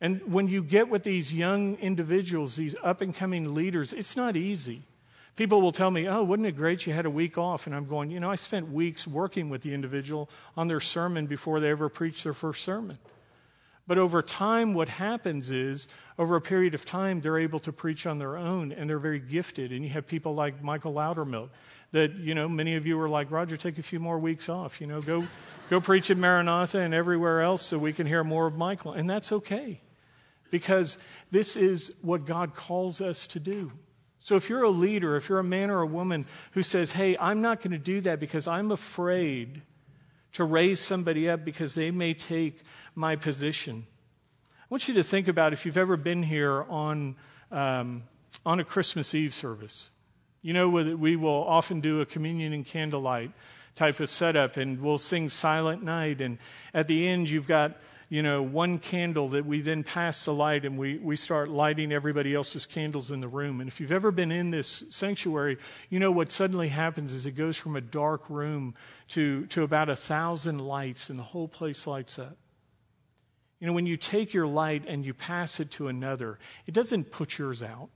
And 0.00 0.20
when 0.32 0.46
you 0.46 0.62
get 0.62 0.88
with 0.88 1.02
these 1.02 1.34
young 1.34 1.74
individuals, 1.76 2.54
these 2.54 2.76
up 2.84 3.00
and 3.00 3.14
coming 3.14 3.52
leaders, 3.52 3.92
it's 3.92 4.16
not 4.16 4.36
easy. 4.36 4.82
People 5.34 5.60
will 5.60 5.72
tell 5.72 5.90
me, 5.90 6.08
Oh, 6.08 6.22
wasn't 6.22 6.46
it 6.46 6.56
great 6.56 6.86
you 6.86 6.92
had 6.92 7.06
a 7.06 7.10
week 7.10 7.36
off? 7.36 7.66
And 7.66 7.74
I'm 7.74 7.86
going, 7.86 8.10
You 8.10 8.20
know, 8.20 8.30
I 8.30 8.36
spent 8.36 8.70
weeks 8.70 9.06
working 9.06 9.48
with 9.48 9.62
the 9.62 9.74
individual 9.74 10.30
on 10.56 10.68
their 10.68 10.80
sermon 10.80 11.26
before 11.26 11.60
they 11.60 11.70
ever 11.70 11.88
preached 11.88 12.24
their 12.24 12.32
first 12.32 12.64
sermon. 12.64 12.98
But 13.86 13.98
over 13.98 14.20
time, 14.20 14.74
what 14.74 14.88
happens 14.88 15.50
is, 15.50 15.86
over 16.18 16.34
a 16.34 16.40
period 16.40 16.74
of 16.74 16.84
time, 16.84 17.20
they're 17.20 17.38
able 17.38 17.60
to 17.60 17.72
preach 17.72 18.06
on 18.06 18.18
their 18.18 18.36
own 18.36 18.72
and 18.72 18.90
they're 18.90 18.98
very 18.98 19.20
gifted. 19.20 19.70
And 19.70 19.84
you 19.84 19.90
have 19.90 20.06
people 20.06 20.34
like 20.34 20.62
Michael 20.62 20.92
Loudermilk 20.92 21.50
that, 21.92 22.14
you 22.14 22.34
know, 22.34 22.48
many 22.48 22.74
of 22.74 22.86
you 22.86 22.98
are 23.00 23.08
like, 23.08 23.30
Roger, 23.30 23.56
take 23.56 23.78
a 23.78 23.82
few 23.82 24.00
more 24.00 24.18
weeks 24.18 24.48
off. 24.48 24.80
You 24.80 24.88
know, 24.88 25.00
go, 25.00 25.24
go 25.70 25.80
preach 25.80 26.10
at 26.10 26.16
Maranatha 26.16 26.78
and 26.80 26.92
everywhere 26.94 27.42
else 27.42 27.62
so 27.62 27.78
we 27.78 27.92
can 27.92 28.06
hear 28.06 28.24
more 28.24 28.46
of 28.46 28.56
Michael. 28.56 28.92
And 28.92 29.08
that's 29.08 29.30
okay 29.30 29.80
because 30.50 30.98
this 31.30 31.56
is 31.56 31.92
what 32.02 32.24
God 32.24 32.54
calls 32.54 33.00
us 33.00 33.26
to 33.28 33.40
do. 33.40 33.70
So 34.18 34.34
if 34.34 34.50
you're 34.50 34.64
a 34.64 34.70
leader, 34.70 35.14
if 35.14 35.28
you're 35.28 35.38
a 35.38 35.44
man 35.44 35.70
or 35.70 35.82
a 35.82 35.86
woman 35.86 36.26
who 36.52 36.62
says, 36.64 36.90
hey, 36.90 37.16
I'm 37.20 37.42
not 37.42 37.60
going 37.60 37.70
to 37.70 37.78
do 37.78 38.00
that 38.00 38.18
because 38.18 38.48
I'm 38.48 38.72
afraid 38.72 39.62
to 40.32 40.44
raise 40.44 40.80
somebody 40.80 41.30
up 41.30 41.44
because 41.44 41.74
they 41.74 41.90
may 41.90 42.12
take 42.12 42.60
my 42.96 43.14
position. 43.14 43.86
I 44.60 44.66
want 44.68 44.88
you 44.88 44.94
to 44.94 45.04
think 45.04 45.28
about 45.28 45.52
if 45.52 45.64
you've 45.64 45.76
ever 45.76 45.96
been 45.96 46.22
here 46.22 46.64
on, 46.68 47.14
um, 47.52 48.02
on 48.44 48.58
a 48.58 48.64
Christmas 48.64 49.14
Eve 49.14 49.32
service. 49.32 49.90
You 50.42 50.52
know, 50.52 50.68
we 50.68 51.14
will 51.14 51.44
often 51.44 51.80
do 51.80 52.00
a 52.00 52.06
communion 52.06 52.52
and 52.52 52.64
candlelight 52.64 53.30
type 53.74 54.00
of 54.00 54.10
setup, 54.10 54.56
and 54.56 54.80
we'll 54.80 54.98
sing 54.98 55.28
Silent 55.28 55.82
Night. 55.82 56.20
And 56.20 56.38
at 56.72 56.88
the 56.88 57.06
end, 57.06 57.28
you've 57.28 57.46
got 57.46 57.76
you 58.08 58.22
know, 58.22 58.40
one 58.40 58.78
candle 58.78 59.28
that 59.30 59.44
we 59.44 59.60
then 59.60 59.82
pass 59.82 60.24
the 60.24 60.32
light 60.32 60.64
and 60.64 60.78
we, 60.78 60.96
we 60.98 61.16
start 61.16 61.48
lighting 61.48 61.90
everybody 61.92 62.34
else's 62.34 62.64
candles 62.64 63.10
in 63.10 63.20
the 63.20 63.28
room. 63.28 63.60
And 63.60 63.68
if 63.68 63.80
you've 63.80 63.92
ever 63.92 64.12
been 64.12 64.30
in 64.30 64.50
this 64.50 64.84
sanctuary, 64.90 65.58
you 65.90 65.98
know 65.98 66.12
what 66.12 66.30
suddenly 66.30 66.68
happens 66.68 67.12
is 67.12 67.26
it 67.26 67.32
goes 67.32 67.56
from 67.56 67.74
a 67.74 67.80
dark 67.80 68.30
room 68.30 68.74
to, 69.08 69.46
to 69.46 69.64
about 69.64 69.88
a 69.88 69.96
thousand 69.96 70.60
lights 70.60 71.10
and 71.10 71.18
the 71.18 71.24
whole 71.24 71.48
place 71.48 71.86
lights 71.86 72.18
up. 72.18 72.36
You 73.60 73.66
know, 73.66 73.72
when 73.72 73.86
you 73.86 73.96
take 73.96 74.34
your 74.34 74.46
light 74.46 74.84
and 74.86 75.04
you 75.04 75.14
pass 75.14 75.60
it 75.60 75.70
to 75.72 75.88
another, 75.88 76.38
it 76.66 76.74
doesn't 76.74 77.10
put 77.10 77.38
yours 77.38 77.62
out. 77.62 77.88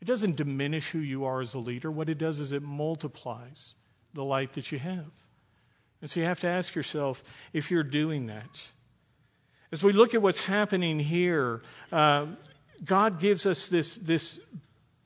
It 0.00 0.04
doesn't 0.04 0.36
diminish 0.36 0.90
who 0.90 0.98
you 0.98 1.24
are 1.24 1.40
as 1.40 1.54
a 1.54 1.58
leader. 1.58 1.90
What 1.90 2.08
it 2.08 2.18
does 2.18 2.38
is 2.38 2.52
it 2.52 2.62
multiplies 2.62 3.74
the 4.12 4.22
light 4.22 4.52
that 4.52 4.70
you 4.70 4.78
have. 4.78 5.10
And 6.00 6.10
so 6.10 6.20
you 6.20 6.26
have 6.26 6.40
to 6.40 6.46
ask 6.46 6.74
yourself 6.74 7.24
if 7.52 7.70
you're 7.70 7.82
doing 7.82 8.26
that. 8.26 8.68
As 9.72 9.82
we 9.82 9.92
look 9.92 10.14
at 10.14 10.22
what's 10.22 10.44
happening 10.44 11.00
here, 11.00 11.62
uh, 11.90 12.26
God 12.84 13.18
gives 13.18 13.46
us 13.46 13.68
this, 13.68 13.96
this 13.96 14.38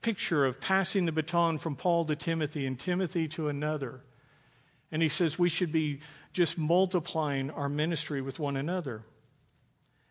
picture 0.02 0.44
of 0.44 0.60
passing 0.60 1.06
the 1.06 1.12
baton 1.12 1.58
from 1.58 1.76
Paul 1.76 2.04
to 2.06 2.16
Timothy 2.16 2.66
and 2.66 2.78
Timothy 2.78 3.28
to 3.28 3.48
another. 3.48 4.00
And 4.90 5.00
he 5.00 5.08
says 5.08 5.38
we 5.38 5.48
should 5.48 5.72
be 5.72 6.00
just 6.32 6.58
multiplying 6.58 7.50
our 7.50 7.68
ministry 7.68 8.20
with 8.20 8.38
one 8.38 8.56
another. 8.56 9.02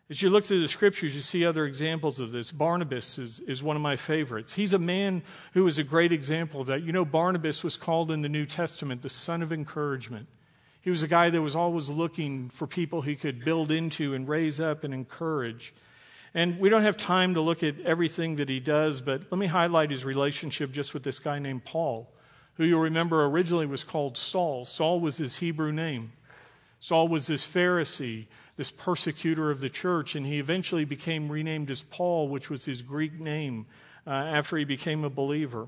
As 0.09 0.21
you 0.21 0.29
look 0.29 0.45
through 0.45 0.61
the 0.61 0.69
scriptures, 0.69 1.15
you 1.15 1.21
see 1.21 1.45
other 1.45 1.65
examples 1.65 2.21
of 2.21 2.31
this. 2.31 2.51
Barnabas 2.51 3.17
is, 3.17 3.41
is 3.41 3.61
one 3.61 3.75
of 3.75 3.81
my 3.81 3.97
favorites. 3.97 4.53
He's 4.53 4.71
a 4.71 4.79
man 4.79 5.21
who 5.53 5.67
is 5.67 5.77
a 5.79 5.83
great 5.83 6.13
example 6.13 6.61
of 6.61 6.67
that. 6.67 6.83
You 6.83 6.93
know, 6.93 7.03
Barnabas 7.03 7.61
was 7.61 7.75
called 7.75 8.09
in 8.09 8.21
the 8.21 8.29
New 8.29 8.45
Testament 8.45 9.01
the 9.01 9.09
son 9.09 9.41
of 9.41 9.51
encouragement. 9.51 10.27
He 10.79 10.89
was 10.89 11.03
a 11.03 11.07
guy 11.09 11.29
that 11.29 11.41
was 11.41 11.57
always 11.57 11.89
looking 11.89 12.47
for 12.47 12.67
people 12.67 13.01
he 13.01 13.17
could 13.17 13.43
build 13.43 13.69
into 13.69 14.13
and 14.13 14.29
raise 14.29 14.61
up 14.61 14.85
and 14.85 14.93
encourage. 14.93 15.73
And 16.33 16.57
we 16.57 16.69
don't 16.69 16.83
have 16.83 16.95
time 16.95 17.33
to 17.33 17.41
look 17.41 17.61
at 17.61 17.77
everything 17.81 18.37
that 18.37 18.47
he 18.47 18.61
does, 18.61 19.01
but 19.01 19.23
let 19.29 19.37
me 19.37 19.47
highlight 19.47 19.91
his 19.91 20.05
relationship 20.05 20.71
just 20.71 20.93
with 20.93 21.03
this 21.03 21.19
guy 21.19 21.39
named 21.39 21.65
Paul, 21.65 22.09
who 22.53 22.63
you'll 22.63 22.79
remember 22.79 23.25
originally 23.25 23.65
was 23.65 23.83
called 23.83 24.15
Saul. 24.15 24.63
Saul 24.63 25.01
was 25.01 25.17
his 25.17 25.35
Hebrew 25.37 25.73
name. 25.73 26.13
Saul 26.79 27.09
was 27.09 27.27
this 27.27 27.45
Pharisee 27.45 28.27
this 28.57 28.71
persecutor 28.71 29.51
of 29.51 29.61
the 29.61 29.69
church, 29.69 30.15
and 30.15 30.25
he 30.25 30.39
eventually 30.39 30.83
became 30.83 31.31
renamed 31.31 31.71
as 31.71 31.83
Paul, 31.83 32.27
which 32.27 32.49
was 32.49 32.65
his 32.65 32.81
Greek 32.81 33.19
name 33.19 33.67
uh, 34.05 34.09
after 34.09 34.57
he 34.57 34.65
became 34.65 35.03
a 35.03 35.09
believer. 35.09 35.67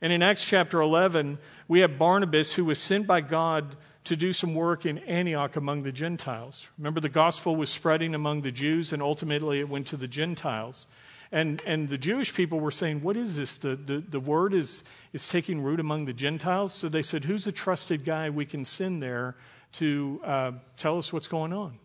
And 0.00 0.12
in 0.12 0.22
Acts 0.22 0.44
chapter 0.44 0.80
11, 0.80 1.38
we 1.68 1.80
have 1.80 1.98
Barnabas 1.98 2.52
who 2.54 2.64
was 2.64 2.80
sent 2.80 3.06
by 3.06 3.20
God 3.20 3.76
to 4.04 4.16
do 4.16 4.32
some 4.32 4.54
work 4.54 4.84
in 4.84 4.98
Antioch 4.98 5.54
among 5.54 5.84
the 5.84 5.92
Gentiles. 5.92 6.66
Remember, 6.76 6.98
the 6.98 7.08
gospel 7.08 7.54
was 7.54 7.70
spreading 7.70 8.14
among 8.14 8.42
the 8.42 8.50
Jews, 8.50 8.92
and 8.92 9.00
ultimately 9.00 9.60
it 9.60 9.68
went 9.68 9.86
to 9.88 9.96
the 9.96 10.08
Gentiles. 10.08 10.86
And, 11.30 11.62
and 11.66 11.88
the 11.88 11.98
Jewish 11.98 12.34
people 12.34 12.58
were 12.58 12.70
saying, 12.70 13.02
What 13.02 13.16
is 13.16 13.36
this? 13.36 13.56
The, 13.58 13.76
the, 13.76 13.98
the 13.98 14.20
word 14.20 14.54
is, 14.54 14.82
is 15.12 15.28
taking 15.28 15.62
root 15.62 15.80
among 15.80 16.04
the 16.04 16.12
Gentiles. 16.12 16.74
So 16.74 16.88
they 16.88 17.02
said, 17.02 17.24
Who's 17.24 17.46
a 17.46 17.52
trusted 17.52 18.04
guy 18.04 18.28
we 18.28 18.44
can 18.44 18.64
send 18.64 19.02
there 19.02 19.36
to 19.72 20.20
uh, 20.24 20.52
tell 20.76 20.98
us 20.98 21.12
what's 21.12 21.28
going 21.28 21.52
on? 21.52 21.78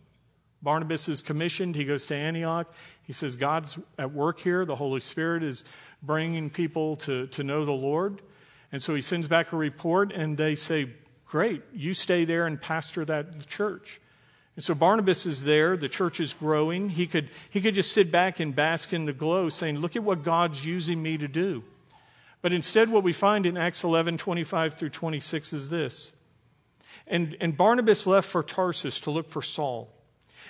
Barnabas 0.61 1.07
is 1.07 1.21
commissioned. 1.21 1.75
He 1.75 1.85
goes 1.85 2.05
to 2.07 2.15
Antioch. 2.15 2.73
He 3.03 3.13
says, 3.13 3.35
God's 3.35 3.79
at 3.97 4.11
work 4.11 4.39
here. 4.39 4.65
The 4.65 4.75
Holy 4.75 4.99
Spirit 4.99 5.43
is 5.43 5.63
bringing 6.01 6.49
people 6.49 6.95
to, 6.97 7.27
to 7.27 7.43
know 7.43 7.65
the 7.65 7.71
Lord. 7.71 8.21
And 8.71 8.81
so 8.81 8.95
he 8.95 9.01
sends 9.01 9.27
back 9.27 9.53
a 9.53 9.57
report, 9.57 10.11
and 10.11 10.37
they 10.37 10.55
say, 10.55 10.89
Great, 11.25 11.61
you 11.73 11.93
stay 11.93 12.23
there 12.23 12.47
and 12.47 12.59
pastor 12.59 13.03
that 13.05 13.47
church. 13.47 13.99
And 14.55 14.63
so 14.63 14.73
Barnabas 14.73 15.25
is 15.25 15.43
there. 15.43 15.77
The 15.77 15.89
church 15.89 16.19
is 16.19 16.33
growing. 16.33 16.89
He 16.89 17.05
could, 17.05 17.29
he 17.49 17.61
could 17.61 17.75
just 17.75 17.91
sit 17.91 18.11
back 18.11 18.39
and 18.39 18.55
bask 18.55 18.93
in 18.93 19.05
the 19.05 19.13
glow, 19.13 19.49
saying, 19.49 19.79
Look 19.79 19.95
at 19.95 20.03
what 20.03 20.23
God's 20.23 20.65
using 20.65 21.01
me 21.01 21.17
to 21.17 21.27
do. 21.27 21.63
But 22.41 22.53
instead, 22.53 22.89
what 22.89 23.03
we 23.03 23.13
find 23.13 23.45
in 23.45 23.57
Acts 23.57 23.83
11 23.83 24.17
25 24.17 24.73
through 24.73 24.89
26 24.89 25.53
is 25.53 25.69
this. 25.69 26.11
And, 27.07 27.37
and 27.39 27.55
Barnabas 27.55 28.05
left 28.05 28.27
for 28.27 28.43
Tarsus 28.43 29.01
to 29.01 29.11
look 29.11 29.29
for 29.29 29.41
Saul. 29.41 29.93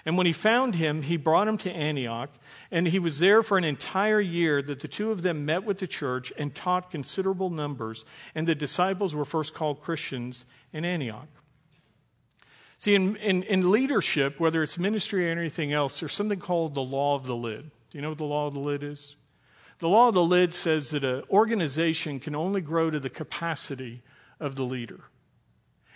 And 0.05 0.18
when 0.18 0.26
he 0.26 0.34
found 0.34 0.76
him, 0.76 1.01
he 1.01 1.18
brought 1.18 1.47
him 1.47 1.58
to 1.60 1.72
Antioch, 1.72 2.30
and 2.72 2.88
he 2.88 2.99
was 2.99 3.20
there 3.20 3.43
for 3.43 3.58
an 3.58 3.64
entire 3.64 4.22
year 4.22 4.62
that 4.62 4.80
the 4.80 4.88
two 4.88 5.12
of 5.12 5.22
them 5.22 5.45
met 5.45 5.66
with 5.66 5.80
the 5.80 5.88
church 5.88 6.32
and 6.38 6.55
taught 6.55 6.91
considerable 6.91 7.49
numbers, 7.49 8.05
and 8.34 8.47
the 8.47 8.55
disciples 8.55 9.14
were 9.14 9.26
first 9.26 9.53
called 9.53 9.82
Christians 9.82 10.45
in 10.72 10.86
Antioch. 10.86 11.28
See, 12.78 12.93
in, 12.93 13.16
in, 13.18 13.43
in 13.43 13.72
leadership, 13.72 14.39
whether 14.39 14.62
it's 14.64 14.78
ministry 14.78 15.28
or 15.28 15.32
anything 15.32 15.74
else, 15.74 15.99
there's 15.99 16.14
something 16.14 16.39
called 16.39 16.74
the 16.74 16.82
law 16.82 17.16
of 17.16 17.26
the 17.26 17.36
lid. 17.36 17.64
Do 17.89 17.97
you 17.97 18.01
know 18.01 18.10
what 18.10 18.20
the 18.20 18.24
law 18.24 18.47
of 18.47 18.53
the 18.53 18.60
lid 18.60 18.84
is? 18.84 19.16
The 19.80 19.89
law 19.89 20.08
of 20.08 20.14
the 20.14 20.24
lid 20.24 20.53
says 20.53 20.91
that 20.91 21.03
an 21.03 21.24
organization 21.30 22.20
can 22.20 22.36
only 22.36 22.62
grow 22.62 22.89
to 22.89 22.99
the 22.99 23.10
capacity 23.10 24.03
of 24.39 24.55
the 24.55 24.64
leader. 24.64 25.01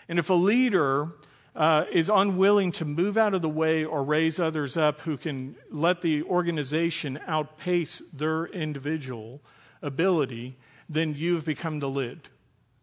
And 0.07 0.19
if 0.19 0.29
a 0.29 0.35
leader 0.35 1.09
uh, 1.55 1.85
is 1.91 2.09
unwilling 2.09 2.71
to 2.73 2.85
move 2.85 3.17
out 3.17 3.33
of 3.33 3.41
the 3.41 3.49
way 3.49 3.83
or 3.83 4.03
raise 4.03 4.39
others 4.39 4.77
up 4.77 5.01
who 5.01 5.17
can 5.17 5.55
let 5.69 6.01
the 6.01 6.23
organization 6.23 7.19
outpace 7.27 8.01
their 8.13 8.45
individual 8.45 9.41
ability, 9.81 10.57
then 10.87 11.13
you've 11.15 11.45
become 11.45 11.79
the 11.79 11.89
lid 11.89 12.29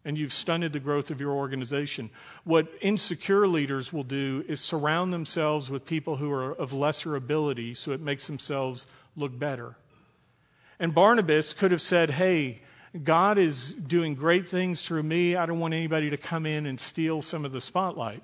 and 0.05 0.17
you've 0.17 0.33
stunted 0.33 0.71
the 0.73 0.79
growth 0.79 1.11
of 1.11 1.19
your 1.19 1.31
organization. 1.31 2.09
What 2.43 2.71
insecure 2.81 3.47
leaders 3.47 3.91
will 3.91 4.03
do 4.03 4.45
is 4.47 4.61
surround 4.61 5.11
themselves 5.11 5.69
with 5.69 5.85
people 5.85 6.15
who 6.15 6.31
are 6.31 6.53
of 6.53 6.73
lesser 6.73 7.15
ability 7.15 7.73
so 7.73 7.91
it 7.91 8.01
makes 8.01 8.27
themselves 8.27 8.87
look 9.15 9.37
better. 9.37 9.75
And 10.79 10.95
Barnabas 10.95 11.53
could 11.53 11.71
have 11.71 11.81
said, 11.81 12.11
Hey, 12.11 12.61
God 13.03 13.37
is 13.37 13.73
doing 13.73 14.15
great 14.15 14.49
things 14.49 14.85
through 14.85 15.03
me. 15.03 15.35
I 15.35 15.45
don't 15.45 15.59
want 15.59 15.73
anybody 15.73 16.09
to 16.09 16.17
come 16.17 16.45
in 16.45 16.65
and 16.65 16.79
steal 16.79 17.21
some 17.21 17.45
of 17.45 17.51
the 17.51 17.61
spotlight. 17.61 18.23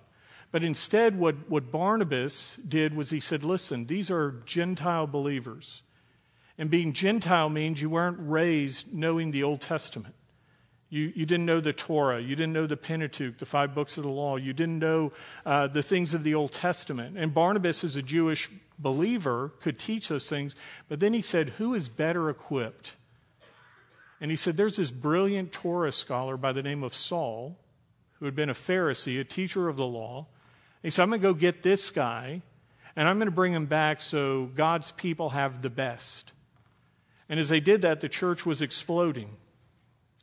But 0.52 0.64
instead, 0.64 1.20
what, 1.20 1.50
what 1.50 1.72
Barnabas 1.72 2.56
did 2.58 2.96
was 2.96 3.10
he 3.10 3.20
said, 3.20 3.44
Listen, 3.44 3.86
these 3.86 4.10
are 4.10 4.42
Gentile 4.46 5.06
believers. 5.06 5.84
And 6.58 6.70
being 6.70 6.94
Gentile 6.94 7.50
means 7.50 7.82
you 7.82 7.90
weren't 7.90 8.18
raised 8.20 8.94
knowing 8.94 9.32
the 9.32 9.44
Old 9.44 9.62
Testament. 9.62 10.16
You, 10.90 11.12
you 11.14 11.26
didn't 11.26 11.46
know 11.46 11.60
the 11.60 11.74
Torah. 11.74 12.22
You 12.22 12.36
didn't 12.36 12.54
know 12.54 12.68
the 12.68 12.78
Pentateuch, 12.78 13.38
the 13.38 13.46
five 13.46 13.76
books 13.76 13.98
of 13.98 14.04
the 14.04 14.10
law. 14.10 14.38
You 14.38 14.54
didn't 14.54 14.80
know 14.80 15.12
uh, 15.46 15.68
the 15.68 15.82
things 15.84 16.14
of 16.14 16.24
the 16.24 16.36
Old 16.36 16.54
Testament. 16.54 17.18
And 17.18 17.34
Barnabas, 17.34 17.84
as 17.84 17.98
a 17.98 18.02
Jewish 18.02 18.50
believer, 18.80 19.52
could 19.62 19.78
teach 19.78 20.08
those 20.08 20.30
things. 20.30 20.56
But 20.88 21.02
then 21.02 21.14
he 21.14 21.22
said, 21.22 21.50
Who 21.58 21.74
is 21.74 21.90
better 21.90 22.30
equipped? 22.30 22.94
And 24.22 24.32
he 24.32 24.38
said, 24.38 24.58
There's 24.58 24.78
this 24.78 24.92
brilliant 24.92 25.52
Torah 25.52 25.92
scholar 25.92 26.38
by 26.38 26.54
the 26.54 26.64
name 26.64 26.84
of 26.84 26.94
Saul, 26.94 27.58
who 28.14 28.26
had 28.26 28.36
been 28.36 28.50
a 28.50 28.54
Pharisee, 28.54 29.20
a 29.20 29.24
teacher 29.24 29.68
of 29.68 29.78
the 29.78 29.86
law. 29.86 30.28
He 30.82 30.90
said, 30.90 31.04
I'm 31.04 31.10
going 31.10 31.22
to 31.22 31.28
go 31.28 31.34
get 31.34 31.64
this 31.64 31.90
guy, 31.90 32.42
and 32.96 33.08
I'm 33.08 33.18
going 33.18 33.28
to 33.28 33.36
bring 33.36 33.54
him 33.54 33.66
back 33.66 34.02
so 34.02 34.46
God's 34.56 34.92
people 34.92 35.32
have 35.32 35.62
the 35.62 35.70
best. 35.70 36.32
And 37.28 37.40
as 37.40 37.50
they 37.50 37.60
did 37.60 37.82
that, 37.82 38.02
the 38.02 38.10
church 38.10 38.46
was 38.46 38.62
exploding. 38.62 39.30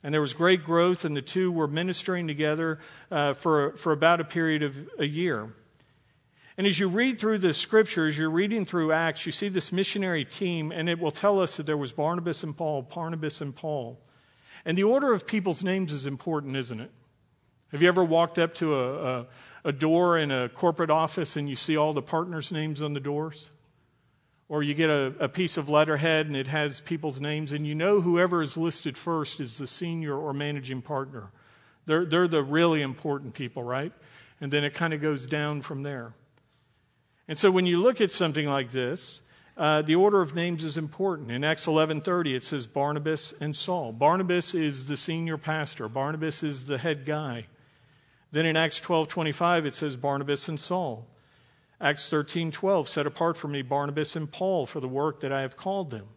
And 0.04 0.12
there 0.12 0.20
was 0.20 0.34
great 0.34 0.64
growth, 0.64 1.04
and 1.04 1.16
the 1.16 1.22
two 1.22 1.52
were 1.52 1.68
ministering 1.68 2.26
together 2.26 2.78
uh, 3.10 3.34
for, 3.34 3.76
for 3.76 3.92
about 3.92 4.20
a 4.20 4.24
period 4.24 4.62
of 4.62 4.76
a 4.98 5.06
year. 5.06 5.52
And 6.58 6.66
as 6.66 6.78
you 6.78 6.88
read 6.88 7.18
through 7.18 7.38
the 7.38 7.54
scriptures, 7.54 8.16
you're 8.18 8.30
reading 8.30 8.66
through 8.66 8.92
Acts, 8.92 9.24
you 9.24 9.32
see 9.32 9.48
this 9.48 9.72
missionary 9.72 10.24
team, 10.24 10.70
and 10.70 10.88
it 10.88 10.98
will 10.98 11.10
tell 11.10 11.40
us 11.40 11.56
that 11.56 11.64
there 11.64 11.78
was 11.78 11.92
Barnabas 11.92 12.42
and 12.42 12.56
Paul, 12.56 12.82
Barnabas 12.82 13.40
and 13.40 13.54
Paul. 13.54 13.98
And 14.64 14.76
the 14.76 14.84
order 14.84 15.12
of 15.12 15.26
people's 15.26 15.64
names 15.64 15.92
is 15.92 16.06
important, 16.06 16.56
isn't 16.56 16.80
it? 16.80 16.90
Have 17.72 17.80
you 17.80 17.88
ever 17.88 18.04
walked 18.04 18.38
up 18.38 18.54
to 18.56 18.74
a, 18.74 19.20
a, 19.20 19.26
a 19.64 19.72
door 19.72 20.18
in 20.18 20.30
a 20.30 20.50
corporate 20.50 20.90
office 20.90 21.36
and 21.36 21.48
you 21.48 21.56
see 21.56 21.78
all 21.78 21.94
the 21.94 22.02
partners' 22.02 22.52
names 22.52 22.82
on 22.82 22.92
the 22.92 23.00
doors? 23.00 23.48
Or 24.50 24.62
you 24.62 24.74
get 24.74 24.90
a, 24.90 25.14
a, 25.20 25.28
piece 25.30 25.56
of 25.56 25.70
letterhead 25.70 26.26
and 26.26 26.36
it 26.36 26.48
has 26.48 26.80
people's 26.80 27.18
names, 27.18 27.52
and 27.52 27.66
you 27.66 27.74
know 27.74 28.02
whoever 28.02 28.42
is 28.42 28.58
listed 28.58 28.98
first 28.98 29.40
is 29.40 29.56
the 29.56 29.66
senior 29.66 30.14
or 30.14 30.34
managing 30.34 30.82
partner. 30.82 31.30
They're, 31.86 32.04
they're 32.04 32.28
the 32.28 32.42
really 32.42 32.82
important 32.82 33.32
people, 33.32 33.62
right? 33.62 33.92
And 34.42 34.52
then 34.52 34.64
it 34.64 34.74
kind 34.74 34.92
of 34.92 35.00
goes 35.00 35.24
down 35.24 35.62
from 35.62 35.82
there. 35.82 36.12
And 37.32 37.38
so 37.38 37.50
when 37.50 37.64
you 37.64 37.80
look 37.80 38.02
at 38.02 38.12
something 38.12 38.46
like 38.46 38.72
this, 38.72 39.22
uh, 39.56 39.80
the 39.80 39.94
order 39.94 40.20
of 40.20 40.34
names 40.34 40.62
is 40.64 40.76
important. 40.76 41.30
In 41.30 41.44
Acts 41.44 41.66
11:30, 41.66 42.34
it 42.34 42.42
says 42.42 42.66
Barnabas 42.66 43.32
and 43.40 43.56
Saul. 43.56 43.90
Barnabas 43.90 44.54
is 44.54 44.86
the 44.86 44.98
senior 44.98 45.38
pastor. 45.38 45.88
Barnabas 45.88 46.42
is 46.42 46.66
the 46.66 46.76
head 46.76 47.06
guy. 47.06 47.46
Then 48.32 48.44
in 48.44 48.54
Acts 48.54 48.78
12:25 48.80 49.64
it 49.64 49.72
says 49.72 49.96
Barnabas 49.96 50.46
and 50.46 50.60
Saul. 50.60 51.06
Acts 51.80 52.10
13:12 52.10 52.86
set 52.86 53.06
apart 53.06 53.38
for 53.38 53.48
me 53.48 53.62
Barnabas 53.62 54.14
and 54.14 54.30
Paul 54.30 54.66
for 54.66 54.80
the 54.80 54.86
work 54.86 55.20
that 55.20 55.32
I 55.32 55.40
have 55.40 55.56
called 55.56 55.90
them. 55.90 56.08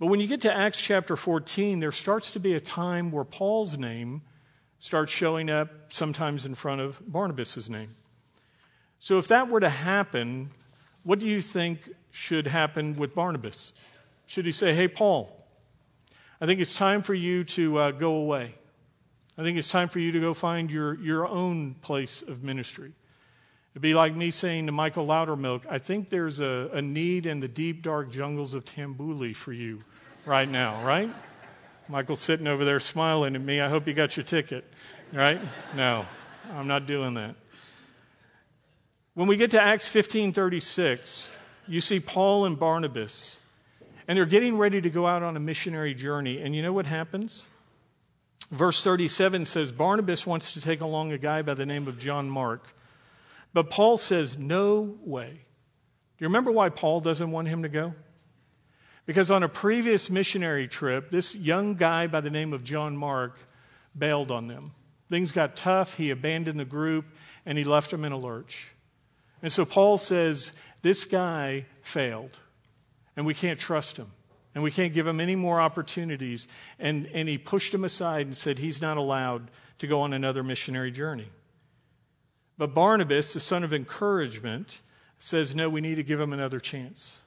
But 0.00 0.08
when 0.08 0.18
you 0.18 0.26
get 0.26 0.40
to 0.40 0.52
Acts 0.52 0.80
chapter 0.80 1.14
14, 1.14 1.78
there 1.78 1.92
starts 1.92 2.32
to 2.32 2.40
be 2.40 2.54
a 2.54 2.60
time 2.60 3.12
where 3.12 3.22
Paul's 3.22 3.78
name 3.78 4.22
starts 4.80 5.12
showing 5.12 5.48
up 5.48 5.92
sometimes 5.92 6.44
in 6.44 6.56
front 6.56 6.80
of 6.80 7.00
Barnabas's 7.06 7.70
name. 7.70 7.90
So, 9.04 9.18
if 9.18 9.28
that 9.28 9.50
were 9.50 9.60
to 9.60 9.68
happen, 9.68 10.50
what 11.02 11.18
do 11.18 11.26
you 11.26 11.42
think 11.42 11.90
should 12.10 12.46
happen 12.46 12.96
with 12.96 13.14
Barnabas? 13.14 13.74
Should 14.24 14.46
he 14.46 14.50
say, 14.50 14.72
Hey, 14.72 14.88
Paul, 14.88 15.44
I 16.40 16.46
think 16.46 16.58
it's 16.58 16.74
time 16.74 17.02
for 17.02 17.12
you 17.12 17.44
to 17.44 17.78
uh, 17.80 17.90
go 17.90 18.14
away? 18.14 18.54
I 19.36 19.42
think 19.42 19.58
it's 19.58 19.68
time 19.68 19.90
for 19.90 19.98
you 19.98 20.10
to 20.12 20.20
go 20.20 20.32
find 20.32 20.72
your, 20.72 20.98
your 21.02 21.28
own 21.28 21.74
place 21.82 22.22
of 22.22 22.42
ministry. 22.42 22.92
It'd 23.74 23.82
be 23.82 23.92
like 23.92 24.16
me 24.16 24.30
saying 24.30 24.64
to 24.64 24.72
Michael 24.72 25.06
Loudermilk, 25.06 25.66
I 25.68 25.76
think 25.76 26.08
there's 26.08 26.40
a, 26.40 26.70
a 26.72 26.80
need 26.80 27.26
in 27.26 27.40
the 27.40 27.48
deep, 27.48 27.82
dark 27.82 28.10
jungles 28.10 28.54
of 28.54 28.64
Tambuli 28.64 29.36
for 29.36 29.52
you 29.52 29.84
right 30.24 30.48
now, 30.48 30.82
right? 30.82 31.14
Michael's 31.90 32.20
sitting 32.20 32.46
over 32.46 32.64
there 32.64 32.80
smiling 32.80 33.34
at 33.34 33.42
me. 33.42 33.60
I 33.60 33.68
hope 33.68 33.86
you 33.86 33.92
got 33.92 34.16
your 34.16 34.24
ticket, 34.24 34.64
right? 35.12 35.42
No, 35.76 36.06
I'm 36.54 36.68
not 36.68 36.86
doing 36.86 37.12
that. 37.12 37.34
When 39.14 39.28
we 39.28 39.36
get 39.36 39.52
to 39.52 39.62
Acts 39.62 39.88
15:36, 39.88 41.30
you 41.68 41.80
see 41.80 42.00
Paul 42.00 42.46
and 42.46 42.58
Barnabas, 42.58 43.38
and 44.08 44.18
they're 44.18 44.26
getting 44.26 44.58
ready 44.58 44.80
to 44.80 44.90
go 44.90 45.06
out 45.06 45.22
on 45.22 45.36
a 45.36 45.40
missionary 45.40 45.94
journey. 45.94 46.40
And 46.40 46.54
you 46.54 46.62
know 46.62 46.72
what 46.72 46.86
happens? 46.86 47.46
Verse 48.50 48.82
37 48.82 49.46
says 49.46 49.72
Barnabas 49.72 50.26
wants 50.26 50.52
to 50.52 50.60
take 50.60 50.80
along 50.80 51.12
a 51.12 51.18
guy 51.18 51.42
by 51.42 51.54
the 51.54 51.64
name 51.64 51.86
of 51.86 51.98
John 51.98 52.28
Mark. 52.28 52.74
But 53.52 53.70
Paul 53.70 53.96
says, 53.96 54.36
No 54.36 54.96
way. 55.04 55.30
Do 55.30 56.24
you 56.24 56.28
remember 56.28 56.50
why 56.50 56.68
Paul 56.68 57.00
doesn't 57.00 57.30
want 57.30 57.48
him 57.48 57.62
to 57.62 57.68
go? 57.68 57.94
Because 59.06 59.30
on 59.30 59.42
a 59.42 59.48
previous 59.48 60.10
missionary 60.10 60.66
trip, 60.66 61.10
this 61.10 61.36
young 61.36 61.74
guy 61.74 62.06
by 62.06 62.20
the 62.20 62.30
name 62.30 62.52
of 62.52 62.64
John 62.64 62.96
Mark 62.96 63.38
bailed 63.96 64.30
on 64.30 64.48
them. 64.48 64.72
Things 65.08 65.30
got 65.30 65.56
tough. 65.56 65.94
He 65.94 66.10
abandoned 66.10 66.58
the 66.58 66.64
group 66.64 67.04
and 67.46 67.56
he 67.56 67.64
left 67.64 67.90
them 67.90 68.04
in 68.04 68.12
a 68.12 68.18
lurch. 68.18 68.72
And 69.42 69.52
so 69.52 69.64
Paul 69.64 69.98
says, 69.98 70.52
This 70.82 71.04
guy 71.04 71.66
failed, 71.82 72.38
and 73.16 73.26
we 73.26 73.34
can't 73.34 73.58
trust 73.58 73.96
him, 73.96 74.10
and 74.54 74.62
we 74.64 74.70
can't 74.70 74.92
give 74.92 75.06
him 75.06 75.20
any 75.20 75.36
more 75.36 75.60
opportunities. 75.60 76.48
And, 76.78 77.06
and 77.12 77.28
he 77.28 77.38
pushed 77.38 77.74
him 77.74 77.84
aside 77.84 78.26
and 78.26 78.36
said, 78.36 78.58
He's 78.58 78.80
not 78.80 78.96
allowed 78.96 79.50
to 79.78 79.86
go 79.86 80.00
on 80.00 80.12
another 80.12 80.42
missionary 80.42 80.90
journey. 80.90 81.28
But 82.56 82.74
Barnabas, 82.74 83.32
the 83.32 83.40
son 83.40 83.64
of 83.64 83.74
encouragement, 83.74 84.80
says, 85.18 85.54
No, 85.54 85.68
we 85.68 85.80
need 85.80 85.96
to 85.96 86.02
give 86.02 86.20
him 86.20 86.32
another 86.32 86.60
chance. 86.60 87.18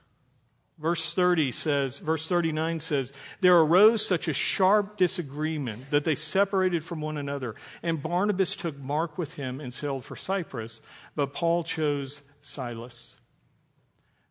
Verse 0.78 1.12
30 1.12 1.50
says, 1.50 1.98
verse 1.98 2.28
39 2.28 2.78
says, 2.78 3.12
There 3.40 3.58
arose 3.58 4.06
such 4.06 4.28
a 4.28 4.32
sharp 4.32 4.96
disagreement 4.96 5.90
that 5.90 6.04
they 6.04 6.14
separated 6.14 6.84
from 6.84 7.00
one 7.00 7.16
another. 7.16 7.56
And 7.82 8.00
Barnabas 8.00 8.54
took 8.54 8.78
Mark 8.78 9.18
with 9.18 9.34
him 9.34 9.60
and 9.60 9.74
sailed 9.74 10.04
for 10.04 10.14
Cyprus, 10.14 10.80
but 11.16 11.32
Paul 11.32 11.64
chose 11.64 12.22
Silas. 12.42 13.16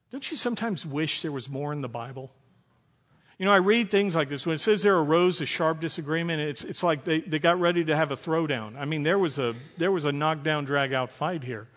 Don't 0.10 0.32
you 0.32 0.38
sometimes 0.38 0.86
wish 0.86 1.22
there 1.22 1.34
was 1.34 1.50
more 1.50 1.74
in 1.74 1.82
the 1.82 1.90
Bible? 1.90 2.32
You 3.38 3.46
know, 3.46 3.52
I 3.52 3.58
read 3.58 3.92
things 3.92 4.16
like 4.16 4.30
this. 4.30 4.46
When 4.46 4.56
it 4.56 4.60
says 4.60 4.84
there 4.84 4.98
arose 4.98 5.42
a 5.42 5.46
sharp 5.46 5.82
disagreement, 5.82 6.42
it's, 6.42 6.64
it's 6.64 6.82
like 6.82 7.04
they, 7.04 7.20
they 7.20 7.40
got 7.40 7.60
ready 7.60 7.84
to 7.84 7.96
have 7.96 8.14
a 8.14 8.16
throwdown. 8.16 8.78
I 8.78 8.86
mean, 8.86 9.04
there 9.04 9.20
was 9.20 9.38
a, 9.38 9.54
there 9.78 9.92
was 9.92 10.06
a 10.06 10.14
knockdown, 10.14 10.64
drag 10.64 10.94
out 10.94 11.12
fight 11.12 11.44
here. 11.44 11.68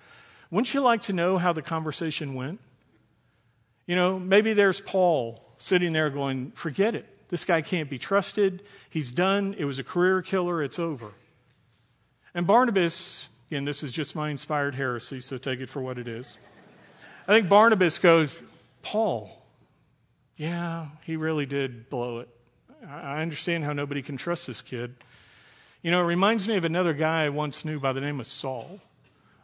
Wouldn't 0.50 0.72
you 0.72 0.80
like 0.80 1.02
to 1.02 1.12
know 1.12 1.38
how 1.38 1.52
the 1.52 1.60
conversation 1.60 2.34
went? 2.34 2.60
You 3.90 3.96
know, 3.96 4.20
maybe 4.20 4.52
there's 4.52 4.80
Paul 4.80 5.42
sitting 5.56 5.92
there 5.92 6.10
going, 6.10 6.52
forget 6.52 6.94
it. 6.94 7.06
This 7.28 7.44
guy 7.44 7.60
can't 7.60 7.90
be 7.90 7.98
trusted. 7.98 8.62
He's 8.88 9.10
done. 9.10 9.56
It 9.58 9.64
was 9.64 9.80
a 9.80 9.82
career 9.82 10.22
killer. 10.22 10.62
It's 10.62 10.78
over. 10.78 11.10
And 12.32 12.46
Barnabas, 12.46 13.28
again, 13.50 13.64
this 13.64 13.82
is 13.82 13.90
just 13.90 14.14
my 14.14 14.30
inspired 14.30 14.76
heresy, 14.76 15.18
so 15.18 15.38
take 15.38 15.58
it 15.58 15.68
for 15.68 15.82
what 15.82 15.98
it 15.98 16.06
is. 16.06 16.38
I 17.26 17.32
think 17.32 17.48
Barnabas 17.48 17.98
goes, 17.98 18.40
Paul, 18.82 19.44
yeah, 20.36 20.86
he 21.02 21.16
really 21.16 21.46
did 21.46 21.90
blow 21.90 22.20
it. 22.20 22.28
I 22.88 23.22
understand 23.22 23.64
how 23.64 23.72
nobody 23.72 24.02
can 24.02 24.16
trust 24.16 24.46
this 24.46 24.62
kid. 24.62 24.94
You 25.82 25.90
know, 25.90 26.00
it 26.00 26.04
reminds 26.04 26.46
me 26.46 26.56
of 26.56 26.64
another 26.64 26.94
guy 26.94 27.24
I 27.24 27.30
once 27.30 27.64
knew 27.64 27.80
by 27.80 27.92
the 27.92 28.00
name 28.00 28.20
of 28.20 28.28
Saul 28.28 28.80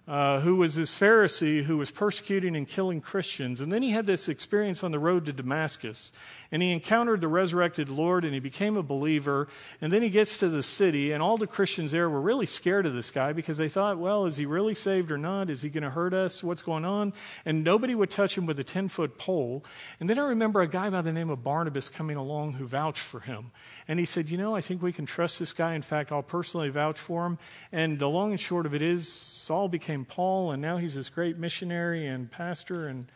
uh, 0.09 0.41
who 0.41 0.57
was 0.57 0.77
this 0.77 0.99
Pharisee 0.99 1.65
who 1.65 1.77
was 1.77 1.91
persecuting 1.91 2.55
and 2.57 2.67
killing 2.67 3.01
Christians. 3.01 3.61
And 3.61 3.73
then 3.73 3.83
he 3.83 3.91
had 3.91 4.07
this 4.07 4.29
experience 4.29 4.85
on 4.85 4.93
the 4.93 4.99
road 4.99 5.25
to 5.27 5.33
Damascus. 5.33 6.13
And 6.53 6.63
he 6.63 6.73
encountered 6.73 7.21
the 7.21 7.29
resurrected 7.29 7.89
Lord 7.89 8.25
and 8.25 8.33
he 8.33 8.41
became 8.41 8.77
a 8.77 8.83
believer. 8.83 9.49
And 9.81 9.93
then 9.93 10.03
he 10.03 10.11
gets 10.11 10.39
to 10.39 10.49
the 10.49 10.63
city, 10.63 11.13
and 11.13 11.23
all 11.23 11.37
the 11.37 11.47
Christians 11.47 11.93
there 11.93 12.09
were 12.09 12.21
really 12.21 12.47
scared 12.47 12.87
of 12.87 12.95
this 12.95 13.11
guy 13.11 13.33
because 13.33 13.59
they 13.59 13.69
thought, 13.69 13.99
well, 13.99 14.27
is 14.27 14.37
he 14.37 14.47
really 14.47 14.75
saved 14.75 15.11
or 15.11 15.19
not? 15.19 15.51
Is 15.51 15.63
he 15.63 15.69
going 15.69 15.85
to 15.85 15.91
hurt 15.91 16.15
us? 16.15 16.43
What's 16.43 16.63
going 16.63 16.85
on? 16.85 17.13
And 17.45 17.65
nobody 17.65 17.95
would 17.95 18.11
touch 18.11 18.37
him 18.37 18.47
with 18.47 18.59
a 18.59 18.65
10 18.65 18.89
foot 18.89 19.19
pole. 19.19 19.65
And 20.01 20.09
then 20.09 20.19
I 20.19 20.29
remember 20.29 20.61
a 20.61 20.69
guy 20.69 20.91
by 20.91 21.03
the 21.03 21.13
name 21.13 21.31
of 21.31 21.43
Barnabas 21.43 21.89
coming 21.89 22.17
along 22.17 22.55
who 22.55 22.67
vouched 22.67 23.03
for 23.03 23.21
him. 23.21 23.51
And 23.89 23.99
he 23.99 24.07
said, 24.07 24.31
you 24.31 24.39
know, 24.39 24.55
I 24.55 24.61
think 24.61 24.83
we 24.83 24.93
can 24.93 25.07
trust 25.07 25.39
this 25.39 25.53
guy. 25.53 25.75
In 25.75 25.83
fact, 25.83 26.13
I'll 26.13 26.23
personally 26.23 26.69
vouch 26.69 26.99
for 26.99 27.27
him. 27.27 27.39
And 27.73 27.99
the 27.99 28.09
long 28.09 28.31
and 28.31 28.41
short 28.41 28.67
of 28.67 28.75
it 28.75 28.83
is, 28.83 29.11
Saul 29.11 29.69
became 29.69 30.05
Paul, 30.05 30.53
and 30.53 30.61
now 30.61 30.77
he's 30.77 30.95
this 30.95 31.09
great 31.09 31.39
missionary 31.39 32.07
and 32.07 32.31
pastor. 32.31 32.89
And 32.89 33.07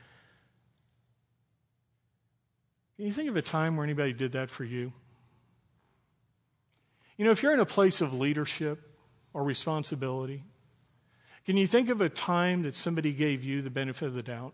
can 3.00 3.06
you 3.06 3.14
think 3.14 3.30
of 3.30 3.36
a 3.38 3.40
time 3.40 3.78
where 3.78 3.84
anybody 3.84 4.12
did 4.12 4.32
that 4.32 4.50
for 4.50 4.62
you? 4.62 4.92
You 7.16 7.24
know, 7.24 7.30
if 7.30 7.42
you're 7.42 7.54
in 7.54 7.60
a 7.60 7.64
place 7.64 8.02
of 8.02 8.12
leadership 8.12 8.78
or 9.32 9.42
responsibility, 9.42 10.44
can 11.46 11.56
you 11.56 11.66
think 11.66 11.88
of 11.88 12.02
a 12.02 12.10
time 12.10 12.60
that 12.64 12.74
somebody 12.74 13.14
gave 13.14 13.42
you 13.42 13.62
the 13.62 13.70
benefit 13.70 14.04
of 14.04 14.12
the 14.12 14.22
doubt? 14.22 14.52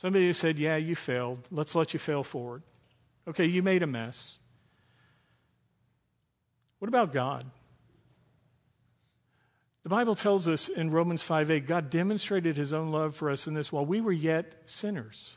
Somebody 0.00 0.26
who 0.26 0.32
said, 0.32 0.60
Yeah, 0.60 0.76
you 0.76 0.94
failed. 0.94 1.40
Let's 1.50 1.74
let 1.74 1.92
you 1.92 1.98
fail 1.98 2.22
forward. 2.22 2.62
Okay, 3.26 3.46
you 3.46 3.64
made 3.64 3.82
a 3.82 3.88
mess. 3.88 4.38
What 6.78 6.86
about 6.86 7.12
God? 7.12 7.50
The 9.82 9.88
Bible 9.88 10.14
tells 10.14 10.46
us 10.46 10.68
in 10.68 10.92
Romans 10.92 11.24
5 11.24 11.50
8, 11.50 11.66
God 11.66 11.90
demonstrated 11.90 12.56
his 12.56 12.72
own 12.72 12.92
love 12.92 13.16
for 13.16 13.28
us 13.28 13.48
in 13.48 13.54
this 13.54 13.72
while 13.72 13.84
we 13.84 14.00
were 14.00 14.12
yet 14.12 14.54
sinners, 14.66 15.36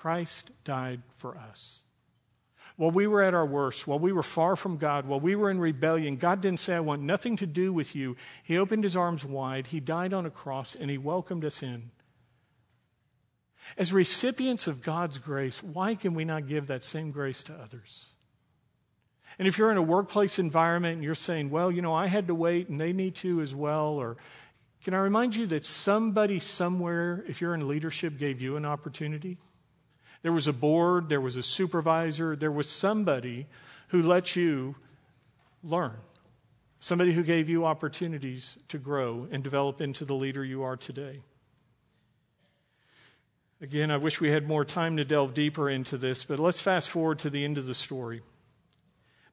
Christ 0.00 0.50
died 0.64 1.02
for 1.18 1.36
us. 1.36 1.82
While 2.76 2.90
we 2.90 3.06
were 3.06 3.22
at 3.22 3.34
our 3.34 3.44
worst, 3.44 3.86
while 3.86 3.98
we 3.98 4.12
were 4.12 4.22
far 4.22 4.56
from 4.56 4.78
God, 4.78 5.04
while 5.04 5.20
we 5.20 5.34
were 5.34 5.50
in 5.50 5.60
rebellion, 5.60 6.16
God 6.16 6.40
didn't 6.40 6.60
say, 6.60 6.74
I 6.74 6.80
want 6.80 7.02
nothing 7.02 7.36
to 7.36 7.46
do 7.46 7.70
with 7.70 7.94
you. 7.94 8.16
He 8.42 8.56
opened 8.56 8.84
his 8.84 8.96
arms 8.96 9.26
wide, 9.26 9.66
he 9.66 9.78
died 9.78 10.14
on 10.14 10.24
a 10.24 10.30
cross, 10.30 10.74
and 10.74 10.90
he 10.90 10.96
welcomed 10.96 11.44
us 11.44 11.62
in. 11.62 11.90
As 13.76 13.92
recipients 13.92 14.66
of 14.66 14.80
God's 14.82 15.18
grace, 15.18 15.62
why 15.62 15.94
can 15.94 16.14
we 16.14 16.24
not 16.24 16.48
give 16.48 16.68
that 16.68 16.82
same 16.82 17.10
grace 17.10 17.42
to 17.44 17.52
others? 17.52 18.06
And 19.38 19.46
if 19.46 19.58
you're 19.58 19.70
in 19.70 19.76
a 19.76 19.82
workplace 19.82 20.38
environment 20.38 20.94
and 20.94 21.04
you're 21.04 21.14
saying, 21.14 21.50
well, 21.50 21.70
you 21.70 21.82
know, 21.82 21.92
I 21.92 22.06
had 22.06 22.28
to 22.28 22.34
wait 22.34 22.70
and 22.70 22.80
they 22.80 22.94
need 22.94 23.16
to 23.16 23.42
as 23.42 23.54
well, 23.54 23.88
or 23.88 24.16
can 24.82 24.94
I 24.94 24.98
remind 24.98 25.36
you 25.36 25.46
that 25.48 25.66
somebody 25.66 26.40
somewhere, 26.40 27.22
if 27.28 27.42
you're 27.42 27.54
in 27.54 27.68
leadership, 27.68 28.16
gave 28.16 28.40
you 28.40 28.56
an 28.56 28.64
opportunity? 28.64 29.36
There 30.22 30.32
was 30.32 30.46
a 30.46 30.52
board, 30.52 31.08
there 31.08 31.20
was 31.20 31.36
a 31.36 31.42
supervisor, 31.42 32.36
there 32.36 32.52
was 32.52 32.68
somebody 32.68 33.46
who 33.88 34.02
let 34.02 34.36
you 34.36 34.76
learn, 35.62 35.96
somebody 36.78 37.12
who 37.12 37.22
gave 37.22 37.48
you 37.48 37.64
opportunities 37.64 38.58
to 38.68 38.78
grow 38.78 39.26
and 39.30 39.42
develop 39.42 39.80
into 39.80 40.04
the 40.04 40.14
leader 40.14 40.44
you 40.44 40.62
are 40.62 40.76
today. 40.76 41.20
Again, 43.62 43.90
I 43.90 43.98
wish 43.98 44.20
we 44.20 44.30
had 44.30 44.46
more 44.46 44.64
time 44.64 44.96
to 44.96 45.04
delve 45.04 45.34
deeper 45.34 45.68
into 45.68 45.98
this, 45.98 46.24
but 46.24 46.38
let's 46.38 46.60
fast 46.60 46.88
forward 46.88 47.18
to 47.20 47.30
the 47.30 47.44
end 47.44 47.58
of 47.58 47.66
the 47.66 47.74
story 47.74 48.22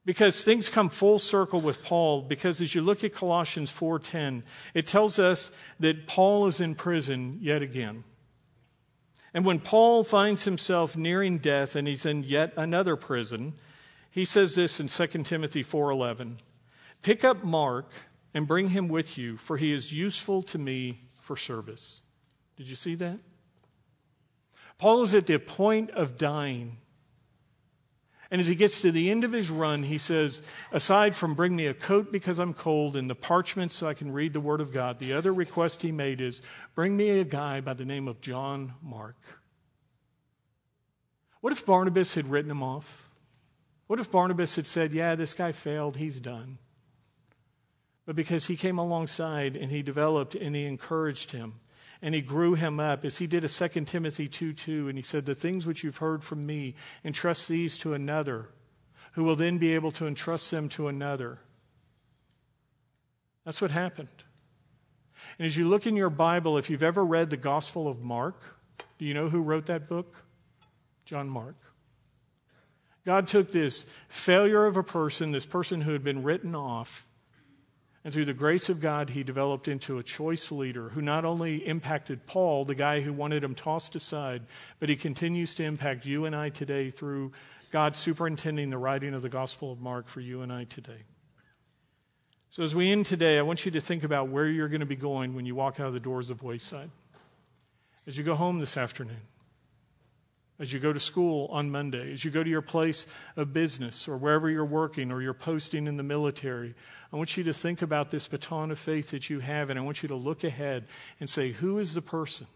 because 0.08 0.42
things 0.42 0.70
come 0.70 0.88
full 0.88 1.18
circle 1.18 1.60
with 1.60 1.84
Paul 1.84 2.22
because 2.22 2.62
as 2.62 2.74
you 2.74 2.80
look 2.80 3.04
at 3.04 3.12
Colossians 3.12 3.70
4:10 3.70 4.42
it 4.72 4.86
tells 4.86 5.18
us 5.18 5.50
that 5.80 6.06
Paul 6.06 6.46
is 6.46 6.62
in 6.62 6.74
prison 6.74 7.38
yet 7.42 7.60
again. 7.60 8.04
And 9.34 9.44
when 9.44 9.60
Paul 9.60 10.04
finds 10.04 10.44
himself 10.44 10.96
nearing 10.96 11.38
death 11.38 11.76
and 11.76 11.86
he's 11.86 12.06
in 12.06 12.22
yet 12.24 12.52
another 12.56 12.96
prison, 12.96 13.54
he 14.10 14.24
says 14.24 14.54
this 14.54 14.80
in 14.80 14.88
2 14.88 15.24
Timothy 15.24 15.62
4:11. 15.62 16.38
Pick 17.02 17.24
up 17.24 17.44
Mark 17.44 17.90
and 18.34 18.46
bring 18.46 18.70
him 18.70 18.88
with 18.88 19.18
you 19.18 19.36
for 19.36 19.56
he 19.56 19.72
is 19.72 19.92
useful 19.92 20.42
to 20.42 20.58
me 20.58 21.02
for 21.20 21.36
service. 21.36 22.00
Did 22.56 22.68
you 22.68 22.76
see 22.76 22.94
that? 22.96 23.18
Paul 24.78 25.02
is 25.02 25.14
at 25.14 25.26
the 25.26 25.38
point 25.38 25.90
of 25.90 26.16
dying 26.16 26.78
and 28.30 28.40
as 28.40 28.46
he 28.46 28.54
gets 28.54 28.82
to 28.82 28.92
the 28.92 29.10
end 29.10 29.24
of 29.24 29.32
his 29.32 29.50
run, 29.50 29.84
he 29.84 29.96
says, 29.96 30.42
Aside 30.70 31.16
from 31.16 31.34
bring 31.34 31.56
me 31.56 31.66
a 31.66 31.74
coat 31.74 32.12
because 32.12 32.38
I'm 32.38 32.52
cold 32.52 32.94
and 32.94 33.08
the 33.08 33.14
parchment 33.14 33.72
so 33.72 33.88
I 33.88 33.94
can 33.94 34.12
read 34.12 34.34
the 34.34 34.40
Word 34.40 34.60
of 34.60 34.72
God, 34.72 34.98
the 34.98 35.14
other 35.14 35.32
request 35.32 35.80
he 35.80 35.92
made 35.92 36.20
is, 36.20 36.42
Bring 36.74 36.96
me 36.96 37.08
a 37.10 37.24
guy 37.24 37.60
by 37.60 37.72
the 37.72 37.86
name 37.86 38.06
of 38.06 38.20
John 38.20 38.74
Mark. 38.82 39.16
What 41.40 41.52
if 41.54 41.64
Barnabas 41.64 42.14
had 42.14 42.30
written 42.30 42.50
him 42.50 42.62
off? 42.62 43.08
What 43.86 44.00
if 44.00 44.10
Barnabas 44.10 44.56
had 44.56 44.66
said, 44.66 44.92
Yeah, 44.92 45.14
this 45.14 45.32
guy 45.32 45.52
failed, 45.52 45.96
he's 45.96 46.20
done? 46.20 46.58
But 48.04 48.16
because 48.16 48.46
he 48.46 48.56
came 48.56 48.78
alongside 48.78 49.56
and 49.56 49.70
he 49.70 49.82
developed 49.82 50.34
and 50.34 50.54
he 50.54 50.66
encouraged 50.66 51.32
him, 51.32 51.60
and 52.00 52.14
he 52.14 52.20
grew 52.20 52.54
him 52.54 52.78
up 52.78 53.04
as 53.04 53.18
he 53.18 53.26
did 53.26 53.44
a 53.44 53.48
2 53.48 53.84
Timothy 53.84 54.28
2 54.28 54.52
2. 54.52 54.88
And 54.88 54.96
he 54.96 55.02
said, 55.02 55.26
The 55.26 55.34
things 55.34 55.66
which 55.66 55.82
you've 55.82 55.96
heard 55.98 56.22
from 56.22 56.46
me, 56.46 56.74
entrust 57.04 57.48
these 57.48 57.78
to 57.78 57.94
another, 57.94 58.48
who 59.12 59.24
will 59.24 59.36
then 59.36 59.58
be 59.58 59.74
able 59.74 59.90
to 59.92 60.06
entrust 60.06 60.50
them 60.50 60.68
to 60.70 60.88
another. 60.88 61.40
That's 63.44 63.60
what 63.60 63.70
happened. 63.70 64.08
And 65.38 65.46
as 65.46 65.56
you 65.56 65.68
look 65.68 65.86
in 65.86 65.96
your 65.96 66.10
Bible, 66.10 66.58
if 66.58 66.70
you've 66.70 66.82
ever 66.82 67.04
read 67.04 67.30
the 67.30 67.36
Gospel 67.36 67.88
of 67.88 68.00
Mark, 68.00 68.40
do 68.98 69.04
you 69.04 69.14
know 69.14 69.28
who 69.28 69.40
wrote 69.40 69.66
that 69.66 69.88
book? 69.88 70.22
John 71.04 71.28
Mark. 71.28 71.56
God 73.04 73.26
took 73.26 73.50
this 73.50 73.86
failure 74.08 74.66
of 74.66 74.76
a 74.76 74.82
person, 74.82 75.32
this 75.32 75.46
person 75.46 75.80
who 75.80 75.92
had 75.92 76.04
been 76.04 76.22
written 76.22 76.54
off, 76.54 77.07
and 78.08 78.12
through 78.14 78.24
the 78.24 78.32
grace 78.32 78.70
of 78.70 78.80
God, 78.80 79.10
he 79.10 79.22
developed 79.22 79.68
into 79.68 79.98
a 79.98 80.02
choice 80.02 80.50
leader 80.50 80.88
who 80.88 81.02
not 81.02 81.26
only 81.26 81.56
impacted 81.56 82.26
Paul, 82.26 82.64
the 82.64 82.74
guy 82.74 83.02
who 83.02 83.12
wanted 83.12 83.44
him 83.44 83.54
tossed 83.54 83.94
aside, 83.94 84.44
but 84.80 84.88
he 84.88 84.96
continues 84.96 85.54
to 85.56 85.64
impact 85.64 86.06
you 86.06 86.24
and 86.24 86.34
I 86.34 86.48
today 86.48 86.88
through 86.88 87.32
God 87.70 87.96
superintending 87.96 88.70
the 88.70 88.78
writing 88.78 89.12
of 89.12 89.20
the 89.20 89.28
Gospel 89.28 89.70
of 89.70 89.82
Mark 89.82 90.08
for 90.08 90.20
you 90.20 90.40
and 90.40 90.50
I 90.50 90.64
today. 90.64 91.02
So, 92.48 92.62
as 92.62 92.74
we 92.74 92.90
end 92.90 93.04
today, 93.04 93.36
I 93.38 93.42
want 93.42 93.66
you 93.66 93.72
to 93.72 93.80
think 93.82 94.04
about 94.04 94.30
where 94.30 94.46
you're 94.46 94.70
going 94.70 94.80
to 94.80 94.86
be 94.86 94.96
going 94.96 95.34
when 95.34 95.44
you 95.44 95.54
walk 95.54 95.78
out 95.78 95.88
of 95.88 95.92
the 95.92 96.00
doors 96.00 96.30
of 96.30 96.42
Wayside. 96.42 96.90
As 98.06 98.16
you 98.16 98.24
go 98.24 98.36
home 98.36 98.58
this 98.58 98.78
afternoon, 98.78 99.20
as 100.60 100.72
you 100.72 100.80
go 100.80 100.92
to 100.92 100.98
school 100.98 101.48
on 101.52 101.70
Monday, 101.70 102.12
as 102.12 102.24
you 102.24 102.30
go 102.30 102.42
to 102.42 102.50
your 102.50 102.62
place 102.62 103.06
of 103.36 103.52
business 103.52 104.08
or 104.08 104.16
wherever 104.16 104.50
you're 104.50 104.64
working 104.64 105.12
or 105.12 105.22
you're 105.22 105.32
posting 105.32 105.86
in 105.86 105.96
the 105.96 106.02
military, 106.02 106.74
I 107.12 107.16
want 107.16 107.36
you 107.36 107.44
to 107.44 107.52
think 107.52 107.80
about 107.80 108.10
this 108.10 108.26
baton 108.26 108.70
of 108.72 108.78
faith 108.78 109.10
that 109.10 109.30
you 109.30 109.38
have, 109.38 109.70
and 109.70 109.78
I 109.78 109.82
want 109.82 110.02
you 110.02 110.08
to 110.08 110.16
look 110.16 110.42
ahead 110.42 110.86
and 111.20 111.30
say, 111.30 111.52
Who 111.52 111.78
is 111.78 111.94
the 111.94 112.02
person 112.02 112.48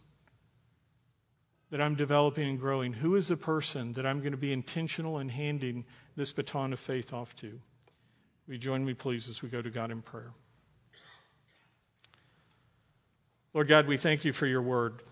that 1.71 1.81
I'm 1.81 1.95
developing 1.95 2.49
and 2.49 2.59
growing? 2.59 2.93
Who 2.93 3.15
is 3.15 3.29
the 3.29 3.37
person 3.37 3.93
that 3.93 4.05
I'm 4.05 4.19
going 4.19 4.33
to 4.33 4.39
be 4.39 4.53
intentional 4.53 5.19
in 5.21 5.29
handing 5.29 5.85
this 6.17 6.33
baton 6.33 6.73
of 6.73 6.81
faith 6.81 7.13
off 7.13 7.37
to? 7.37 7.61
Will 8.47 8.55
you 8.55 8.59
join 8.59 8.85
me, 8.85 8.95
please, 8.95 9.29
as 9.29 9.43
we 9.43 9.49
go 9.49 9.63
to 9.63 9.71
God 9.71 9.93
in 9.93 10.03
prayer? 10.03 10.33
Lord 13.55 13.69
God, 13.69 13.87
we 13.87 13.97
thank 13.97 14.25
you 14.25 14.33
for 14.33 14.47
your 14.47 14.63
word 14.63 15.03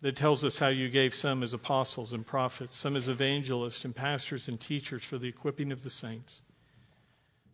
that 0.00 0.16
tells 0.16 0.44
us 0.44 0.58
how 0.58 0.68
you 0.68 0.88
gave 0.88 1.14
some 1.14 1.42
as 1.42 1.52
apostles 1.52 2.12
and 2.12 2.26
prophets, 2.26 2.76
some 2.76 2.96
as 2.96 3.08
evangelists 3.08 3.84
and 3.84 3.94
pastors 3.94 4.48
and 4.48 4.58
teachers 4.58 5.04
for 5.04 5.18
the 5.18 5.28
equipping 5.28 5.70
of 5.70 5.82
the 5.82 5.90
saints, 5.90 6.42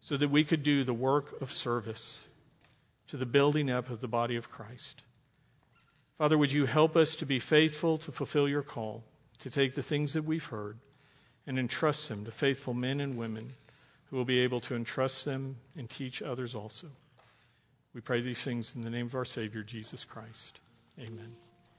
so 0.00 0.16
that 0.16 0.30
we 0.30 0.44
could 0.44 0.62
do 0.62 0.84
the 0.84 0.94
work 0.94 1.40
of 1.40 1.50
service 1.50 2.20
to 3.08 3.16
the 3.16 3.26
building 3.26 3.70
up 3.70 3.90
of 3.90 4.00
the 4.00 4.08
body 4.08 4.36
of 4.36 4.50
Christ. 4.50 5.02
Father, 6.18 6.38
would 6.38 6.52
you 6.52 6.66
help 6.66 6.96
us 6.96 7.14
to 7.16 7.26
be 7.26 7.38
faithful 7.38 7.98
to 7.98 8.12
fulfill 8.12 8.48
your 8.48 8.62
call, 8.62 9.04
to 9.38 9.50
take 9.50 9.74
the 9.74 9.82
things 9.82 10.12
that 10.12 10.24
we've 10.24 10.46
heard 10.46 10.78
and 11.46 11.58
entrust 11.58 12.08
them 12.08 12.24
to 12.24 12.30
faithful 12.30 12.74
men 12.74 13.00
and 13.00 13.16
women 13.16 13.52
who 14.10 14.16
will 14.16 14.24
be 14.24 14.38
able 14.38 14.60
to 14.60 14.74
entrust 14.74 15.24
them 15.24 15.56
and 15.76 15.90
teach 15.90 16.22
others 16.22 16.54
also. 16.54 16.88
We 17.92 18.00
pray 18.00 18.20
these 18.20 18.42
things 18.42 18.74
in 18.74 18.82
the 18.82 18.90
name 18.90 19.06
of 19.06 19.14
our 19.14 19.24
Savior, 19.24 19.62
Jesus 19.62 20.04
Christ. 20.04 20.60
Amen. 20.98 21.45